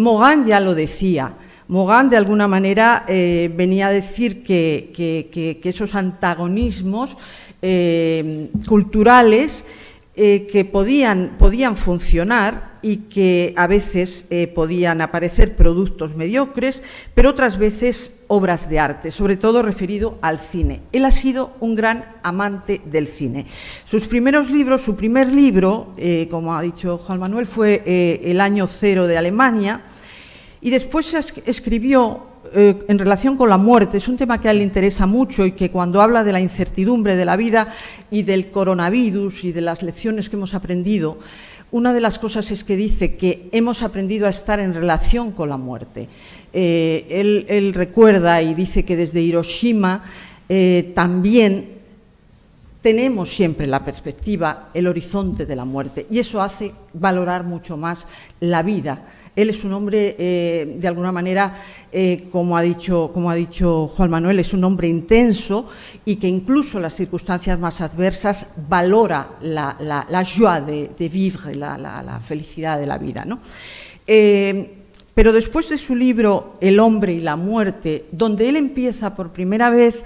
ya 0.47 0.61
lo 0.61 0.75
decía. 0.75 1.35
Mogan, 1.69 2.09
de 2.09 2.16
alguna 2.16 2.49
manera, 2.49 3.05
eh, 3.07 3.53
venía 3.55 3.89
a 3.89 3.93
decir 3.93 4.43
que, 4.43 5.61
esos 5.62 5.95
antagonismos 5.95 7.16
eh, 7.61 8.49
culturales 8.66 9.66
que 10.19 10.69
podían, 10.71 11.37
podían 11.39 11.77
funcionar 11.77 12.69
y 12.83 13.09
que 13.09 13.55
a 13.57 13.66
veces 13.66 14.27
eh, 14.31 14.47
podían 14.47 15.01
aparecer 15.01 15.57
productos 15.57 16.14
mediocres, 16.14 16.83
pero 17.14 17.31
otras 17.31 17.59
veces 17.59 18.25
obras 18.29 18.69
de 18.69 18.79
arte, 18.79 19.11
sobre 19.11 19.37
todo 19.37 19.62
referido 19.62 20.19
al 20.23 20.39
cine. 20.39 20.81
Él 20.93 21.05
ha 21.05 21.11
sido 21.11 21.53
un 21.61 21.75
gran 21.75 22.05
amante 22.23 22.81
del 22.85 23.09
cine. 23.09 23.47
Sus 23.87 24.07
primeros 24.07 24.51
libros, 24.51 24.83
su 24.83 24.97
primer 24.97 25.33
libro, 25.33 25.93
eh, 25.97 26.29
como 26.31 26.55
ha 26.55 26.62
dicho 26.62 26.99
Juan 26.99 27.21
Manuel, 27.21 27.47
fue 27.47 27.83
eh, 27.85 28.21
El 28.25 28.41
año 28.41 28.66
cero 28.66 29.07
de 29.07 29.19
Alemania, 29.19 29.83
y 30.61 30.71
después 30.71 31.14
escribió 31.47 32.28
en 32.55 32.99
relación 32.99 33.36
con 33.36 33.49
la 33.49 33.59
muerte, 33.59 33.99
es 33.99 34.09
un 34.09 34.16
tema 34.16 34.40
que 34.40 34.49
a 34.49 34.51
él 34.51 34.59
le 34.59 34.64
interesa 34.64 35.07
mucho 35.07 35.44
y 35.46 35.53
que 35.53 35.70
cuando 35.70 36.01
habla 36.01 36.24
de 36.24 36.32
la 36.32 36.40
incertidumbre 36.40 37.16
de 37.16 37.24
la 37.24 37.36
vida 37.36 37.74
y 38.11 38.22
del 38.22 38.51
coronavirus 38.51 39.44
y 39.44 39.53
de 39.53 39.61
las 39.61 39.82
lecciones 39.82 40.28
que 40.28 40.36
hemos 40.36 40.55
aprendido, 40.55 41.18
una 41.70 41.92
de 41.92 42.01
las 42.01 42.18
cosas 42.18 42.51
es 42.51 42.64
que 42.64 42.76
dice 42.76 43.16
que 43.16 43.49
hemos 43.53 43.82
aprendido 43.82 44.26
a 44.26 44.30
estar 44.30 44.59
en 44.59 44.74
relación 44.74 45.32
con 45.32 45.51
la 45.51 45.59
muerte. 45.59 46.09
Eh, 46.53 47.44
él, 47.49 47.74
recuerda 47.74 48.40
y 48.40 48.55
dice 48.55 48.84
que 48.84 48.96
desde 48.96 49.20
Hiroshima 49.20 50.03
eh, 50.49 50.92
también 50.94 51.78
tenemos 52.80 53.28
siempre 53.28 53.66
la 53.66 53.84
perspectiva, 53.84 54.70
el 54.72 54.86
horizonte 54.86 55.44
de 55.44 55.57
la 55.57 55.66
muerte, 55.66 56.07
y 56.11 56.20
eso 56.20 56.40
hace 56.40 56.72
valorar 56.94 57.44
mucho 57.44 57.76
más 57.76 58.07
la 58.40 58.62
vida. 58.62 59.03
Él 59.39 59.51
es 59.51 59.62
un 59.62 59.72
hombre, 59.72 60.16
eh, 60.18 60.74
de 60.80 60.89
alguna 60.89 61.12
manera, 61.12 61.55
eh, 61.93 62.26
como, 62.32 62.59
ha 62.59 62.62
dicho, 62.62 63.07
Juan 63.86 64.11
Manuel, 64.11 64.41
es 64.41 64.53
un 64.53 64.64
hombre 64.64 64.89
intenso 64.89 65.68
y 66.05 66.16
que 66.16 66.26
incluso 66.26 66.78
en 66.78 66.82
las 66.82 66.97
circunstancias 66.97 67.57
más 67.57 67.80
adversas 67.80 68.55
valora 68.68 69.36
la, 69.43 69.76
la, 69.78 70.24
joie 70.24 70.89
de, 70.99 71.09
vivre, 71.09 71.55
la, 71.55 72.20
felicidad 72.20 72.80
de 72.80 72.86
la 72.89 72.99
vida. 72.99 73.24
Eh, 74.09 74.74
pero 75.14 75.32
después 75.32 75.68
de 75.68 75.78
su 75.78 75.95
libro 75.95 76.57
El 76.61 76.80
hombre 76.80 77.12
y 77.12 77.20
la 77.20 77.36
muerte, 77.36 78.07
donde 78.11 78.49
él 78.49 78.57
empieza 78.57 79.14
por 79.14 79.30
primera 79.30 79.70
vez 79.70 80.03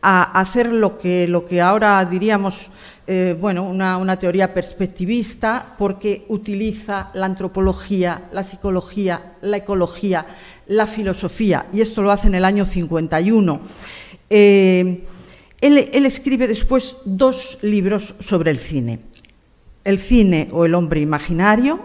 a 0.00 0.38
hacer 0.38 0.72
lo 0.72 0.96
que 1.00 1.60
ahora 1.60 2.04
diríamos 2.04 2.70
eh, 3.08 3.36
bueno, 3.40 3.62
una, 3.62 4.18
teoría 4.18 4.52
perspectivista 4.52 5.76
porque 5.78 6.24
utiliza 6.28 7.10
la 7.14 7.26
antropología, 7.26 8.28
la 8.32 8.42
psicología, 8.42 9.36
la 9.42 9.58
ecología, 9.58 10.26
la 10.66 10.88
filosofía, 10.88 11.66
y 11.72 11.82
esto 11.82 12.02
lo 12.02 12.10
hace 12.10 12.26
en 12.26 12.34
el 12.34 12.44
año 12.44 12.66
51. 12.66 13.60
Eh, 14.28 15.04
él, 15.60 16.06
escribe 16.06 16.48
después 16.48 16.98
dos 17.04 17.58
libros 17.62 18.14
sobre 18.18 18.50
el 18.50 18.58
cine. 18.58 19.00
El 19.84 20.00
cine 20.00 20.48
o 20.50 20.64
el 20.64 20.74
hombre 20.74 21.00
imaginario, 21.00 21.78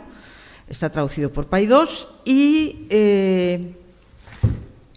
está 0.67 0.89
traducido 0.89 1.31
por 1.31 1.45
Paidós, 1.45 2.07
y 2.25 2.87
eh, 2.89 3.75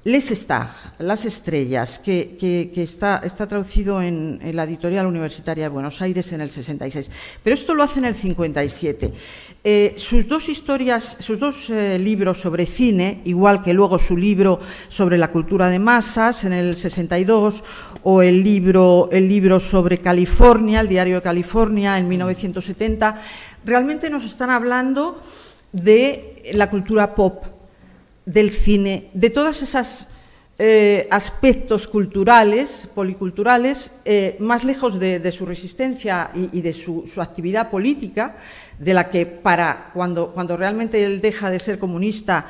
Les 0.05 0.31
Stars, 0.31 0.71
Las 0.99 1.25
Estrellas, 1.25 1.99
que, 1.99 2.71
está, 2.77 3.23
está, 3.25 3.47
traducido 3.47 4.03
en, 4.03 4.39
la 4.53 4.65
editorial 4.65 5.07
universitaria 5.07 5.65
de 5.65 5.71
Buenos 5.71 6.03
Aires 6.03 6.31
en 6.33 6.43
el 6.43 6.51
66, 6.51 7.11
pero 7.43 7.55
esto 7.55 7.75
lo 7.75 7.83
hace 7.83 8.01
en 8.01 8.05
el 8.05 8.15
57. 8.15 9.15
Eh, 9.65 9.95
sus 9.97 10.29
dos 10.29 10.51
historias, 10.51 11.17
sus 11.21 11.41
dos 11.41 11.71
eh, 11.71 11.99
libros 11.99 12.39
sobre 12.39 12.67
cine, 12.67 13.23
igual 13.25 13.63
que 13.63 13.73
luego 13.73 13.99
su 13.99 14.15
libro 14.15 14.61
sobre 14.89 15.17
la 15.17 15.33
cultura 15.33 15.71
de 15.71 15.79
masas 15.79 16.45
en 16.45 16.53
el 16.53 16.77
62, 16.77 17.65
o 18.03 18.21
el 18.21 18.45
libro, 18.45 19.09
el 19.11 19.27
libro 19.27 19.59
sobre 19.59 20.03
California, 20.03 20.81
el 20.81 20.89
diario 20.89 21.15
de 21.15 21.23
California 21.23 21.97
en 21.97 22.09
1970, 22.09 23.23
realmente 23.65 24.11
nos 24.11 24.27
están 24.27 24.51
hablando 24.51 25.19
de 25.73 26.53
la 26.53 26.69
cultura 26.69 27.15
pop, 27.15 27.54
del 28.27 28.51
cine, 28.51 29.11
de 29.15 29.31
todos 29.31 29.63
esos 29.63 30.07
eh, 30.59 31.09
aspectos 31.11 31.87
culturales, 31.89 32.89
policulturales, 32.95 33.99
más 34.39 34.65
lejos 34.65 35.01
de, 35.01 35.33
su 35.33 35.47
resistencia 35.47 36.31
y, 36.35 36.61
de 36.61 36.73
su 36.73 37.21
actividad 37.21 37.71
política, 37.71 38.37
de 38.79 38.95
la 38.95 39.11
que 39.11 39.27
para 39.27 39.91
cuando, 39.95 40.33
cuando 40.33 40.57
realmente 40.57 41.05
él 41.05 41.21
deja 41.21 41.51
de 41.51 41.61
ser 41.61 41.79
comunista, 41.79 42.47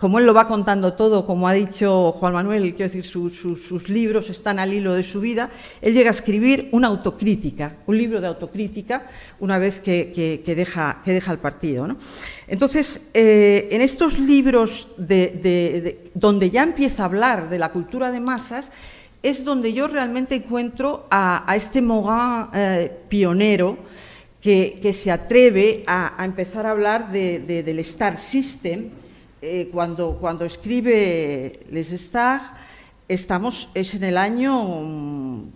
como 0.00 0.18
él 0.18 0.24
lo 0.24 0.32
va 0.32 0.48
contando 0.48 0.94
todo, 0.94 1.26
como 1.26 1.46
ha 1.46 1.52
dicho 1.52 2.12
Juan 2.12 2.32
Manuel, 2.32 2.74
quiero 2.74 2.90
decir, 2.90 3.04
sus 3.04 3.88
libros 3.90 4.30
están 4.30 4.58
al 4.58 4.72
hilo 4.72 4.94
de 4.94 5.04
su 5.04 5.20
vida, 5.20 5.50
él 5.82 5.92
llega 5.92 6.08
a 6.08 6.12
escribir 6.12 6.70
una 6.72 6.88
autocrítica, 6.88 7.76
un 7.86 7.98
libro 7.98 8.18
de 8.18 8.26
autocrítica, 8.26 9.06
una 9.40 9.58
vez 9.58 9.78
que, 9.78 10.42
deja, 10.46 11.02
el 11.04 11.38
partido. 11.38 11.86
Entonces, 12.48 13.02
eh, 13.12 13.68
en 13.72 13.82
estos 13.82 14.18
libros 14.18 14.88
de, 14.96 16.10
donde 16.14 16.50
ya 16.50 16.62
empieza 16.62 17.02
a 17.02 17.06
hablar 17.06 17.50
de 17.50 17.58
la 17.58 17.68
cultura 17.68 18.10
de 18.10 18.20
masas, 18.20 18.72
es 19.22 19.44
donde 19.44 19.74
yo 19.74 19.86
realmente 19.86 20.36
encuentro 20.36 21.08
a, 21.10 21.44
este 21.54 21.82
Morin 21.82 22.48
eh, 22.54 22.90
pionero, 23.10 23.76
que, 24.40 24.92
se 24.94 25.10
atreve 25.10 25.84
a, 25.86 26.24
empezar 26.24 26.64
a 26.64 26.70
hablar 26.70 27.12
del 27.12 27.78
Star 27.80 28.16
System. 28.16 28.99
Eh, 29.42 29.70
cuando, 29.72 30.18
cuando 30.20 30.44
escribe 30.44 31.60
Les 31.70 31.92
Stars, 31.92 32.44
estamos, 33.08 33.70
es 33.72 33.94
en 33.94 34.04
el 34.04 34.18
año 34.18 35.46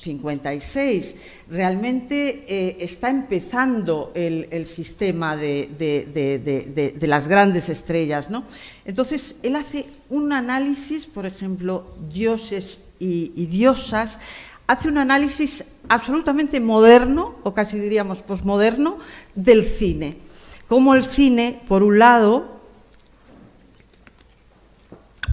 56. 0.00 1.14
Mm, 1.14 1.52
Realmente 1.52 2.44
eh, 2.48 2.78
está 2.80 3.10
empezando 3.10 4.10
el, 4.14 4.66
sistema 4.66 5.36
de, 5.36 6.96
las 7.02 7.28
grandes 7.28 7.68
estrellas. 7.68 8.30
¿no? 8.30 8.42
Entonces, 8.86 9.36
él 9.42 9.56
hace 9.56 9.84
un 10.08 10.32
análisis, 10.32 11.04
por 11.04 11.26
ejemplo, 11.26 11.94
dioses 12.10 12.88
y 12.98 13.46
diosas, 13.46 14.18
hace 14.66 14.88
un 14.88 14.96
análisis 14.96 15.64
absolutamente 15.88 16.58
moderno, 16.58 17.36
o 17.42 17.52
casi 17.52 17.78
diríamos 17.78 18.20
posmoderno, 18.20 18.98
del 19.34 19.66
cine. 19.66 20.16
Como 20.68 20.94
el 20.94 21.04
cine, 21.04 21.60
por 21.68 21.82
un 21.82 21.98
lado, 21.98 22.55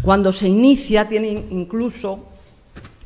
cuando 0.03 0.33
se 0.33 0.47
inicia, 0.47 1.07
tiene 1.07 1.45
incluso 1.49 2.27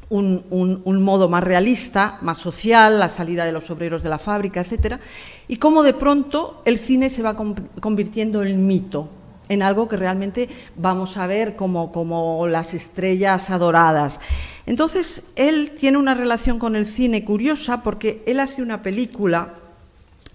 un, 0.10 1.02
modo 1.02 1.30
más 1.30 1.44
realista, 1.44 2.18
más 2.22 2.40
social, 2.40 3.00
la 3.00 3.10
salida 3.10 3.46
de 3.46 3.52
los 3.52 3.70
obreros 3.70 4.04
de 4.04 4.10
la 4.10 4.18
fábrica, 4.18 4.62
etc. 4.62 4.96
Y 5.48 5.58
cómo 5.58 5.84
de 5.84 5.94
pronto 5.94 6.62
el 6.66 6.80
cine 6.80 7.10
se 7.10 7.22
va 7.22 7.36
convirtiendo 7.36 8.44
en 8.44 8.66
mito, 8.66 9.10
en 9.48 9.62
algo 9.62 9.88
que 9.88 9.98
realmente 9.98 10.50
vamos 10.76 11.18
a 11.18 11.28
ver 11.28 11.56
como, 11.56 11.92
como 11.92 12.48
las 12.48 12.74
estrellas 12.74 13.50
adoradas. 13.50 14.20
Entonces, 14.66 15.24
él 15.36 15.74
tiene 15.78 15.98
una 15.98 16.16
relación 16.16 16.58
con 16.58 16.76
el 16.76 16.88
cine 16.88 17.24
curiosa 17.24 17.84
porque 17.84 18.24
él 18.26 18.40
hace 18.40 18.62
una 18.62 18.82
película 18.82 19.54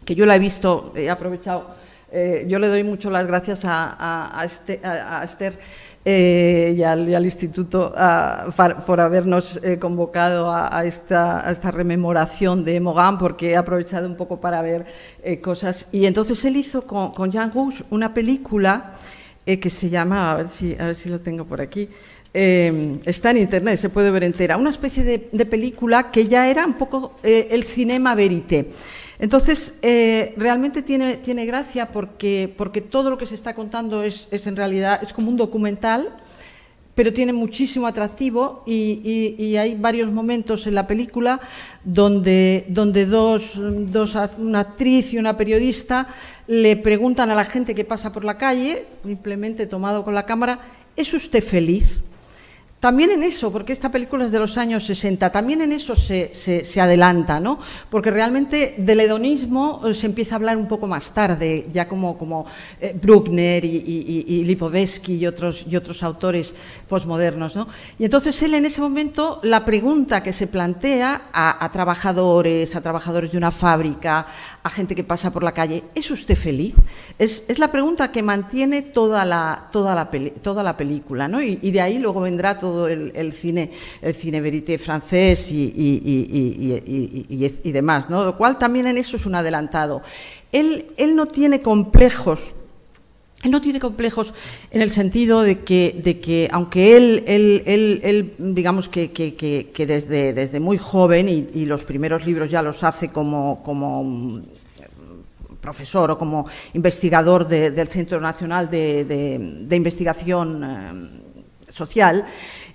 que 0.05 0.15
yo 0.15 0.27
la 0.27 0.37
he 0.37 0.39
visto, 0.39 0.93
he 0.97 1.11
aprovechado, 1.11 1.75
eh, 2.11 2.45
yo 2.49 2.59
le 2.59 2.69
doy 2.69 2.85
mucho 2.85 3.11
las 3.11 3.27
gracias 3.27 3.63
a, 3.65 4.43
este, 4.45 4.81
Esther 5.23 5.59
eh, 6.05 6.75
y, 6.77 6.83
al, 6.83 7.25
Instituto 7.25 7.95
por 8.87 9.01
habernos 9.01 9.61
eh, 9.63 9.79
convocado 9.79 10.51
a, 10.51 10.85
esta, 10.85 11.71
rememoración 11.71 12.65
de 12.65 12.81
Mogan, 12.81 13.19
porque 13.19 13.51
he 13.51 13.57
aprovechado 13.57 14.07
un 14.07 14.17
poco 14.17 14.41
para 14.41 14.63
ver 14.63 14.87
cosas. 15.41 15.89
Y 15.93 16.07
entonces 16.07 16.45
él 16.45 16.57
hizo 16.57 16.87
con, 16.87 17.13
con 17.13 17.31
Jean 17.31 17.53
Rouge 17.53 17.85
una 17.91 18.13
película 18.13 18.93
que 19.45 19.71
se 19.71 19.91
llama, 19.91 20.31
a 20.31 20.37
ver, 20.37 20.49
si, 20.49 20.75
a 20.79 20.87
ver 20.87 20.95
si 20.95 21.09
lo 21.09 21.21
tengo 21.21 21.45
por 21.45 21.61
aquí, 21.61 21.89
eh, 22.35 22.99
está 23.05 23.31
en 23.31 23.39
internet, 23.39 23.79
se 23.79 23.91
puede 23.91 24.11
ver 24.11 24.25
entera, 24.25 24.57
una 24.57 24.71
especie 24.71 25.05
de, 25.05 25.47
película 25.47 26.11
que 26.11 26.29
ya 26.29 26.49
era 26.49 26.65
un 26.65 26.75
poco 26.75 27.13
eh, 27.23 27.49
el 27.51 27.63
cinema 27.63 28.15
verité. 28.15 28.71
Entonces, 29.23 29.77
eh, 29.83 30.35
realmente 30.37 30.83
tiene, 30.83 31.15
tiene 31.15 31.47
gracia 31.47 31.87
porque, 31.87 32.53
porque, 32.59 32.81
todo 32.81 33.09
lo 33.09 33.17
que 33.17 33.27
se 33.27 33.37
está 33.37 33.55
contando 33.55 34.03
es, 34.03 34.27
es, 34.33 34.49
en 34.49 34.57
realidad, 34.57 35.01
es 35.01 35.13
como 35.13 35.31
un 35.31 35.37
documental, 35.37 36.09
pero 36.97 37.13
tiene 37.13 37.33
muchísimo 37.33 37.87
atractivo 37.87 38.65
y, 38.67 39.55
hay 39.57 39.77
varios 39.77 40.11
momentos 40.11 40.67
en 40.67 40.75
la 40.75 40.89
película 40.89 41.39
donde, 41.85 42.65
donde 42.67 43.07
dos, 43.07 43.53
dos, 43.57 44.19
una 44.39 44.59
actriz 44.59 45.13
y 45.13 45.19
una 45.19 45.37
periodista 45.37 46.09
le 46.49 46.75
preguntan 46.75 47.31
a 47.31 47.37
la 47.37 47.45
gente 47.45 47.77
que 47.77 47.85
pasa 47.85 48.13
por 48.13 48.25
la 48.25 48.39
calle, 48.39 48.87
simplemente 49.07 49.69
tomado 49.69 50.03
con 50.03 50.17
la 50.17 50.27
cámara, 50.27 50.59
¿es 50.97 51.15
usted 51.15 51.45
feliz? 51.45 52.03
También 52.83 53.13
en 53.13 53.23
eso, 53.23 53.53
porque 53.53 53.73
esta 53.73 53.93
película 53.93 54.25
es 54.25 54.33
de 54.33 54.41
los 54.41 54.59
años 54.59 54.85
60, 54.85 55.31
también 55.31 55.61
en 55.63 55.71
eso 55.71 55.95
se, 55.95 56.81
adelanta, 56.81 57.39
¿no? 57.39 57.61
Porque 57.89 58.11
realmente 58.11 58.75
del 58.77 58.99
hedonismo 58.99 59.83
eh, 59.85 59.95
se 59.95 60.07
empieza 60.07 60.35
a 60.35 60.39
hablar 60.39 60.57
un 60.57 60.67
poco 60.67 60.89
más 60.89 61.15
tarde, 61.15 61.69
ya 61.73 61.87
como, 61.87 62.19
como 62.19 62.45
eh, 62.81 62.93
Bruckner 63.01 63.65
y, 63.65 64.43
Lipovetsky 64.45 65.15
y 65.15 65.29
otros, 65.29 65.65
y 65.71 65.77
otros 65.77 66.03
autores 66.03 66.57
posmodernos, 66.89 67.55
¿no? 67.55 67.69
Y 68.01 68.05
entonces 68.05 68.43
él 68.43 68.53
en 68.55 68.65
ese 68.65 68.81
momento, 68.81 69.39
la 69.45 69.65
pregunta 69.65 70.21
que 70.21 70.33
se 70.33 70.49
plantea 70.49 71.31
a, 71.33 71.71
trabajadores, 71.73 72.75
a 72.75 72.81
trabajadores 72.81 73.31
de 73.31 73.39
una 73.39 73.53
fábrica, 73.53 74.27
a 74.65 74.71
gente 74.71 74.95
que 74.95 75.03
pasa 75.03 75.33
por 75.33 75.43
la 75.43 75.53
calle, 75.53 75.83
¿es 75.95 76.11
usted 76.11 76.37
feliz? 76.37 76.75
Es, 77.19 77.59
la 77.59 77.73
pregunta 77.73 78.13
que 78.13 78.23
mantiene 78.23 78.83
toda 78.83 79.25
la, 79.25 79.69
toda 79.73 79.95
la, 79.95 80.11
toda 80.43 80.63
la 80.63 80.77
película, 80.77 81.27
¿no? 81.27 81.43
Y, 81.43 81.57
de 81.57 81.81
ahí 81.81 81.99
luego 81.99 82.21
vendrá 82.21 82.59
todo 82.59 82.89
el, 82.89 83.33
cine, 83.33 83.73
el 84.01 84.15
cine 84.15 84.41
verité 84.41 84.79
francés 84.79 85.51
y, 85.51 85.73
y, 87.65 87.73
demás, 87.73 88.09
¿no? 88.09 88.25
Lo 88.25 88.37
cual 88.37 88.59
también 88.59 88.87
en 88.87 88.99
eso 88.99 89.17
es 89.17 89.27
un 89.27 89.35
adelantado. 89.35 90.03
Él, 90.53 90.87
él 90.97 91.17
no 91.17 91.27
tiene 91.27 91.61
complejos 91.61 92.55
él 93.43 93.51
no 93.51 93.61
tiene 93.61 93.81
complejos 93.81 94.35
en 94.71 94.83
el 94.83 94.91
sentido 94.91 95.43
de 95.43 95.61
que, 95.61 96.01
de 96.03 96.21
que 96.21 96.49
aunque 96.53 96.97
él, 96.97 97.25
él, 97.27 98.01
él, 98.05 98.35
digamos 98.39 98.89
que, 98.89 99.11
que, 99.11 99.87
desde, 99.87 100.33
desde, 100.33 100.61
muy 100.61 100.79
joven, 100.79 101.29
y, 101.29 101.65
los 101.65 101.83
primeros 101.83 102.25
libros 102.25 102.51
ya 102.51 102.63
los 102.63 102.85
hace 102.85 103.09
como, 103.09 103.63
como 103.65 104.05
mm, 104.05 104.43
profesor 105.61 106.11
o 106.13 106.19
como 106.19 106.47
investigador 106.75 107.49
del 107.49 107.89
Centro 107.89 108.21
Nacional 108.21 108.71
de, 108.71 109.67
Investigación 109.71 110.63
eh, 110.65 111.73
Social, 111.73 112.25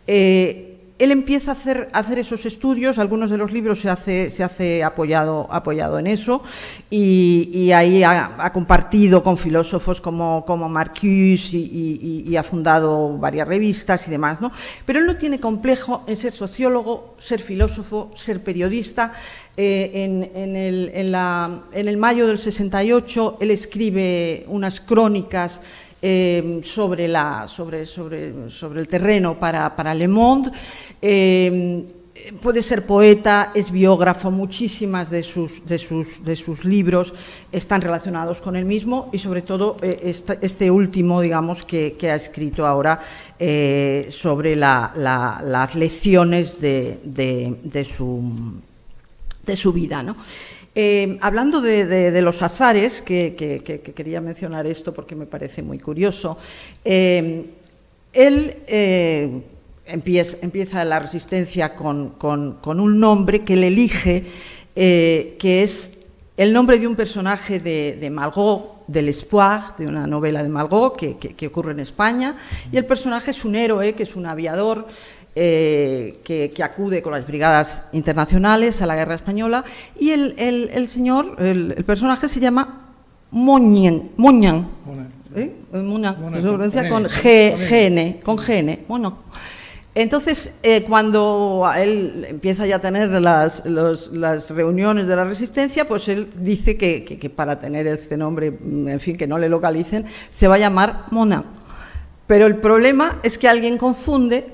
eh, 0.06 0.77
él 1.00 1.12
empieza 1.12 1.52
a 1.52 1.54
hacer, 1.54 2.20
esos 2.20 2.46
estudios, 2.46 2.98
algunos 2.98 3.30
de 3.30 3.38
los 3.38 3.52
libros 3.52 3.82
se 3.82 3.90
hace, 3.90 4.84
apoyado 4.84 6.00
en 6.00 6.08
eso, 6.08 6.44
y, 6.90 7.72
ahí 7.72 8.04
ha, 8.04 8.52
compartido 8.52 9.24
con 9.24 9.38
filósofos 9.38 10.02
como, 10.02 10.44
como 10.46 10.68
Marcuse 10.70 11.56
y, 11.58 12.36
ha 12.36 12.44
fundado 12.44 13.18
varias 13.18 13.48
revistas 13.48 14.08
y 14.08 14.12
demás. 14.12 14.42
¿no? 14.42 14.52
Pero 14.86 15.00
él 15.00 15.06
no 15.06 15.18
tiene 15.18 15.40
complejo 15.40 16.04
en 16.08 16.16
ser 16.16 16.34
sociólogo, 16.34 17.16
ser 17.20 17.42
filósofo, 17.42 18.12
ser 18.16 18.44
periodista. 18.44 19.14
Eh, 19.60 20.04
en, 20.36 20.56
el, 20.56 20.92
en 20.94 21.88
el 21.88 21.98
mayo 21.98 22.28
del 22.28 22.38
68 22.38 23.38
él 23.42 23.50
escribe 23.50 24.46
unas 24.50 24.80
crónicas 24.80 25.62
eh, 26.10 26.62
sobre, 26.64 27.06
la, 27.06 27.50
sobre, 27.50 27.86
sobre, 27.86 28.50
sobre, 28.50 28.80
el 28.80 28.88
terreno 28.88 29.36
para, 29.38 29.76
para 29.76 29.94
Le 29.94 30.08
Monde. 30.08 30.52
Eh, 31.02 31.86
puede 32.42 32.64
ser 32.64 32.86
poeta, 32.86 33.52
es 33.54 33.72
biógrafo, 33.72 34.32
muchísimas 34.32 35.10
de 35.12 35.22
sus, 35.22 35.68
de 35.68 35.78
sus, 35.78 36.24
de 36.24 36.38
sus 36.38 36.64
libros 36.64 37.14
están 37.52 37.82
relacionados 37.82 38.40
con 38.40 38.56
el 38.56 38.64
mismo 38.64 39.10
y 39.12 39.18
sobre 39.18 39.42
todo 39.42 39.76
eh, 39.82 40.14
este, 40.42 40.72
último, 40.72 41.20
digamos, 41.20 41.64
que, 41.66 41.98
ha 42.10 42.16
escrito 42.16 42.66
ahora 42.66 43.02
sobre 44.10 44.56
las 44.56 45.76
lecciones 45.76 46.62
de, 46.62 47.00
de, 47.04 47.84
su, 47.84 48.32
de 49.48 49.56
su 49.56 49.74
vida. 49.74 50.04
¿no? 50.04 50.16
Eh, 50.80 51.18
hablando 51.22 51.60
de, 51.60 52.22
los 52.22 52.44
azares, 52.44 53.02
que, 53.02 53.34
quería 53.96 54.22
mencionar 54.22 54.68
esto 54.68 54.94
porque 54.94 55.16
me 55.16 55.26
parece 55.26 55.64
muy 55.64 55.80
curioso, 55.80 56.38
eh, 56.86 57.46
él 58.14 58.56
eh, 58.68 59.42
empieza, 59.88 60.86
la 60.86 61.00
resistencia 61.00 61.74
con, 61.74 62.14
un 62.64 63.00
nombre 63.00 63.42
que 63.42 63.54
él 63.54 63.64
elige, 63.64 64.24
que 64.76 65.64
es 65.64 65.98
el 66.38 66.54
nombre 66.54 66.78
de 66.78 66.86
un 66.86 66.96
personaje 66.96 67.60
de, 67.60 67.98
de 68.88 69.10
Espoir, 69.10 69.62
de 69.80 69.88
una 69.88 70.06
novela 70.06 70.44
de 70.44 70.50
Malraux 70.50 70.96
que, 70.96 71.48
ocurre 71.48 71.72
en 71.72 71.80
España, 71.80 72.36
y 72.72 72.78
el 72.78 72.86
personaje 72.86 73.32
es 73.32 73.44
un 73.44 73.56
héroe, 73.56 73.94
que 73.94 74.04
es 74.04 74.16
un 74.16 74.28
aviador 74.28 74.88
eh, 75.40 76.20
que, 76.24 76.64
acude 76.64 77.02
con 77.02 77.14
las 77.14 77.28
brigadas 77.28 77.86
internacionales 77.94 78.82
a 78.82 78.88
la 78.88 78.96
guerra 78.96 79.16
española, 79.16 79.64
y 80.00 80.10
el, 80.10 80.88
señor, 80.88 81.36
el, 81.40 81.84
personaje 81.86 82.28
se 82.28 82.40
llama 82.40 82.90
Moñan, 83.30 84.10
Moñan, 84.18 84.68
¿eh? 85.36 85.54
Moñan, 85.72 86.16
con 86.90 87.04
GN, 87.04 88.20
con 88.24 88.38
GN, 88.38 88.80
bueno, 88.88 89.18
entonces, 90.00 90.60
eh, 90.62 90.84
cuando 90.84 91.68
él 91.76 92.28
empieza 92.30 92.68
ya 92.68 92.76
a 92.76 92.80
tener 92.80 93.10
las, 93.10 93.64
reuniones 94.50 95.08
de 95.08 95.16
la 95.16 95.26
resistencia, 95.26 95.88
pues 95.88 96.08
él 96.08 96.30
dice 96.36 96.78
que, 96.78 97.32
para 97.36 97.60
tener 97.60 97.88
este 97.88 98.16
nombre, 98.16 98.52
mm, 98.52 98.90
en 98.90 99.00
fin, 99.00 99.18
que 99.18 99.26
no 99.26 99.40
le 99.40 99.50
localicen, 99.50 100.06
se 100.30 100.48
va 100.48 100.54
a 100.54 100.60
llamar 100.60 101.06
Mona. 101.10 101.44
Pero 102.28 102.46
el 102.46 102.58
problema 102.58 103.20
es 103.24 103.40
que 103.40 103.48
alguien 103.48 103.80
confunde 103.80 104.46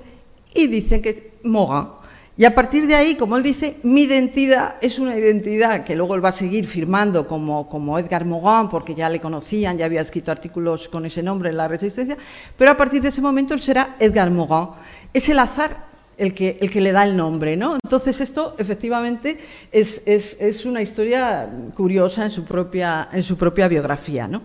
y 0.54 0.68
dice 0.68 1.02
que 1.02 1.10
es 1.10 1.24
Moga. 1.44 1.96
Y 2.36 2.46
a 2.46 2.56
partir 2.56 2.88
de 2.88 2.96
ahí, 2.96 3.16
como 3.16 3.38
él 3.38 3.44
dice, 3.44 3.78
mi 3.84 4.04
identidad 4.04 4.76
es 4.82 4.98
una 4.98 5.16
identidad 5.16 5.84
que 5.84 5.96
luego 5.96 6.16
él 6.16 6.26
va 6.26 6.30
a 6.30 6.34
seguir 6.34 6.66
firmando 6.66 7.28
como, 7.28 7.70
como 7.70 8.00
Edgar 8.00 8.26
Morin, 8.26 8.70
porque 8.70 8.96
ya 8.96 9.08
le 9.08 9.20
conocían, 9.20 9.78
ya 9.78 9.86
había 9.86 10.02
escrito 10.02 10.32
artículos 10.32 10.88
con 10.88 11.06
ese 11.06 11.22
nombre 11.22 11.50
en 11.50 11.58
la 11.58 11.68
Resistencia, 11.68 12.18
pero 12.58 12.72
a 12.72 12.78
partir 12.78 13.04
de 13.04 13.10
ese 13.10 13.22
momento 13.22 13.54
él 13.54 13.62
será 13.62 13.96
Edgar 14.00 14.32
Morin 14.32 14.70
es 15.14 15.30
el 15.30 15.38
azar 15.38 15.94
el 16.18 16.34
que, 16.34 16.58
el 16.62 16.70
que 16.70 16.82
le 16.82 16.92
da 16.92 17.04
el 17.04 17.16
nombre, 17.16 17.56
¿no? 17.56 17.76
Entonces 17.84 18.20
esto 18.22 18.56
efectivamente 18.58 19.40
es, 19.72 20.66
una 20.66 20.82
historia 20.82 21.50
curiosa 21.76 22.24
en 22.24 22.30
su 22.30 22.44
propia, 22.46 23.10
en 23.12 23.22
su 23.22 23.38
propia 23.38 23.68
biografía, 23.68 24.28
¿no? 24.28 24.42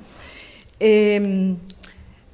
Em, 0.81 1.57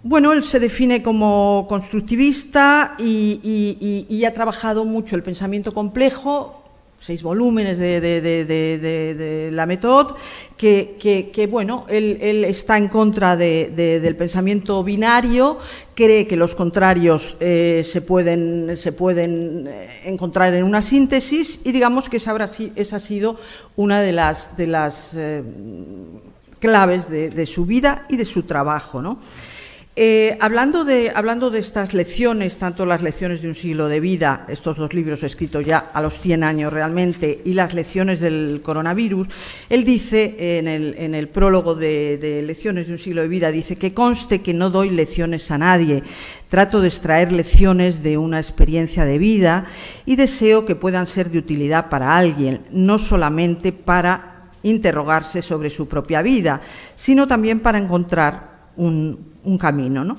bueno, 0.05 0.35
él 0.35 0.45
se 0.45 0.61
define 0.61 1.03
como 1.03 1.65
constructivista 1.67 2.95
y, 2.99 4.23
ha 4.27 4.35
trabajado 4.35 4.85
mucho 4.85 5.17
el 5.17 5.23
pensamiento 5.23 5.73
complejo, 5.73 6.63
seis 7.01 7.23
volúmenes 7.23 7.79
de, 7.79 9.49
la 9.51 9.65
método, 9.65 10.15
que, 10.59 11.49
bueno, 11.51 11.87
él, 11.89 12.45
está 12.45 12.77
en 12.77 12.89
contra 12.89 13.35
del 13.35 14.17
pensamiento 14.17 14.85
binario, 14.85 15.59
cree 15.95 16.27
que 16.27 16.37
los 16.37 16.55
contrarios 16.55 17.39
eh, 17.41 17.83
se, 17.83 18.03
pueden, 18.03 18.69
eh, 18.69 20.01
encontrar 20.05 20.53
en 20.53 20.65
una 20.65 20.83
síntesis 20.83 21.61
y 21.65 21.73
digamos 21.73 22.11
que 22.11 22.19
esa, 22.19 22.35
ha 22.35 23.01
sido 23.01 23.39
una 23.77 24.03
de 24.03 24.13
las, 24.13 24.55
de 24.59 24.67
las 24.67 25.15
eh, 25.15 25.43
claves 26.59 27.09
de, 27.09 27.47
su 27.47 27.65
vida 27.65 28.03
y 28.11 28.19
de 28.19 28.27
su 28.27 28.43
trabajo. 28.43 29.01
¿no? 29.01 29.19
Eh, 29.97 30.37
hablando, 30.41 30.85
de, 30.85 31.13
hablando 31.15 31.51
de 31.51 31.61
estas 31.61 31.95
lecciones, 31.95 32.57
tanto 32.57 32.85
las 32.85 33.01
lecciones 33.01 33.43
de 33.43 33.47
un 33.47 33.55
siglo 33.55 33.87
de 33.87 34.01
vida, 34.01 34.45
estos 34.49 34.77
dos 34.77 34.93
libros 34.93 35.23
escritos 35.23 35.65
ya 35.65 35.79
a 35.79 36.03
los 36.03 36.19
100 36.21 36.43
años 36.43 36.73
realmente, 36.73 37.41
y 37.45 37.53
las 37.53 37.75
lecciones 37.75 38.19
del 38.19 38.61
coronavirus, 38.65 39.29
él 39.71 39.85
dice 39.85 40.59
en 40.59 41.15
el, 41.15 41.29
prólogo 41.29 41.77
de, 41.77 42.19
de, 42.19 42.43
Lecciones 42.43 42.89
de 42.89 42.95
un 42.95 42.99
siglo 42.99 43.23
de 43.23 43.29
vida, 43.29 43.53
dice 43.53 43.77
que 43.77 43.93
conste 43.93 44.43
que 44.43 44.53
no 44.53 44.69
doy 44.69 44.91
lecciones 44.91 45.49
a 45.53 45.59
nadie, 45.59 46.03
trato 46.49 46.81
de 46.81 46.89
extraer 46.89 47.31
lecciones 47.31 48.03
de 48.03 48.19
una 48.19 48.41
experiencia 48.41 49.05
de 49.05 49.19
vida 49.19 49.67
y 50.07 50.17
deseo 50.17 50.67
que 50.67 50.75
puedan 50.75 51.07
ser 51.07 51.31
de 51.31 51.39
utilidad 51.39 51.89
para 51.89 52.17
alguien, 52.17 52.63
no 52.73 52.99
solamente 52.99 53.71
para 53.71 54.49
interrogarse 54.65 55.41
sobre 55.41 55.71
su 55.71 55.87
propia 55.87 56.21
vida, 56.21 56.63
sino 56.97 57.29
también 57.29 57.61
para 57.61 57.79
encontrar 57.79 58.54
un 58.77 59.35
un 59.45 59.59
camino. 59.59 60.05
¿no? 60.05 60.19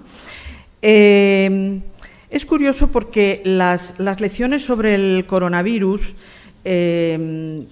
Eh, 0.82 1.80
es 2.30 2.46
curioso 2.46 2.92
porque 2.92 3.42
las, 3.44 4.00
lecciones 4.00 4.64
sobre 4.64 4.96
el 4.96 5.26
coronavirus, 5.26 6.14
eh, 6.64 7.64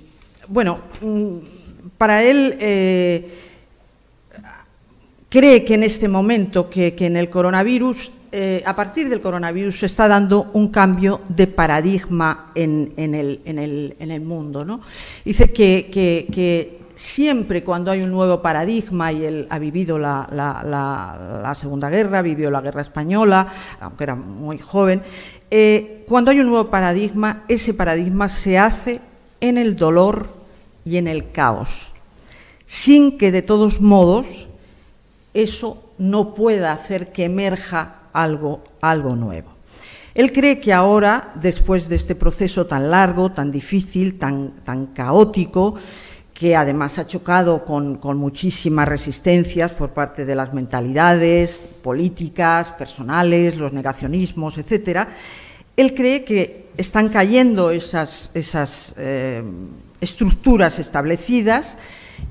bueno, 0.48 0.80
mm, 1.02 1.36
para 1.98 2.24
él 2.24 2.58
eh, 2.60 3.28
cree 5.30 5.64
que 5.64 5.76
en 5.76 5.84
este 5.84 6.08
momento, 6.08 6.70
que, 6.70 6.94
en 6.98 7.18
el 7.18 7.30
coronavirus, 7.30 8.12
a 8.66 8.76
partir 8.76 9.10
del 9.10 9.22
coronavirus 9.22 9.78
se 9.78 9.86
está 9.86 10.08
dando 10.08 10.50
un 10.54 10.70
cambio 10.70 11.22
de 11.30 11.46
paradigma 11.46 12.52
en, 12.56 12.92
el, 12.98 13.42
en 13.46 14.12
el, 14.12 14.22
mundo. 14.22 14.66
¿no? 14.66 14.82
Dice 15.24 15.54
que, 15.54 15.88
que 15.92 16.83
siempre 16.96 17.64
cuando 17.64 17.92
hay 17.92 18.02
un 18.02 18.12
nuevo 18.12 18.42
paradigma, 18.42 19.12
y 19.12 19.26
él 19.26 19.48
ha 19.50 19.60
vivido 19.60 19.98
la, 19.98 21.56
Segunda 21.60 21.90
Guerra, 21.90 22.22
vivió 22.22 22.52
la 22.52 22.62
Guerra 22.62 22.82
Española, 22.82 23.48
aunque 23.80 24.04
era 24.04 24.16
muy 24.16 24.58
joven, 24.58 25.02
eh, 25.50 26.04
cuando 26.08 26.32
hay 26.32 26.40
un 26.40 26.48
nuevo 26.48 26.70
paradigma, 26.70 27.44
ese 27.48 27.74
paradigma 27.74 28.30
se 28.30 28.58
hace 28.58 29.00
en 29.40 29.58
el 29.58 29.76
dolor 29.76 30.28
y 30.86 30.98
en 30.98 31.08
el 31.08 31.32
caos, 31.32 31.90
sin 32.66 33.18
que 33.18 33.32
de 33.32 33.42
todos 33.42 33.82
modos 33.82 34.48
eso 35.34 35.84
no 35.98 36.34
pueda 36.36 36.72
hacer 36.72 37.12
que 37.12 37.26
emerja 37.26 37.96
algo, 38.14 38.62
nuevo. 39.16 39.50
Él 40.14 40.32
cree 40.32 40.60
que 40.60 40.72
ahora, 40.74 41.32
después 41.36 41.90
de 41.90 41.96
este 41.96 42.14
proceso 42.14 42.68
tan 42.68 42.92
largo, 42.92 43.32
tan 43.32 43.52
difícil, 43.52 44.20
tan 44.20 44.88
caótico, 44.94 45.76
que 46.34 46.56
además 46.56 46.98
ha 46.98 47.06
chocado 47.06 47.64
con, 47.64 48.00
muchísimas 48.18 48.88
resistencias 48.88 49.72
por 49.72 49.92
parte 49.92 50.26
de 50.26 50.36
las 50.36 50.54
mentalidades 50.54 51.62
políticas, 51.82 52.72
personales, 52.72 53.58
los 53.58 53.72
negacionismos, 53.72 54.58
etcétera, 54.58 55.10
él 55.78 55.94
cree 55.94 56.24
que 56.24 56.70
están 56.78 57.10
cayendo 57.10 57.72
esas, 57.72 58.32
esas 58.34 58.96
eh, 58.98 59.44
estructuras 60.02 60.80
establecidas 60.80 61.78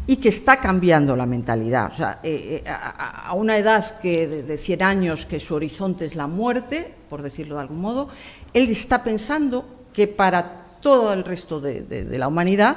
y 0.06 0.16
que 0.16 0.30
está 0.30 0.56
cambiando 0.56 1.14
la 1.14 1.26
mentalidad. 1.26 1.92
Eh, 2.22 2.62
eh, 2.64 2.68
a, 2.68 3.32
una 3.34 3.56
edad 3.56 4.00
que 4.00 4.26
de, 4.26 4.58
100 4.58 4.82
años, 4.82 5.26
que 5.26 5.38
su 5.38 5.54
horizonte 5.54 6.06
es 6.06 6.16
la 6.16 6.26
muerte, 6.26 6.92
por 7.08 7.22
decirlo 7.22 7.56
de 7.56 7.62
algún 7.62 7.80
modo, 7.80 8.08
él 8.52 8.68
está 8.68 9.04
pensando 9.04 9.64
que 9.92 10.08
para 10.08 10.62
todo 10.80 11.12
el 11.12 11.24
resto 11.24 11.60
de, 11.60 11.82
de 11.82 12.18
la 12.18 12.26
humanidad 12.26 12.76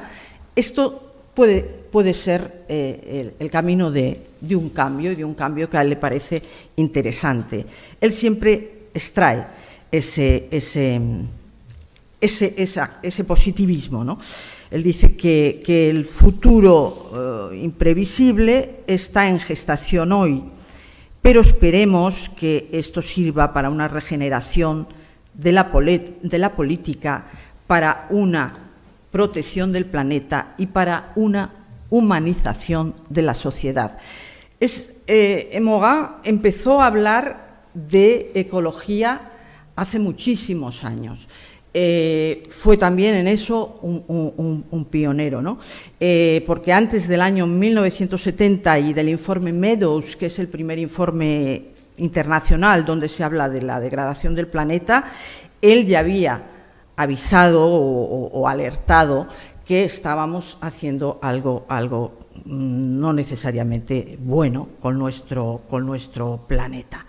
esto 0.56 1.15
puede, 1.36 1.62
puede 1.62 2.14
ser 2.14 2.64
eh, 2.68 3.34
el, 3.38 3.50
camino 3.50 3.92
de, 3.92 4.22
un 4.52 4.70
cambio 4.70 5.12
y 5.12 5.16
de 5.16 5.26
un 5.26 5.36
cambio 5.36 5.70
que 5.70 5.78
a 5.78 5.82
él 5.82 5.90
le 5.90 5.96
parece 5.98 6.42
interesante. 6.78 7.66
Él 8.02 8.12
siempre 8.14 8.88
extrae 8.94 9.46
ese, 9.92 10.48
ese, 10.50 11.02
ese, 12.20 13.24
positivismo. 13.26 14.04
¿no? 14.04 14.18
Él 14.72 14.82
dice 14.82 15.16
que, 15.16 15.90
el 15.90 16.06
futuro 16.06 17.52
eh, 17.52 17.58
imprevisible 17.58 18.82
está 18.88 19.30
en 19.30 19.40
gestación 19.40 20.12
hoy, 20.12 20.44
pero 21.22 21.42
esperemos 21.42 22.30
que 22.30 22.70
esto 22.72 23.02
sirva 23.02 23.54
para 23.54 23.70
una 23.70 23.88
regeneración 23.88 24.88
de 25.34 25.52
la, 25.52 25.72
de 26.22 26.40
la 26.40 26.56
política, 26.56 27.26
para 27.68 28.08
una 28.10 28.65
protección 29.16 29.72
del 29.72 29.86
planeta 29.86 30.50
y 30.58 30.66
para 30.66 31.14
una 31.16 31.50
humanización 31.90 32.94
de 33.10 33.22
la 33.22 33.34
sociedad. 33.34 33.98
Es, 34.60 34.98
eh, 35.08 35.58
empezó 36.26 36.82
a 36.82 36.88
hablar 36.88 37.62
de 37.74 38.32
ecología 38.36 39.22
hace 39.78 40.00
muchísimos 40.00 40.84
años. 40.84 41.30
Eh, 41.74 42.44
fue 42.50 42.76
también 42.76 43.16
en 43.16 43.30
eso 43.30 43.80
un, 43.84 44.88
pionero, 44.92 45.42
¿no? 45.42 45.60
Eh, 45.98 46.44
porque 46.46 46.74
antes 46.74 47.08
del 47.08 47.22
año 47.22 47.48
1970 47.48 48.80
y 48.80 48.92
del 48.92 49.08
informe 49.08 49.54
Meadows, 49.54 50.18
que 50.18 50.26
es 50.26 50.40
el 50.40 50.50
primer 50.50 50.78
informe 50.78 51.68
internacional 51.96 52.84
donde 52.84 53.08
se 53.08 53.24
habla 53.24 53.48
de 53.48 53.62
la 53.62 53.80
degradación 53.80 54.36
del 54.36 54.48
planeta, 54.48 55.10
él 55.62 55.86
ya 55.86 56.00
había 56.00 56.55
avisado 56.96 57.66
o, 57.66 58.48
alertado 58.48 59.28
que 59.66 59.84
estábamos 59.84 60.58
haciendo 60.62 61.20
algo, 61.22 61.66
algo 61.68 62.14
mm, 62.46 63.00
no 63.00 63.14
necesariamente 63.14 64.18
bueno 64.22 64.70
con 64.80 64.98
nuestro, 64.98 65.62
con 65.70 65.86
nuestro 65.86 66.42
planeta. 66.48 67.06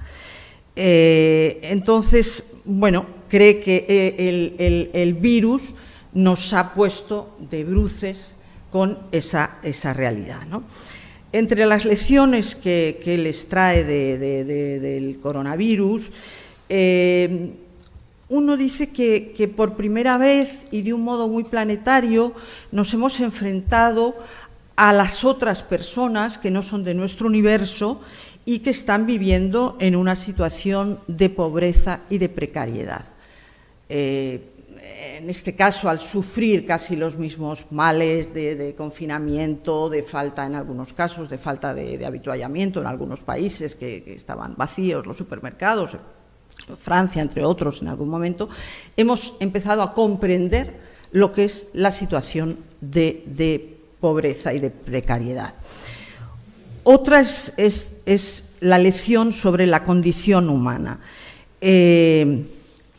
Eh, 0.74 1.60
entonces, 1.62 2.52
bueno, 2.64 3.06
cree 3.28 3.60
que 3.60 3.86
eh, 3.88 4.90
el, 4.92 5.14
virus 5.14 5.74
nos 6.14 6.52
ha 6.52 6.74
puesto 6.74 7.36
de 7.50 7.64
bruces 7.64 8.36
con 8.70 8.98
esa, 9.12 9.58
esa 9.62 9.92
realidad. 9.92 10.40
Entre 11.32 11.66
las 11.66 11.84
lecciones 11.84 12.54
que, 12.54 13.00
que 13.02 13.14
él 13.14 13.26
extrae 13.26 13.84
del 13.84 15.18
coronavirus, 15.20 16.10
uno 18.28 18.56
dice 18.56 18.90
que, 18.90 19.52
por 19.56 19.76
primera 19.76 20.18
vez 20.18 20.66
y 20.70 20.82
de 20.82 20.92
un 20.92 21.02
modo 21.02 21.28
muy 21.28 21.44
planetario 21.44 22.32
nos 22.72 22.92
hemos 22.92 23.20
enfrentado 23.20 24.16
a 24.74 24.92
las 24.92 25.24
otras 25.24 25.62
personas 25.62 26.38
que 26.38 26.50
no 26.50 26.62
son 26.62 26.84
de 26.84 26.94
nuestro 26.94 27.28
universo 27.28 28.00
y 28.44 28.60
que 28.60 28.70
están 28.70 29.06
viviendo 29.06 29.76
en 29.80 29.96
una 29.96 30.16
situación 30.16 31.00
de 31.06 31.30
pobreza 31.30 32.00
y 32.10 32.18
de 32.18 32.28
precariedad. 32.28 33.04
Eh, 33.88 34.52
en 35.16 35.30
este 35.30 35.54
caso, 35.54 35.88
al 35.88 36.00
sufrir 36.00 36.66
casi 36.66 36.96
los 36.96 37.16
mismos 37.16 37.66
males 37.70 38.34
de, 38.34 38.74
confinamiento, 38.76 39.88
de 39.88 40.02
falta 40.02 40.46
en 40.46 40.54
algunos 40.54 40.92
casos, 40.92 41.28
de 41.28 41.38
falta 41.38 41.74
de, 41.74 42.04
habituallamiento 42.04 42.80
en 42.80 42.86
algunos 42.86 43.20
países 43.20 43.74
que, 43.74 44.04
estaban 44.14 44.54
vacíos 44.56 45.06
los 45.06 45.16
supermercados, 45.16 45.96
Francia, 46.78 47.22
entre 47.22 47.44
otros, 47.44 47.82
en 47.82 47.88
algún 47.88 48.08
momento, 48.08 48.48
hemos 48.96 49.36
empezado 49.40 49.82
a 49.82 49.94
comprender 49.94 50.74
lo 51.12 51.32
que 51.32 51.44
es 51.44 51.68
la 51.72 51.92
situación 51.92 52.58
de 52.80 53.76
pobreza 54.00 54.52
y 54.52 54.60
de 54.60 54.70
precariedad. 54.70 55.54
Otra 56.88 57.20
es, 57.20 58.44
la 58.60 58.78
lección 58.78 59.32
sobre 59.32 59.66
la 59.66 59.82
condición 59.82 60.48
humana. 60.48 61.00
Eh, 61.60 62.44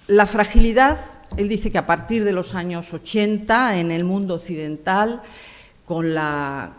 la 0.08 0.28
fragilidad, 0.28 1.00
él 1.38 1.48
dice 1.48 1.72
que 1.72 1.78
a 1.78 1.88
partir 1.88 2.26
de 2.26 2.34
los 2.34 2.54
años 2.54 2.94
80 2.94 3.80
en 3.80 3.92
el 3.92 4.04
mundo 4.04 4.36
occidental, 4.36 5.22
con 5.86 6.14
la, 6.14 6.72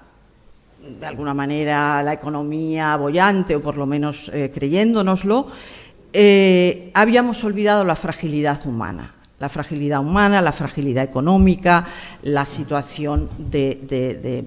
de 1.01 1.07
alguna 1.07 1.33
manera, 1.33 2.03
la 2.03 2.12
economía 2.12 2.95
bollante, 2.97 3.57
o 3.57 3.62
por 3.62 3.79
lo 3.79 3.87
menos 3.87 4.31
eh, 4.35 4.53
creyéndonoslo, 4.55 5.49
eh, 6.13 6.91
habíamos 6.95 7.45
olvidado 7.45 7.85
la 7.85 7.97
fragilidad 7.97 8.67
humana 8.67 9.15
la 9.39 9.49
fragilidad 9.49 10.01
humana, 10.01 10.43
la 10.43 10.53
fragilidad 10.53 11.05
económica, 11.05 11.87
la 12.23 12.45
situación 12.45 13.31
de, 13.39 14.45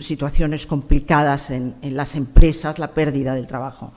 situaciones 0.00 0.66
complicadas 0.66 1.50
en, 1.50 1.74
las 1.82 2.16
empresas, 2.16 2.78
la 2.78 2.88
pérdida 2.88 3.34
del 3.34 3.46
trabajo. 3.46 3.92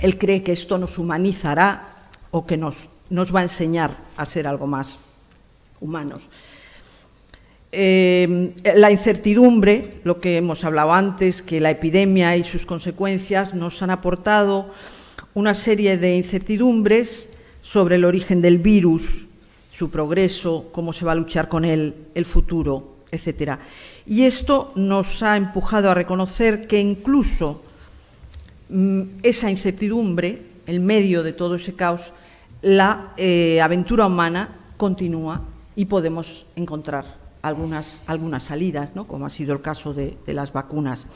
Él 0.00 0.18
cree 0.18 0.42
que 0.42 0.52
esto 0.52 0.78
nos 0.78 0.98
humanizará 0.98 1.84
o 2.30 2.46
que 2.46 2.56
nos, 2.56 2.76
nos 3.10 3.34
va 3.34 3.40
a 3.40 3.44
enseñar 3.44 3.96
a 4.16 4.26
ser 4.26 4.46
algo 4.46 4.66
más 4.66 4.98
humanos. 5.80 6.22
Eh, 7.72 8.54
la 8.76 8.90
incertidumbre, 8.90 10.00
lo 10.04 10.20
que 10.20 10.36
hemos 10.36 10.64
hablado 10.64 10.92
antes, 10.92 11.42
que 11.42 11.60
la 11.60 11.70
epidemia 11.70 12.36
y 12.36 12.44
sus 12.44 12.64
consecuencias 12.64 13.54
nos 13.54 13.82
han 13.82 13.90
aportado 13.90 14.70
una 15.34 15.54
serie 15.54 15.98
de 15.98 16.16
incertidumbres 16.16 17.28
sobre 17.62 17.96
el 17.96 18.04
origen 18.04 18.40
del 18.40 18.58
virus, 18.58 19.26
su 19.72 19.90
progreso, 19.90 20.70
cómo 20.72 20.92
se 20.92 21.04
va 21.04 21.12
a 21.12 21.16
luchar 21.16 21.48
con 21.48 21.64
él, 21.64 21.94
el 22.14 22.24
futuro, 22.24 22.96
etcétera. 23.10 23.58
Y 24.06 24.22
esto 24.22 24.72
nos 24.76 25.22
ha 25.22 25.36
empujado 25.36 25.90
a 25.90 25.94
reconocer 25.94 26.66
que 26.66 26.80
incluso 26.80 27.62
mm, 28.70 29.02
esa 29.22 29.50
incertidumbre, 29.50 30.42
en 30.66 30.86
medio 30.86 31.22
de 31.22 31.32
todo 31.32 31.56
ese 31.56 31.74
caos, 31.74 32.12
la 32.62 33.12
eh, 33.16 33.60
aventura 33.60 34.06
humana 34.06 34.56
continúa 34.76 35.42
y 35.74 35.84
podemos 35.84 36.46
encontrar 36.56 37.15
algunas, 37.46 38.02
algunas 38.06 38.42
salidas, 38.42 38.90
¿no? 38.94 39.06
como 39.06 39.26
ha 39.26 39.30
sido 39.30 39.52
el 39.52 39.62
caso 39.62 39.94
de, 39.94 40.16
las 40.26 40.52
vacunas. 40.52 41.06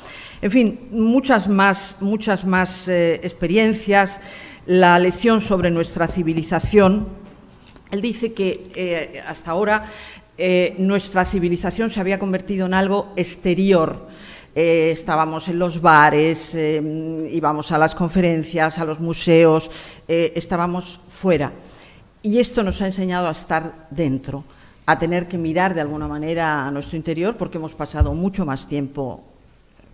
En 0.41 0.51
fin, 0.51 0.89
muchas 0.93 1.49
más, 1.49 1.99
muchas 2.01 2.45
más 2.45 2.89
eh, 2.89 3.21
experiencias, 3.23 4.21
la 4.67 4.99
lección 4.99 5.41
sobre 5.41 5.71
nuestra 5.71 6.07
civilización, 6.07 7.09
él 7.91 8.01
dice 8.01 8.33
que 8.33 8.71
eh, 8.75 9.23
hasta 9.27 9.51
ahora 9.51 9.85
eh, 10.39 10.77
nuestra 10.79 11.25
civilización 11.25 11.91
se 11.91 12.01
había 12.01 12.19
convertido 12.19 12.67
en 12.67 12.75
algo 12.75 13.13
exterior. 13.17 14.09
Estábamos 14.53 15.49
en 15.49 15.61
los 15.61 15.81
bares, 15.81 16.57
íbamos 16.57 17.71
a 17.71 17.79
las 17.79 17.95
conferencias, 17.95 18.81
a 18.81 18.85
los 18.85 18.99
museos, 18.99 19.71
estábamos 20.09 21.01
fuera. 21.09 21.53
Y 22.21 22.41
esto 22.41 22.65
nos 22.65 22.83
ha 22.83 22.87
enseñado 22.87 23.29
a 23.29 23.31
estar 23.31 23.87
dentro, 23.91 24.45
a 24.91 24.99
tener 24.99 25.29
que 25.29 25.39
mirar 25.39 25.75
de 25.75 25.81
alguna 25.81 26.09
manera 26.09 26.67
a 26.67 26.71
nuestro 26.71 26.97
interior, 26.97 27.37
porque 27.37 27.59
hemos 27.59 27.75
pasado 27.75 28.15
mucho 28.15 28.45
más 28.45 28.67
tiempo, 28.67 29.25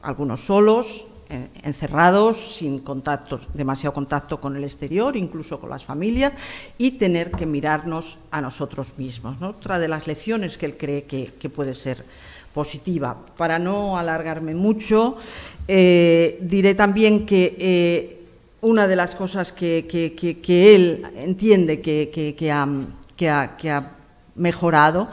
algunos 0.03 0.41
solos, 0.41 1.07
eh, 1.29 1.49
encerrados, 1.65 2.57
sin 2.57 2.79
contacto, 2.79 3.41
demasiado 3.53 3.93
contacto 3.93 4.41
con 4.41 4.57
el 4.57 4.63
exterior, 4.63 5.17
incluso 5.17 5.59
con 5.59 5.71
las 5.71 5.85
familias, 5.85 6.33
y 6.79 6.93
tener 6.93 7.33
que 7.33 7.47
mirarnos 7.47 8.19
a 8.31 8.41
nosotros 8.41 8.93
mismos. 8.97 9.43
Otra 9.43 9.81
de 9.81 9.89
las 9.89 10.07
lecciones 10.07 10.57
que 10.57 10.67
él 10.67 10.77
cree 10.77 11.03
que, 11.05 11.51
puede 11.51 11.75
ser 11.75 12.05
positiva. 12.55 13.17
Para 13.37 13.59
no 13.59 13.99
alargarme 13.99 14.55
mucho, 14.55 15.17
eh, 15.67 16.39
diré 16.41 16.75
también 16.75 17.27
que 17.27 17.57
eh, 17.59 18.17
una 18.61 18.87
de 18.87 18.97
las 18.97 19.15
cosas 19.15 19.53
que, 19.53 19.87
él 20.49 21.07
entiende 21.17 21.81
que, 21.81 22.53
ha, 22.53 23.91
mejorado 24.37 25.09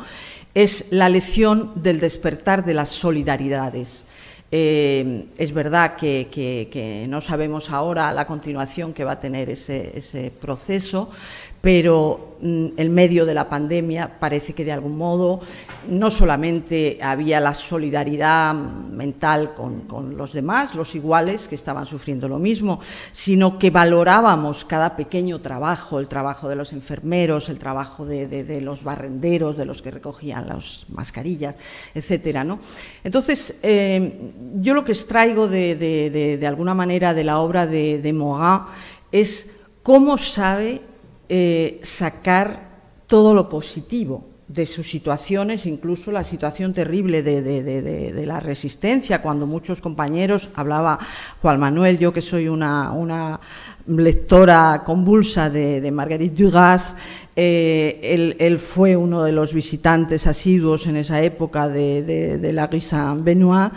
es 0.53 0.87
la 0.91 1.09
lección 1.09 1.71
del 1.75 1.99
despertar 1.99 2.63
de 2.63 2.73
las 2.73 2.89
solidaridades. 2.89 4.05
Eh, 4.51 5.25
es 5.37 5.51
verdad 5.51 5.95
que, 5.95 7.07
no 7.09 7.21
sabemos 7.21 7.71
ahora 7.71 8.11
la 8.11 8.27
continuación 8.27 8.93
que 8.93 9.03
va 9.03 9.13
a 9.13 9.19
tener 9.19 9.49
ese 9.49 10.31
proceso, 10.39 11.09
pero 11.63 12.35
mm, 12.41 12.75
en 12.75 12.93
medio 12.93 13.25
de 13.25 13.33
la 13.33 13.47
pandemia 13.47 14.19
parece 14.19 14.51
que 14.51 14.65
de 14.65 14.73
algún 14.73 14.97
modo 14.97 15.39
no 15.87 16.11
solamente 16.11 16.99
había 17.01 17.39
la 17.39 17.53
solidaridad 17.53 18.53
mental 18.53 19.53
con, 19.53 20.17
los 20.17 20.33
demás, 20.33 20.75
los 20.75 20.93
iguales 20.93 21.47
que 21.47 21.55
estaban 21.55 21.85
sufriendo 21.85 22.27
lo 22.27 22.37
mismo, 22.37 22.81
sino 23.13 23.57
que 23.57 23.69
valorábamos 23.69 24.65
cada 24.65 24.97
pequeño 24.97 25.39
trabajo, 25.39 25.99
el 25.99 26.09
trabajo 26.09 26.49
de 26.49 26.57
los 26.57 26.73
enfermeros, 26.73 27.47
el 27.47 27.59
trabajo 27.59 28.05
de, 28.05 28.59
los 28.59 28.83
barrenderos, 28.83 29.55
de 29.55 29.65
los 29.65 29.81
que 29.81 29.91
recogían 29.91 30.49
las 30.49 30.85
mascarillas, 30.89 31.55
etcétera. 31.95 32.43
¿no? 32.43 32.59
Entonces, 33.05 33.55
eh, 33.63 34.33
yo 34.55 34.73
lo 34.73 34.83
que 34.83 34.91
extraigo 34.91 35.47
de, 35.47 36.45
alguna 36.45 36.73
manera 36.73 37.13
de 37.13 37.23
la 37.23 37.39
obra 37.39 37.65
de, 37.65 37.99
de 37.99 38.11
Morin 38.11 38.65
es 39.13 39.55
cómo 39.81 40.17
sabe 40.17 40.81
eh, 41.29 41.79
sacar 41.83 42.73
todo 43.07 43.33
lo 43.33 43.49
positivo 43.49 44.25
de 44.47 44.65
sus 44.65 44.89
situaciones, 44.89 45.65
incluso 45.65 46.11
la 46.11 46.23
situación 46.23 46.73
terrible 46.73 47.23
de, 47.23 48.23
la 48.25 48.39
resistencia, 48.39 49.21
cuando 49.21 49.47
muchos 49.47 49.81
compañeros, 49.81 50.49
hablaba 50.55 50.99
Juan 51.41 51.59
Manuel, 51.59 51.97
yo 51.97 52.13
que 52.13 52.21
soy 52.21 52.47
una, 52.47 53.39
lectora 53.87 54.83
convulsa 54.85 55.49
de, 55.49 55.91
Marguerite 55.91 56.43
Duras, 56.43 56.97
eh, 57.35 58.35
él, 58.39 58.59
fue 58.59 58.95
uno 58.95 59.23
de 59.23 59.31
los 59.31 59.53
visitantes 59.53 60.27
asiduos 60.27 60.85
en 60.85 60.97
esa 60.97 61.21
época 61.23 61.67
de, 61.67 62.51
la 62.53 62.67
rue 62.67 62.81
Saint-Benoît 62.81 63.71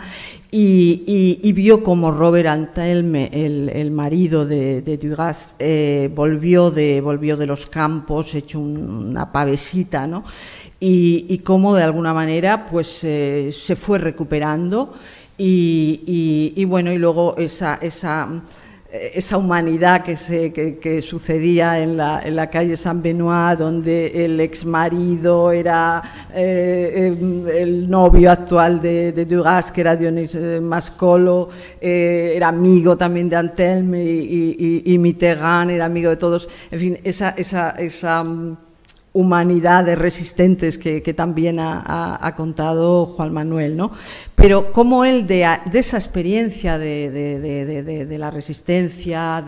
y, 0.59 1.53
vio 1.53 1.83
como 1.83 2.11
Robert 2.11 2.47
Antelme, 2.47 3.29
el, 3.31 3.91
marido 3.91 4.45
de, 4.45 4.97
Duras, 4.97 5.55
eh, 5.59 6.09
volvió, 6.15 6.71
de, 6.71 6.99
volvió 6.99 7.37
de 7.37 7.45
los 7.45 7.67
campos, 7.67 8.33
hecho 8.33 8.59
una 8.59 9.31
pavesita, 9.31 10.07
¿no? 10.07 10.23
Y, 10.79 11.39
cómo 11.43 11.75
de 11.75 11.83
alguna 11.83 12.13
manera 12.13 12.65
pues, 12.65 13.03
eh, 13.03 13.51
se 13.51 13.75
fue 13.75 13.99
recuperando 13.99 14.93
y, 15.37 16.65
bueno, 16.65 16.91
y 16.91 16.97
luego 16.97 17.35
esa, 17.37 17.77
esa 17.79 18.27
esa 19.13 19.37
humanidad 19.37 20.03
que, 20.03 20.17
se, 20.17 20.51
que, 20.53 21.01
sucedía 21.01 21.79
en 21.79 21.97
la, 21.97 22.21
en 22.23 22.35
la, 22.35 22.49
calle 22.49 22.75
San 22.77 23.01
Benoit, 23.01 23.57
donde 23.57 24.25
el 24.25 24.39
ex 24.39 24.65
marido 24.65 25.51
era 25.51 26.27
eh, 26.33 27.13
em, 27.19 27.47
el 27.47 27.89
novio 27.89 28.31
actual 28.31 28.81
de, 28.81 29.11
de, 29.11 29.25
Duras, 29.25 29.71
que 29.71 29.81
era 29.81 29.95
Dionis 29.95 30.35
eh, 30.35 30.59
Mascolo, 30.61 31.49
eh, 31.79 32.33
era 32.35 32.49
amigo 32.49 32.97
también 32.97 33.29
de 33.29 33.35
Antelme 33.35 34.03
y, 34.03 34.55
y, 34.85 34.93
y, 34.93 34.97
Mitterrand, 34.97 35.71
era 35.71 35.85
amigo 35.85 36.09
de 36.09 36.17
todos. 36.17 36.47
En 36.71 36.79
fin, 36.79 36.97
esa, 37.03 37.29
esa, 37.31 37.71
esa 37.71 38.23
humanidad 39.17 39.83
de 39.83 39.95
resistentes 39.95 40.77
que, 40.77 41.01
también 41.15 41.57
ha, 41.59 42.33
contado 42.37 43.07
Juan 43.07 43.33
Manuel, 43.33 43.75
¿no? 43.75 43.91
Pero 44.35 44.71
cómo 44.71 45.03
él 45.03 45.25
de, 45.25 45.43
esa 45.73 45.97
experiencia 45.97 46.77
de, 46.77 48.15
la 48.19 48.29
resistencia, 48.29 49.43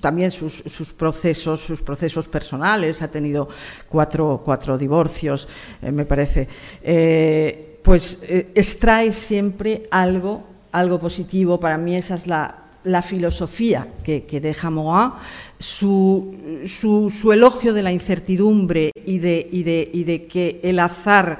también 0.00 0.30
sus, 0.30 0.92
procesos, 0.94 1.60
sus 1.60 1.82
procesos 1.82 2.26
personales, 2.28 3.02
ha 3.02 3.08
tenido 3.08 3.46
cuatro, 3.90 4.40
cuatro 4.42 4.78
divorcios, 4.78 5.46
eh, 5.82 5.92
me 5.92 6.06
parece, 6.06 6.48
eh, 6.82 7.78
pues 7.82 8.20
eh, 8.22 8.52
extrae 8.54 9.12
siempre 9.12 9.86
algo 9.90 10.44
algo 10.70 10.98
positivo, 10.98 11.58
para 11.58 11.78
mí 11.78 11.96
esa 11.96 12.14
es 12.14 12.26
la, 12.26 12.67
filosofía 13.02 13.86
que, 14.04 14.40
deja 14.40 14.70
Moa, 14.70 15.20
su, 15.58 16.62
su, 16.66 17.32
elogio 17.32 17.72
de 17.72 17.82
la 17.82 17.92
incertidumbre 17.92 18.92
y 19.04 19.18
de, 19.18 19.48
y 19.50 19.62
de, 19.62 19.90
y 19.92 20.04
de 20.04 20.26
que 20.26 20.60
el 20.62 20.78
azar 20.78 21.38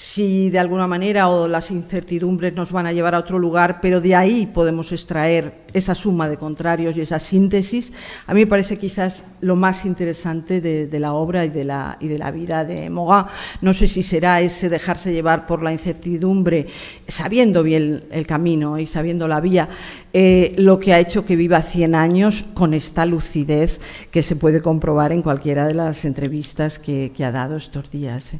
si 0.00 0.48
de 0.48 0.58
alguna 0.58 0.86
manera 0.86 1.28
o 1.28 1.46
las 1.46 1.70
incertidumbres 1.70 2.54
nos 2.54 2.72
van 2.72 2.86
a 2.86 2.92
llevar 2.94 3.14
a 3.14 3.18
otro 3.18 3.38
lugar, 3.38 3.80
pero 3.82 4.00
de 4.00 4.14
ahí 4.14 4.46
podemos 4.46 4.92
extraer 4.92 5.52
esa 5.74 5.94
suma 5.94 6.26
de 6.26 6.38
contrarios 6.38 6.96
y 6.96 7.02
esa 7.02 7.18
síntesis, 7.18 7.92
a 8.26 8.32
mí 8.32 8.40
me 8.40 8.46
parece 8.46 8.78
quizás 8.78 9.22
lo 9.42 9.56
más 9.56 9.84
interesante 9.84 10.62
de, 10.62 10.98
la 10.98 11.12
obra 11.12 11.44
y 11.44 11.50
de 11.50 11.64
la, 11.64 11.98
vida 12.32 12.64
de 12.64 12.88
Moga. 12.88 13.26
No 13.60 13.74
sé 13.74 13.88
si 13.88 14.02
será 14.02 14.40
ese 14.40 14.70
dejarse 14.70 15.12
llevar 15.12 15.46
por 15.46 15.62
la 15.62 15.70
incertidumbre, 15.70 16.66
sabiendo 17.06 17.62
bien 17.62 18.04
el 18.10 18.26
camino 18.26 18.78
y 18.78 18.86
sabiendo 18.86 19.28
la 19.28 19.40
vía, 19.40 19.68
eh, 20.14 20.54
lo 20.56 20.80
que 20.80 20.94
ha 20.94 20.98
hecho 20.98 21.26
que 21.26 21.36
viva 21.36 21.60
100 21.60 21.94
años 21.94 22.46
con 22.54 22.72
esta 22.72 23.04
lucidez 23.04 23.80
que 24.10 24.22
se 24.22 24.34
puede 24.34 24.62
comprobar 24.62 25.12
en 25.12 25.20
cualquiera 25.20 25.66
de 25.66 25.74
las 25.74 26.06
entrevistas 26.06 26.78
que, 26.78 27.12
ha 27.22 27.30
dado 27.30 27.58
estos 27.58 27.90
días. 27.90 28.32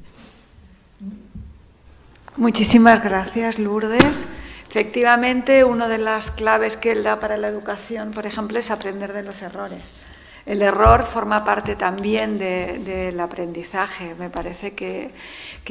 Muchísimas 2.40 3.04
gracias, 3.04 3.58
Lourdes. 3.58 4.24
Efectivamente, 4.66 5.62
una 5.62 5.88
de 5.88 5.98
las 5.98 6.30
claves 6.30 6.78
que 6.78 6.92
él 6.92 7.02
da 7.02 7.20
para 7.20 7.36
la 7.36 7.48
educación, 7.48 8.12
por 8.12 8.24
ejemplo, 8.24 8.58
es 8.58 8.70
aprender 8.70 9.12
de 9.12 9.22
los 9.22 9.42
errores. 9.42 9.82
El 10.46 10.62
error 10.62 11.04
forma 11.04 11.44
parte 11.44 11.76
también 11.76 12.38
del 12.38 13.20
aprendizaje. 13.20 14.14
Me 14.18 14.30
parece 14.30 14.72
que, 14.72 15.12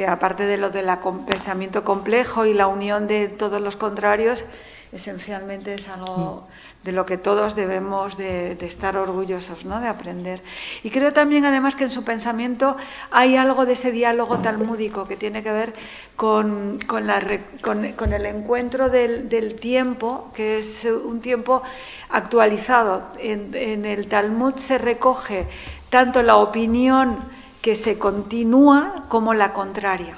aparte 0.07 0.45
de 0.45 0.57
lo 0.57 0.69
del 0.69 0.85
pensamiento 1.25 1.83
complejo 1.83 2.45
y 2.45 2.53
la 2.53 2.67
unión 2.67 3.07
de 3.07 3.29
todos 3.29 3.59
los 3.59 3.75
contrarios, 3.75 4.45
esencialmente 4.91 5.73
es 5.73 5.87
algo 5.89 6.47
de 6.83 6.93
lo 6.93 7.05
que 7.05 7.17
todos 7.17 7.55
debemos 7.55 8.15
de, 8.15 8.57
estar 8.61 8.95
orgullosos, 8.95 9.65
¿no? 9.65 9.81
de 9.81 9.89
aprender. 9.89 10.41
Y 10.81 10.89
creo 10.89 11.11
también, 11.11 11.43
además, 11.45 11.75
que 11.75 11.83
en 11.83 11.89
su 11.89 12.05
pensamiento 12.05 12.77
hay 13.11 13.35
algo 13.35 13.65
de 13.65 13.73
ese 13.73 13.91
diálogo 13.91 14.39
talmúdico 14.39 15.05
que 15.05 15.17
tiene 15.17 15.43
que 15.43 15.51
ver 15.51 15.73
con, 16.15 16.79
con, 16.87 17.09
el 18.13 18.25
encuentro 18.25 18.89
del, 18.89 19.55
tiempo, 19.59 20.31
que 20.33 20.59
es 20.59 20.85
un 20.85 21.19
tiempo 21.19 21.63
actualizado. 22.09 23.03
En, 23.19 23.85
el 23.85 24.07
Talmud 24.07 24.55
se 24.55 24.77
recoge 24.77 25.47
tanto 25.89 26.23
la 26.23 26.37
opinión 26.37 27.19
que 27.61 27.75
se 27.75 27.99
continúa 27.99 29.03
como 29.09 29.33
la 29.33 29.51
contraria. 29.51 30.17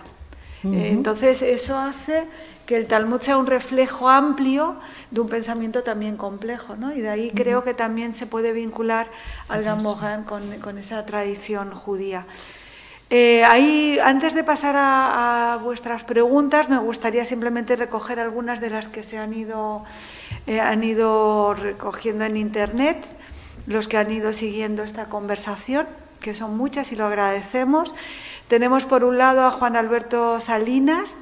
Entonces, 0.64 1.42
eso 1.42 1.76
hace 1.76 2.28
que 2.68 2.78
el 2.78 2.86
Talmud 2.86 3.20
sea 3.20 3.38
un 3.38 3.48
reflejo 3.48 4.08
amplio 4.08 4.76
de 5.12 5.20
un 5.20 5.28
pensamiento 5.28 5.84
también 5.84 6.16
complejo, 6.18 6.76
¿no? 6.78 6.94
Y 6.94 7.02
de 7.02 7.10
ahí 7.10 7.32
creo 7.32 7.64
que 7.64 7.74
también 7.74 8.14
se 8.14 8.26
puede 8.26 8.54
vincular 8.54 9.08
al 9.50 9.64
Gambogan 9.64 10.24
con, 10.24 10.78
esa 10.78 11.06
tradición 11.06 11.76
judía. 11.76 12.26
Eh, 13.10 13.44
ahí, 13.44 14.00
antes 14.02 14.34
de 14.34 14.46
pasar 14.46 14.76
a, 14.78 15.60
vuestras 15.62 16.06
preguntas, 16.06 16.70
me 16.70 16.80
gustaría 16.80 17.26
simplemente 17.26 17.76
recoger 17.76 18.22
algunas 18.22 18.62
de 18.62 18.70
las 18.70 18.88
que 18.88 19.04
se 19.04 19.18
han 19.18 19.34
ido, 19.34 19.84
eh, 20.48 20.62
han 20.62 20.82
ido 20.82 21.54
recogiendo 21.54 22.24
en 22.24 22.38
Internet, 22.38 23.06
los 23.68 23.90
que 23.90 23.98
han 23.98 24.10
ido 24.12 24.32
siguiendo 24.32 24.84
esta 24.84 25.06
conversación, 25.10 25.88
que 26.22 26.34
son 26.34 26.56
muchas 26.56 26.94
y 26.94 26.96
lo 26.96 27.06
agradecemos. 27.06 27.94
Tenemos 28.48 28.86
por 28.86 29.04
un 29.04 29.18
lado 29.18 29.46
a 29.46 29.52
Juan 29.52 29.76
Alberto 29.76 30.40
Salinas, 30.40 31.18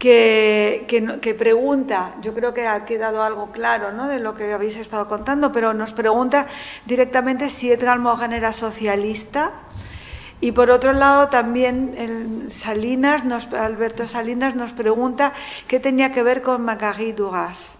que, 0.00 1.18
que, 1.20 1.34
pregunta, 1.34 2.14
yo 2.22 2.32
creo 2.32 2.54
que 2.54 2.66
ha 2.66 2.86
quedado 2.86 3.22
algo 3.22 3.52
claro 3.52 3.92
¿no? 3.92 4.08
de 4.08 4.18
lo 4.18 4.34
que 4.34 4.50
habéis 4.50 4.78
estado 4.78 5.06
contando, 5.06 5.52
pero 5.52 5.74
nos 5.74 5.92
pregunta 5.92 6.46
directamente 6.86 7.50
si 7.50 7.70
Edgar 7.70 7.98
Mogan 7.98 8.32
era 8.32 8.54
socialista. 8.54 9.52
Y 10.40 10.52
por 10.52 10.70
otro 10.70 10.94
lado, 10.94 11.28
también 11.28 11.92
el 11.98 12.50
Salinas, 12.50 13.26
nos, 13.26 13.52
Alberto 13.52 14.08
Salinas 14.08 14.56
nos 14.56 14.72
pregunta 14.72 15.34
qué 15.68 15.78
tenía 15.80 16.12
que 16.12 16.22
ver 16.22 16.40
con 16.40 16.64
Macari 16.64 17.12
Dugas. 17.12 17.76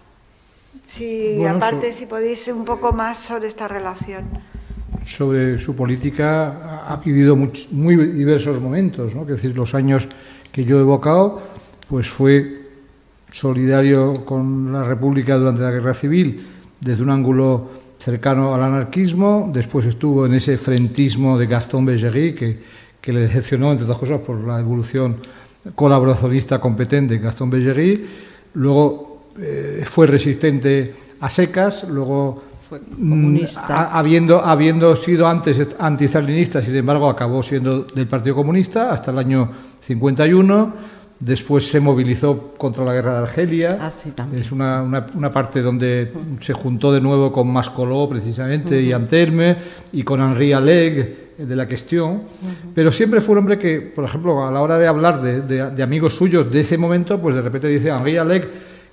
Si, 0.85 1.43
aparte, 1.43 1.91
si 1.91 2.05
podéis 2.05 2.47
un 2.49 2.65
poco 2.65 2.93
más 2.93 3.17
sobre 3.17 3.47
esta 3.47 3.67
relación. 3.67 4.25
Sobre 5.07 5.57
su 5.57 5.75
política 5.75 6.85
ha 6.87 6.97
vivido 6.97 7.35
muy, 7.35 7.97
diversos 8.13 8.61
momentos, 8.61 9.15
¿no? 9.15 9.23
es 9.23 9.27
decir, 9.27 9.57
los 9.57 9.73
años 9.73 10.07
que 10.51 10.65
yo 10.65 10.77
he 10.77 10.81
evocado 10.81 11.50
pues 11.91 12.07
fue 12.07 12.69
solidario 13.33 14.13
con 14.23 14.71
la 14.71 14.81
República 14.81 15.35
durante 15.35 15.61
la 15.61 15.71
Guerra 15.71 15.93
Civil 15.93 16.41
desde 16.79 17.03
un 17.03 17.09
ángulo 17.09 17.69
cercano 17.99 18.55
al 18.55 18.63
anarquismo, 18.63 19.51
después 19.53 19.85
estuvo 19.85 20.25
en 20.25 20.33
ese 20.33 20.57
frentismo 20.57 21.37
de 21.37 21.47
Gaston 21.47 21.85
Bergerie, 21.85 22.33
que, 22.33 23.11
le 23.11 23.19
decepcionó, 23.19 23.71
entre 23.71 23.83
otras 23.83 23.99
cosas, 23.99 24.21
por 24.21 24.39
la 24.39 24.61
evolución 24.61 25.17
colaboracionista 25.75 26.61
competente 26.61 27.15
de 27.15 27.19
Gaston 27.19 27.49
Bergerie, 27.49 28.05
luego 28.53 29.25
eh, 29.37 29.83
fue 29.85 30.07
resistente 30.07 30.95
a 31.19 31.29
secas, 31.29 31.89
luego 31.89 32.41
mm, 32.97 33.39
habiendo, 33.67 34.39
habiendo 34.39 34.95
sido 34.95 35.27
antes 35.27 35.75
antistalinista, 35.77 36.61
sin 36.61 36.77
embargo 36.77 37.09
acabó 37.09 37.43
siendo 37.43 37.83
del 37.83 38.07
Partido 38.07 38.35
Comunista 38.35 38.93
hasta 38.93 39.11
el 39.11 39.17
año 39.19 39.49
51, 39.81 40.91
Después 41.21 41.69
se 41.69 41.79
movilizó 41.79 42.55
contra 42.57 42.83
la 42.83 42.93
guerra 42.93 43.13
de 43.13 43.19
Argelia. 43.19 43.77
Ah, 43.79 43.91
es 44.33 44.51
una, 44.51 44.81
una, 44.81 45.31
parte 45.31 45.61
donde 45.61 46.11
se 46.39 46.51
juntó 46.51 46.91
de 46.91 46.99
nuevo 46.99 47.31
con 47.31 47.47
Mascoló, 47.47 48.09
precisamente, 48.09 48.81
y 48.81 48.91
Antelme, 48.91 49.55
y 49.93 50.01
con 50.01 50.19
Henri 50.19 50.51
Alleg, 50.51 50.97
eh, 51.37 51.45
de 51.45 51.55
la 51.55 51.67
cuestión. 51.67 52.23
Pero 52.73 52.91
siempre 52.91 53.21
fue 53.21 53.33
un 53.33 53.39
hombre 53.39 53.59
que, 53.59 53.81
por 53.81 54.03
ejemplo, 54.03 54.47
a 54.47 54.49
la 54.49 54.61
hora 54.61 54.79
de 54.79 54.87
hablar 54.87 55.21
de, 55.21 55.69
de, 55.69 55.83
amigos 55.83 56.15
suyos 56.15 56.51
de 56.51 56.61
ese 56.61 56.75
momento, 56.75 57.21
pues 57.21 57.35
de 57.35 57.41
repente 57.43 57.67
dice 57.67 57.89
Henri 57.89 58.17
Alleg 58.17 58.47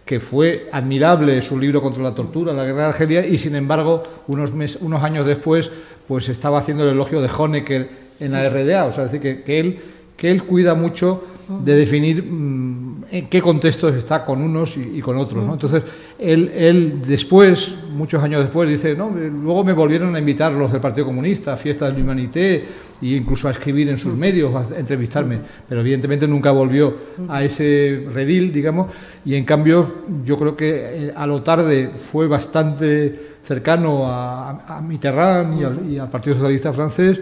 que 0.04 0.20
fue 0.20 0.68
admirable 0.72 1.40
su 1.42 1.58
libro 1.58 1.82
contra 1.82 2.02
la 2.02 2.14
tortura, 2.14 2.52
la 2.52 2.64
guerra 2.64 2.80
de 2.80 2.88
Argelia, 2.88 3.26
y 3.26 3.36
sin 3.36 3.54
embargo, 3.54 4.02
unos, 4.26 4.54
mes, 4.54 4.78
unos 4.80 5.02
años 5.02 5.26
después, 5.26 5.70
pues 6.06 6.28
estaba 6.28 6.58
haciendo 6.58 6.84
el 6.84 6.90
elogio 6.90 7.22
de 7.22 7.28
Honecker 7.34 7.88
en 8.20 8.32
la 8.32 8.48
RDA. 8.48 8.84
O 8.86 8.92
sea, 8.92 9.04
decir, 9.04 9.20
que, 9.20 9.42
que 9.42 9.60
él, 9.60 9.78
que 10.16 10.30
él 10.30 10.42
cuida 10.44 10.74
mucho 10.74 11.22
de 11.48 11.74
definir 11.74 12.22
mm, 12.22 13.04
en 13.10 13.28
qué 13.28 13.40
contextos 13.40 13.94
está 13.94 14.24
con 14.24 14.42
unos 14.42 14.76
y, 14.76 15.00
con 15.00 15.16
otros. 15.16 15.44
¿no? 15.44 15.54
Entonces, 15.54 15.82
él, 16.18 16.50
él, 16.54 17.00
después, 17.06 17.74
muchos 17.96 18.22
años 18.22 18.42
después, 18.42 18.68
dice, 18.68 18.94
no, 18.94 19.10
luego 19.10 19.64
me 19.64 19.72
volvieron 19.72 20.14
a 20.14 20.18
invitar 20.18 20.52
los 20.52 20.70
del 20.70 20.80
Partido 20.80 21.06
Comunista 21.06 21.54
a 21.54 21.56
fiestas 21.56 21.96
de 21.96 22.02
Humanité 22.02 22.64
e 23.00 23.06
incluso 23.06 23.48
a 23.48 23.52
escribir 23.52 23.88
en 23.88 23.96
sus 23.96 24.14
medios, 24.14 24.54
a 24.54 24.78
entrevistarme, 24.78 25.38
pero 25.68 25.80
evidentemente 25.80 26.26
nunca 26.28 26.50
volvió 26.50 26.94
a 27.28 27.42
ese 27.42 28.06
redil, 28.12 28.52
digamos, 28.52 28.88
y 29.24 29.34
en 29.34 29.44
cambio 29.44 30.04
yo 30.24 30.38
creo 30.38 30.56
que 30.56 31.08
eh, 31.08 31.12
a 31.14 31.26
lo 31.26 31.42
tarde 31.42 31.90
fue 31.94 32.26
bastante 32.26 33.28
cercano 33.42 34.02
a, 34.06 34.82
Mitterrand 34.86 35.60
y 35.60 35.64
al, 35.64 35.90
y 35.92 35.98
al 35.98 36.10
Partido 36.10 36.36
Socialista 36.36 36.72
francés, 36.72 37.20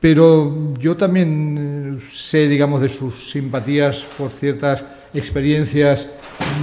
pero 0.00 0.74
yo 0.78 0.96
también 0.96 1.98
eh, 1.98 2.04
sé, 2.10 2.48
digamos, 2.48 2.80
de 2.80 2.88
sus 2.88 3.30
simpatías 3.30 4.06
por 4.16 4.30
ciertas 4.30 4.84
experiencias 5.12 6.08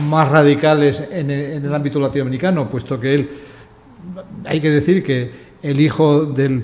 más 0.08 0.30
radicales 0.30 1.04
en 1.12 1.30
el, 1.30 1.74
ámbito 1.74 2.00
latinoamericano, 2.00 2.70
puesto 2.70 3.00
que 3.00 3.16
él, 3.16 3.30
hay 4.46 4.62
que 4.62 4.70
decir 4.70 5.04
que 5.04 5.32
el 5.62 5.80
hijo 5.82 6.26
del, 6.26 6.64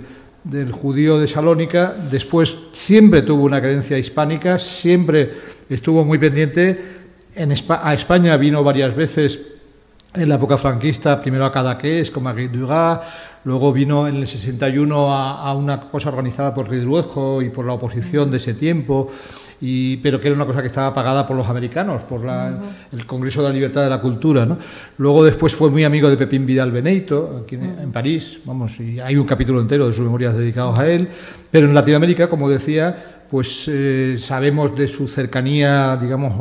judío 0.71 1.19
de 1.19 1.27
Salónica 1.27 1.93
después 2.09 2.57
siempre 2.71 3.21
tuvo 3.21 3.43
una 3.43 3.61
creencia 3.61 3.97
hispánica, 3.97 4.57
siempre 4.57 5.31
estuvo 5.69 6.03
muy 6.03 6.17
pendiente. 6.17 7.01
En 7.35 7.51
a 7.51 7.93
España 7.93 8.35
vino 8.37 8.63
varias 8.63 8.95
veces 8.95 9.39
en 10.13 10.27
la 10.27 10.35
época 10.35 10.57
franquista, 10.57 11.21
primero 11.21 11.45
a 11.45 11.51
Cadaqués, 11.51 12.11
con 12.11 12.23
Marguerite 12.23 12.57
Duras, 12.57 12.99
Luego 13.43 13.73
vino 13.73 14.07
en 14.07 14.17
el 14.17 14.27
61 14.27 15.13
a, 15.13 15.53
una 15.55 15.79
cosa 15.79 16.09
organizada 16.09 16.53
por 16.53 16.69
Ridruejo 16.69 17.41
y 17.41 17.49
por 17.49 17.65
la 17.65 17.73
oposición 17.73 18.29
de 18.29 18.37
ese 18.37 18.53
tiempo, 18.53 19.09
y, 19.59 19.97
pero 19.97 20.21
que 20.21 20.27
era 20.27 20.35
una 20.35 20.45
cosa 20.45 20.61
que 20.61 20.67
estaba 20.67 20.93
pagada 20.93 21.25
por 21.25 21.35
los 21.35 21.47
americanos, 21.47 22.03
por 22.03 22.21
el 22.91 23.05
Congreso 23.07 23.41
de 23.41 23.49
la 23.49 23.53
Libertad 23.53 23.83
de 23.83 23.89
la 23.89 23.99
Cultura. 23.99 24.45
¿no? 24.45 24.59
Luego 24.97 25.23
después 25.23 25.55
fue 25.55 25.71
muy 25.71 25.83
amigo 25.83 26.09
de 26.09 26.17
Pepín 26.17 26.45
Vidal 26.45 26.71
Beneito, 26.71 27.41
aquí 27.43 27.55
en, 27.55 27.91
París, 27.91 28.41
vamos, 28.45 28.79
y 28.79 28.99
hay 28.99 29.17
un 29.17 29.25
capítulo 29.25 29.59
entero 29.59 29.87
de 29.87 29.93
sus 29.93 30.05
memorias 30.05 30.35
dedicados 30.35 30.77
a 30.77 30.87
él, 30.87 31.07
pero 31.49 31.65
en 31.65 31.73
Latinoamérica, 31.73 32.29
como 32.29 32.47
decía, 32.47 33.23
pues 33.29 33.67
eh, 33.67 34.17
sabemos 34.19 34.75
de 34.75 34.87
su 34.87 35.07
cercanía, 35.07 35.97
digamos, 35.99 36.33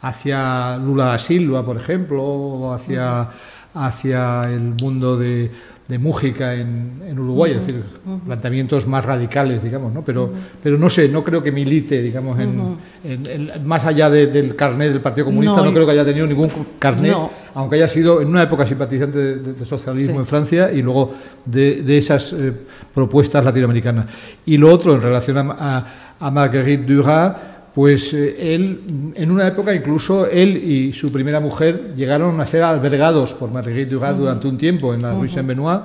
hacia 0.00 0.78
Lula 0.78 1.04
da 1.04 1.18
Silva, 1.18 1.64
por 1.64 1.76
ejemplo, 1.76 2.22
o 2.22 2.72
hacia 2.72 3.28
hacia 3.74 4.42
el 4.42 4.74
mundo 4.80 5.16
de, 5.16 5.50
de 5.88 5.98
Mújica 5.98 6.54
en, 6.54 7.18
Uruguay, 7.18 7.52
es 7.52 7.66
decir, 7.66 7.82
planteamientos 8.26 8.86
más 8.86 9.04
radicales, 9.04 9.62
digamos, 9.62 9.92
¿no? 9.92 10.02
Pero, 10.02 10.32
pero 10.62 10.78
no 10.78 10.88
sé, 10.88 11.08
no 11.08 11.22
creo 11.22 11.42
que 11.42 11.52
milite, 11.52 12.00
digamos, 12.00 12.38
en, 12.38 13.48
más 13.64 13.84
allá 13.84 14.08
del 14.08 14.56
carnet 14.56 14.92
del 14.92 15.02
Partido 15.02 15.26
Comunista, 15.26 15.62
no, 15.62 15.72
creo 15.72 15.84
que 15.84 15.92
haya 15.92 16.04
tenido 16.04 16.26
ningún 16.26 16.50
carnet, 16.78 17.14
aunque 17.54 17.76
haya 17.76 17.88
sido 17.88 18.22
en 18.22 18.28
una 18.28 18.42
época 18.42 18.66
simpatizante 18.66 19.36
del 19.36 19.66
socialismo 19.66 20.18
en 20.18 20.24
Francia 20.24 20.72
y 20.72 20.80
luego 20.80 21.12
de, 21.46 21.98
esas 21.98 22.32
eh, 22.32 22.52
propuestas 22.94 23.44
latinoamericanas. 23.44 24.06
Y 24.46 24.56
lo 24.56 24.72
otro, 24.72 24.94
en 24.94 25.02
relación 25.02 25.38
a, 25.38 26.14
a, 26.18 26.30
Marguerite 26.30 26.84
Duras, 26.84 27.36
pues 27.74 28.14
eh, 28.14 28.54
él, 28.54 29.12
en 29.16 29.30
una 29.30 29.48
época 29.48 29.74
incluso 29.74 30.26
él 30.26 30.56
y 30.56 30.92
su 30.92 31.10
primera 31.10 31.40
mujer 31.40 31.92
llegaron 31.96 32.40
a 32.40 32.46
ser 32.46 32.62
albergados 32.62 33.34
por 33.34 33.50
Marguerite 33.50 33.90
Duras 33.90 34.16
durante 34.16 34.46
un 34.46 34.56
tiempo 34.56 34.94
en 34.94 35.02
la 35.02 35.12
Rue 35.12 35.28
Saint-Benoît, 35.28 35.82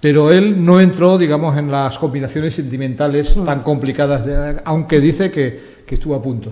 pero 0.00 0.30
él 0.30 0.64
no 0.64 0.80
entró, 0.80 1.18
digamos, 1.18 1.56
en 1.58 1.70
las 1.70 1.98
combinaciones 1.98 2.54
sentimentales 2.54 3.34
tan 3.44 3.62
complicadas, 3.62 4.22
aunque 4.64 5.00
dice 5.00 5.30
que, 5.30 5.74
estuvo 5.88 6.14
a 6.16 6.22
punto. 6.22 6.50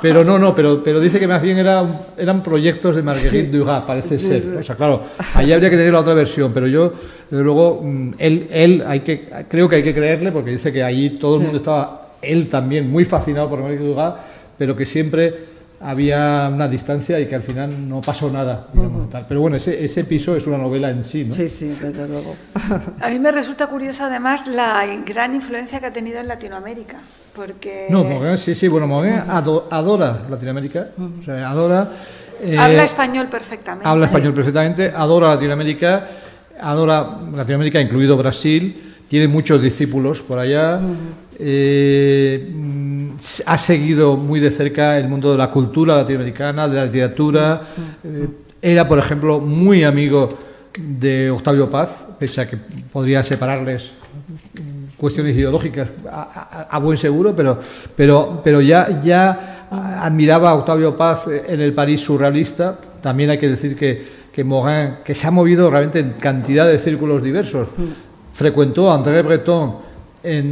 Pero, 0.00 0.22
no, 0.22 0.38
no, 0.38 0.54
pero, 0.54 0.80
pero 0.82 1.00
dice 1.00 1.18
que 1.18 1.26
más 1.26 1.42
bien 1.42 1.58
era, 1.58 1.84
eran 2.16 2.40
proyectos 2.40 2.94
de 2.94 3.02
Marguerite 3.02 3.58
Duras, 3.58 3.82
parece 3.84 4.16
ser. 4.16 4.56
O 4.58 4.62
sea, 4.62 4.76
claro, 4.76 5.02
ahí 5.34 5.52
habría 5.52 5.68
que 5.68 5.76
tener 5.76 5.92
la 5.92 6.00
otra 6.00 6.14
versión, 6.14 6.52
pero 6.54 6.68
yo, 6.68 6.92
desde 7.28 7.42
luego, 7.42 7.82
mm, 7.82 8.14
él, 8.16 8.46
él 8.50 8.84
hay 8.86 9.00
que, 9.00 9.28
creo 9.48 9.68
que 9.68 9.76
hay 9.76 9.82
que 9.82 9.92
creerle 9.92 10.30
porque 10.30 10.52
dice 10.52 10.72
que 10.72 10.84
allí 10.84 11.10
todo 11.10 11.36
el 11.36 11.42
mundo 11.42 11.58
estaba 11.58 12.07
él 12.22 12.48
también 12.48 12.90
muy 12.90 13.04
fascinado 13.04 13.48
por 13.48 13.60
Marguerite 13.60 13.88
Dugas, 13.88 14.14
pero 14.56 14.76
que 14.76 14.86
siempre 14.86 15.48
había 15.80 16.50
una 16.52 16.66
distancia 16.66 17.20
y 17.20 17.26
que 17.26 17.36
al 17.36 17.42
final 17.42 17.88
no 17.88 18.00
pasó 18.00 18.30
nada. 18.30 18.66
Pero 19.28 19.40
bueno, 19.40 19.56
ese, 19.56 19.84
ese, 19.84 20.04
piso 20.04 20.34
es 20.34 20.46
una 20.46 20.58
novela 20.58 20.90
en 20.90 21.04
sí, 21.04 21.24
¿no? 21.24 21.34
Sí, 21.34 21.48
sí, 21.48 21.68
desde 21.68 22.08
luego. 22.08 22.34
A 23.00 23.08
mí 23.08 23.18
me 23.18 23.30
resulta 23.30 23.68
curioso 23.68 24.04
además 24.04 24.48
la 24.48 24.84
gran 25.06 25.34
influencia 25.34 25.78
que 25.78 25.86
ha 25.86 25.92
tenido 25.92 26.18
en 26.18 26.28
Latinoamérica, 26.28 26.98
porque... 27.34 27.86
No, 27.90 28.02
Moguin, 28.02 28.36
sí, 28.38 28.54
sí, 28.54 28.66
bueno, 28.68 28.86
Moguin 28.88 29.22
adora 29.70 30.22
Latinoamérica, 30.28 30.88
o 30.98 31.22
sea, 31.22 31.48
adora... 31.48 31.88
Eh, 32.42 32.56
habla 32.56 32.84
español 32.84 33.28
perfectamente. 33.28 33.88
Habla 33.88 34.06
español 34.06 34.34
perfectamente, 34.34 34.92
adora 34.94 35.28
Latinoamérica, 35.28 36.08
adora 36.60 37.18
Latinoamérica, 37.34 37.80
incluido 37.80 38.16
Brasil, 38.16 38.94
tiene 39.08 39.26
muchos 39.26 39.62
discípulos 39.62 40.22
por 40.22 40.38
allá. 40.38 40.80
Eh, 41.40 42.50
mm, 42.52 43.10
ha 43.46 43.58
seguido 43.58 44.16
muy 44.16 44.40
de 44.40 44.50
cerca 44.50 44.98
el 44.98 45.08
mundo 45.08 45.30
de 45.30 45.38
la 45.38 45.50
cultura 45.50 45.96
latinoamericana, 45.96 46.68
de 46.68 46.76
la 46.76 46.84
literatura. 46.84 47.62
Eh, 48.04 48.28
era, 48.60 48.88
por 48.88 48.98
ejemplo, 48.98 49.38
muy 49.38 49.84
amigo 49.84 50.28
de 50.76 51.30
Octavio 51.30 51.70
Paz, 51.70 52.04
pese 52.18 52.40
a 52.40 52.48
que 52.48 52.56
podría 52.56 53.22
separarles 53.22 53.92
cuestiones 54.96 55.36
ideológicas 55.36 55.88
a, 56.10 56.78
buen 56.80 56.98
seguro, 56.98 57.34
pero, 57.34 57.58
pero, 57.94 58.40
pero 58.42 58.60
ya, 58.60 59.00
ya 59.00 59.68
admiraba 59.70 60.50
a 60.50 60.54
Octavio 60.54 60.96
Paz 60.96 61.26
en 61.28 61.60
el 61.60 61.72
París 61.72 62.00
surrealista. 62.00 62.76
También 63.00 63.30
hay 63.30 63.38
que 63.38 63.48
decir 63.48 63.76
que, 63.76 64.04
que 64.32 64.42
Morin, 64.42 64.96
que 65.04 65.14
se 65.14 65.26
ha 65.28 65.30
movido 65.30 65.70
realmente 65.70 66.00
en 66.00 66.14
cantidad 66.18 66.66
de 66.66 66.78
círculos 66.80 67.22
diversos, 67.22 67.68
frecuentó 68.32 68.90
a 68.90 68.96
André 68.96 69.22
Breton 69.22 69.87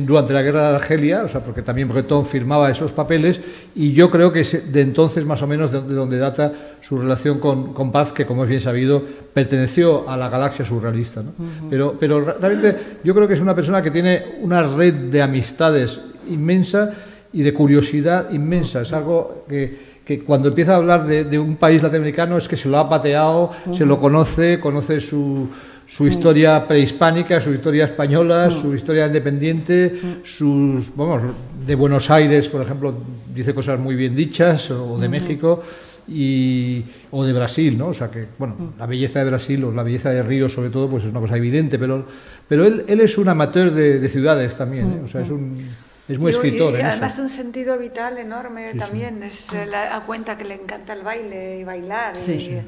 durante 0.06 0.32
la 0.32 0.42
guerra 0.42 0.70
de 0.70 0.76
Argelia, 0.76 1.24
o 1.24 1.28
sea, 1.28 1.42
porque 1.42 1.62
también 1.62 1.88
Breton 1.88 2.24
firmaba 2.24 2.70
esos 2.70 2.92
papeles, 2.92 3.40
y 3.74 3.92
yo 3.92 4.10
creo 4.10 4.32
que 4.32 4.40
es 4.40 4.72
de 4.72 4.80
entonces 4.80 5.24
más 5.24 5.42
o 5.42 5.46
menos 5.46 5.70
de, 5.70 5.80
donde 5.80 6.18
data 6.18 6.52
su 6.80 6.98
relación 6.98 7.38
con, 7.38 7.92
Paz, 7.92 8.12
que 8.12 8.24
como 8.24 8.44
es 8.44 8.48
bien 8.48 8.60
sabido, 8.60 9.02
perteneció 9.32 10.08
a 10.08 10.16
la 10.16 10.28
galaxia 10.28 10.64
surrealista. 10.64 11.22
pero, 11.68 11.96
pero 11.98 12.20
realmente 12.20 12.98
yo 13.04 13.14
creo 13.14 13.28
que 13.28 13.34
es 13.34 13.40
una 13.40 13.54
persona 13.54 13.82
que 13.82 13.90
tiene 13.90 14.36
una 14.40 14.62
red 14.62 14.94
de 14.94 15.22
amistades 15.22 16.00
inmensa 16.28 16.92
y 17.32 17.42
de 17.42 17.52
curiosidad 17.52 18.30
inmensa. 18.30 18.82
Es 18.82 18.92
algo 18.92 19.44
que, 19.48 20.00
que 20.04 20.20
cuando 20.20 20.48
empieza 20.48 20.74
a 20.74 20.76
hablar 20.76 21.06
de, 21.06 21.24
de, 21.24 21.38
un 21.38 21.56
país 21.56 21.82
latinoamericano 21.82 22.38
es 22.38 22.48
que 22.48 22.56
se 22.56 22.68
lo 22.68 22.78
ha 22.78 22.88
pateado, 22.88 23.50
se 23.72 23.84
lo 23.84 24.00
conoce, 24.00 24.58
conoce 24.60 25.00
su 25.00 25.48
su 25.86 26.04
mm. 26.04 26.08
historia 26.08 26.66
prehispánica, 26.66 27.40
su 27.40 27.52
historia 27.52 27.84
española, 27.84 28.48
mm. 28.48 28.52
su 28.52 28.74
historia 28.74 29.06
independiente, 29.06 29.98
mm. 30.02 30.26
sus, 30.26 30.94
vamos, 30.96 31.22
de 31.66 31.74
Buenos 31.74 32.10
Aires, 32.10 32.48
por 32.48 32.62
ejemplo, 32.62 32.94
dice 33.34 33.54
cosas 33.54 33.78
muy 33.78 33.94
bien 33.94 34.14
dichas, 34.14 34.70
o 34.70 34.98
de 34.98 35.08
México, 35.08 35.62
y, 36.08 36.84
o 37.10 37.24
de 37.24 37.32
Brasil, 37.32 37.76
¿no? 37.78 37.88
O 37.88 37.94
sea 37.94 38.10
que, 38.10 38.26
bueno, 38.38 38.74
la 38.78 38.86
belleza 38.86 39.20
de 39.20 39.26
Brasil 39.26 39.64
o 39.64 39.72
la 39.72 39.82
belleza 39.82 40.10
de 40.10 40.22
Río, 40.22 40.48
sobre 40.48 40.70
todo, 40.70 40.88
pues 40.88 41.04
es 41.04 41.10
una 41.10 41.20
cosa 41.20 41.36
evidente, 41.36 41.78
pero, 41.78 42.04
pero 42.48 42.64
él, 42.64 42.84
él 42.88 43.00
es 43.00 43.18
un 43.18 43.28
amateur 43.28 43.72
de, 43.72 44.08
ciudades 44.08 44.54
también, 44.56 44.92
¿eh? 44.92 45.00
o 45.04 45.08
sea, 45.08 45.22
es 45.22 45.30
un... 45.30 45.86
Es 46.08 46.20
muy 46.20 46.30
escritor. 46.30 46.78
Y, 46.78 46.82
además 46.82 47.16
de 47.16 47.22
un 47.22 47.28
sentido 47.28 47.76
vital 47.76 48.16
enorme 48.16 48.74
también. 48.74 49.24
Es, 49.24 49.48
la 49.52 50.00
cuenta 50.06 50.38
que 50.38 50.44
le 50.44 50.54
encanta 50.54 50.92
el 50.92 51.02
baile 51.02 51.58
y 51.58 51.64
bailar. 51.64 52.14
y, 52.16 52.60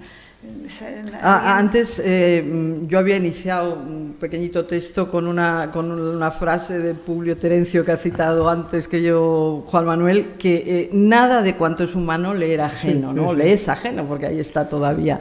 Ah, 1.20 1.58
antes 1.58 2.00
eh, 2.04 2.78
yo 2.86 2.98
había 3.00 3.16
iniciado 3.16 3.74
un 3.74 4.14
pequeñito 4.20 4.66
texto 4.66 5.10
con 5.10 5.26
una, 5.26 5.70
con 5.72 5.90
una 5.90 6.30
frase 6.30 6.78
de 6.78 6.94
Publio 6.94 7.36
Terencio 7.36 7.84
que 7.84 7.90
ha 7.90 7.96
citado 7.96 8.48
antes 8.48 8.86
que 8.86 9.02
yo 9.02 9.64
Juan 9.66 9.86
Manuel, 9.86 10.34
que 10.38 10.56
eh, 10.56 10.90
nada 10.92 11.42
de 11.42 11.56
cuanto 11.56 11.82
es 11.82 11.96
humano 11.96 12.34
le 12.34 12.54
era 12.54 12.66
ajeno, 12.66 13.12
¿no? 13.12 13.34
Le 13.34 13.52
es 13.52 13.68
ajeno 13.68 14.04
porque 14.04 14.26
ahí 14.26 14.38
está 14.38 14.68
todavía. 14.68 15.18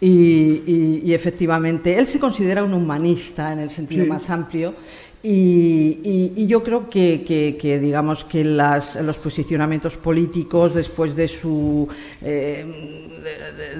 Y, 0.00 1.12
efectivamente, 1.12 1.98
él 1.98 2.06
se 2.06 2.20
considera 2.20 2.62
un 2.62 2.74
humanista 2.74 3.52
en 3.52 3.60
el 3.60 3.70
sentido 3.70 4.06
más 4.06 4.28
amplio 4.28 4.74
y, 5.22 6.46
yo 6.46 6.62
creo 6.62 6.88
que, 6.88 7.78
digamos 7.82 8.24
que 8.24 8.44
los 8.44 9.18
posicionamientos 9.18 9.96
políticos 9.96 10.74
después 10.74 11.16
de 11.16 11.26
su 11.26 11.88
eh, 12.22 12.64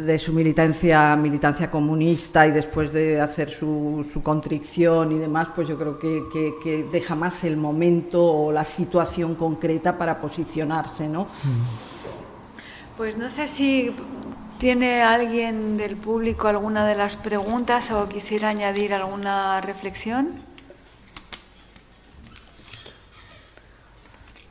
de, 0.04 0.18
su 0.18 0.32
militancia 0.32 1.14
militancia 1.14 1.70
comunista 1.70 2.46
y 2.46 2.50
después 2.50 2.92
de 2.92 3.20
hacer 3.20 3.50
su, 3.50 4.04
contrición 4.22 5.12
y 5.12 5.18
demás, 5.18 5.48
pues 5.54 5.68
yo 5.68 5.78
creo 5.78 5.98
que, 5.98 6.86
deja 6.90 7.14
más 7.14 7.44
el 7.44 7.56
momento 7.56 8.24
o 8.24 8.50
la 8.50 8.64
situación 8.64 9.36
concreta 9.36 9.96
para 9.96 10.20
posicionarse, 10.20 11.08
¿no? 11.08 11.28
Pues 12.96 13.16
no 13.16 13.30
sé 13.30 13.46
si 13.46 13.92
tiene 14.58 15.02
alguien 15.02 15.76
del 15.76 15.96
público 15.96 16.48
alguna 16.48 16.86
de 16.86 16.94
las 16.94 17.16
preguntas 17.16 17.90
o 17.90 18.08
quisiera 18.08 18.48
añadir 18.48 18.94
alguna 18.94 19.60
reflexión. 19.60 20.46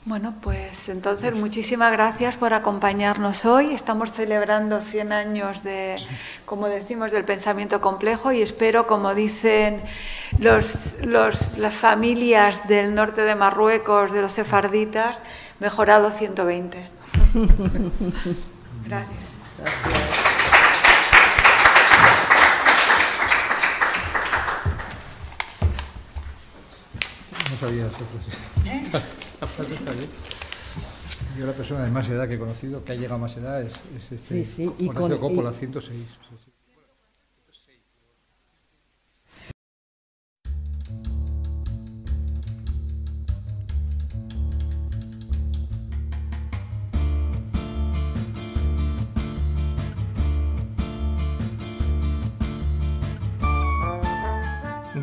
Bueno, 0.08 0.36
pues 0.40 0.88
entonces 0.90 1.34
muchísimas 1.34 1.92
gracias 1.92 2.38
por 2.38 2.54
acompañarnos 2.54 3.44
hoy. 3.44 3.74
Estamos 3.74 4.12
celebrando 4.12 4.80
100 4.80 5.12
años 5.12 5.64
de, 5.64 5.96
como 6.46 6.70
decimos, 6.70 7.12
del 7.12 7.24
pensamiento 7.24 7.82
complejo 7.82 8.32
y 8.32 8.44
espero, 8.44 8.86
como 8.86 9.16
dicen 9.16 9.82
los, 10.38 11.04
las 11.08 11.74
familias 11.74 12.68
del 12.68 12.94
norte 12.94 13.22
de 13.22 13.34
Marruecos, 13.34 14.12
de 14.12 14.22
los 14.22 14.32
sefarditas, 14.32 15.24
mejorado 15.60 16.12
120. 16.12 16.88
gracias. 18.86 19.25
No 27.52 27.58
sabía 27.58 27.86
eso. 27.88 27.98
¿Eh? 28.66 28.84
Yo 31.38 31.46
la 31.46 31.52
persona 31.52 31.84
de 31.84 31.92
más 31.92 32.08
edad 32.10 32.28
que 32.28 32.36
he 32.36 32.40
conocido, 32.40 32.84
que 32.86 32.94
ha 32.94 32.96
llegado 32.96 33.16
a 33.16 33.18
más 33.18 33.36
edad, 33.36 33.62
es, 33.62 33.74
este, 33.96 34.18
sí, 34.18 34.46
sí. 34.46 34.72
Y 34.78 34.88
con, 34.88 35.18
Coppola, 35.18 35.52
106. 35.52 36.00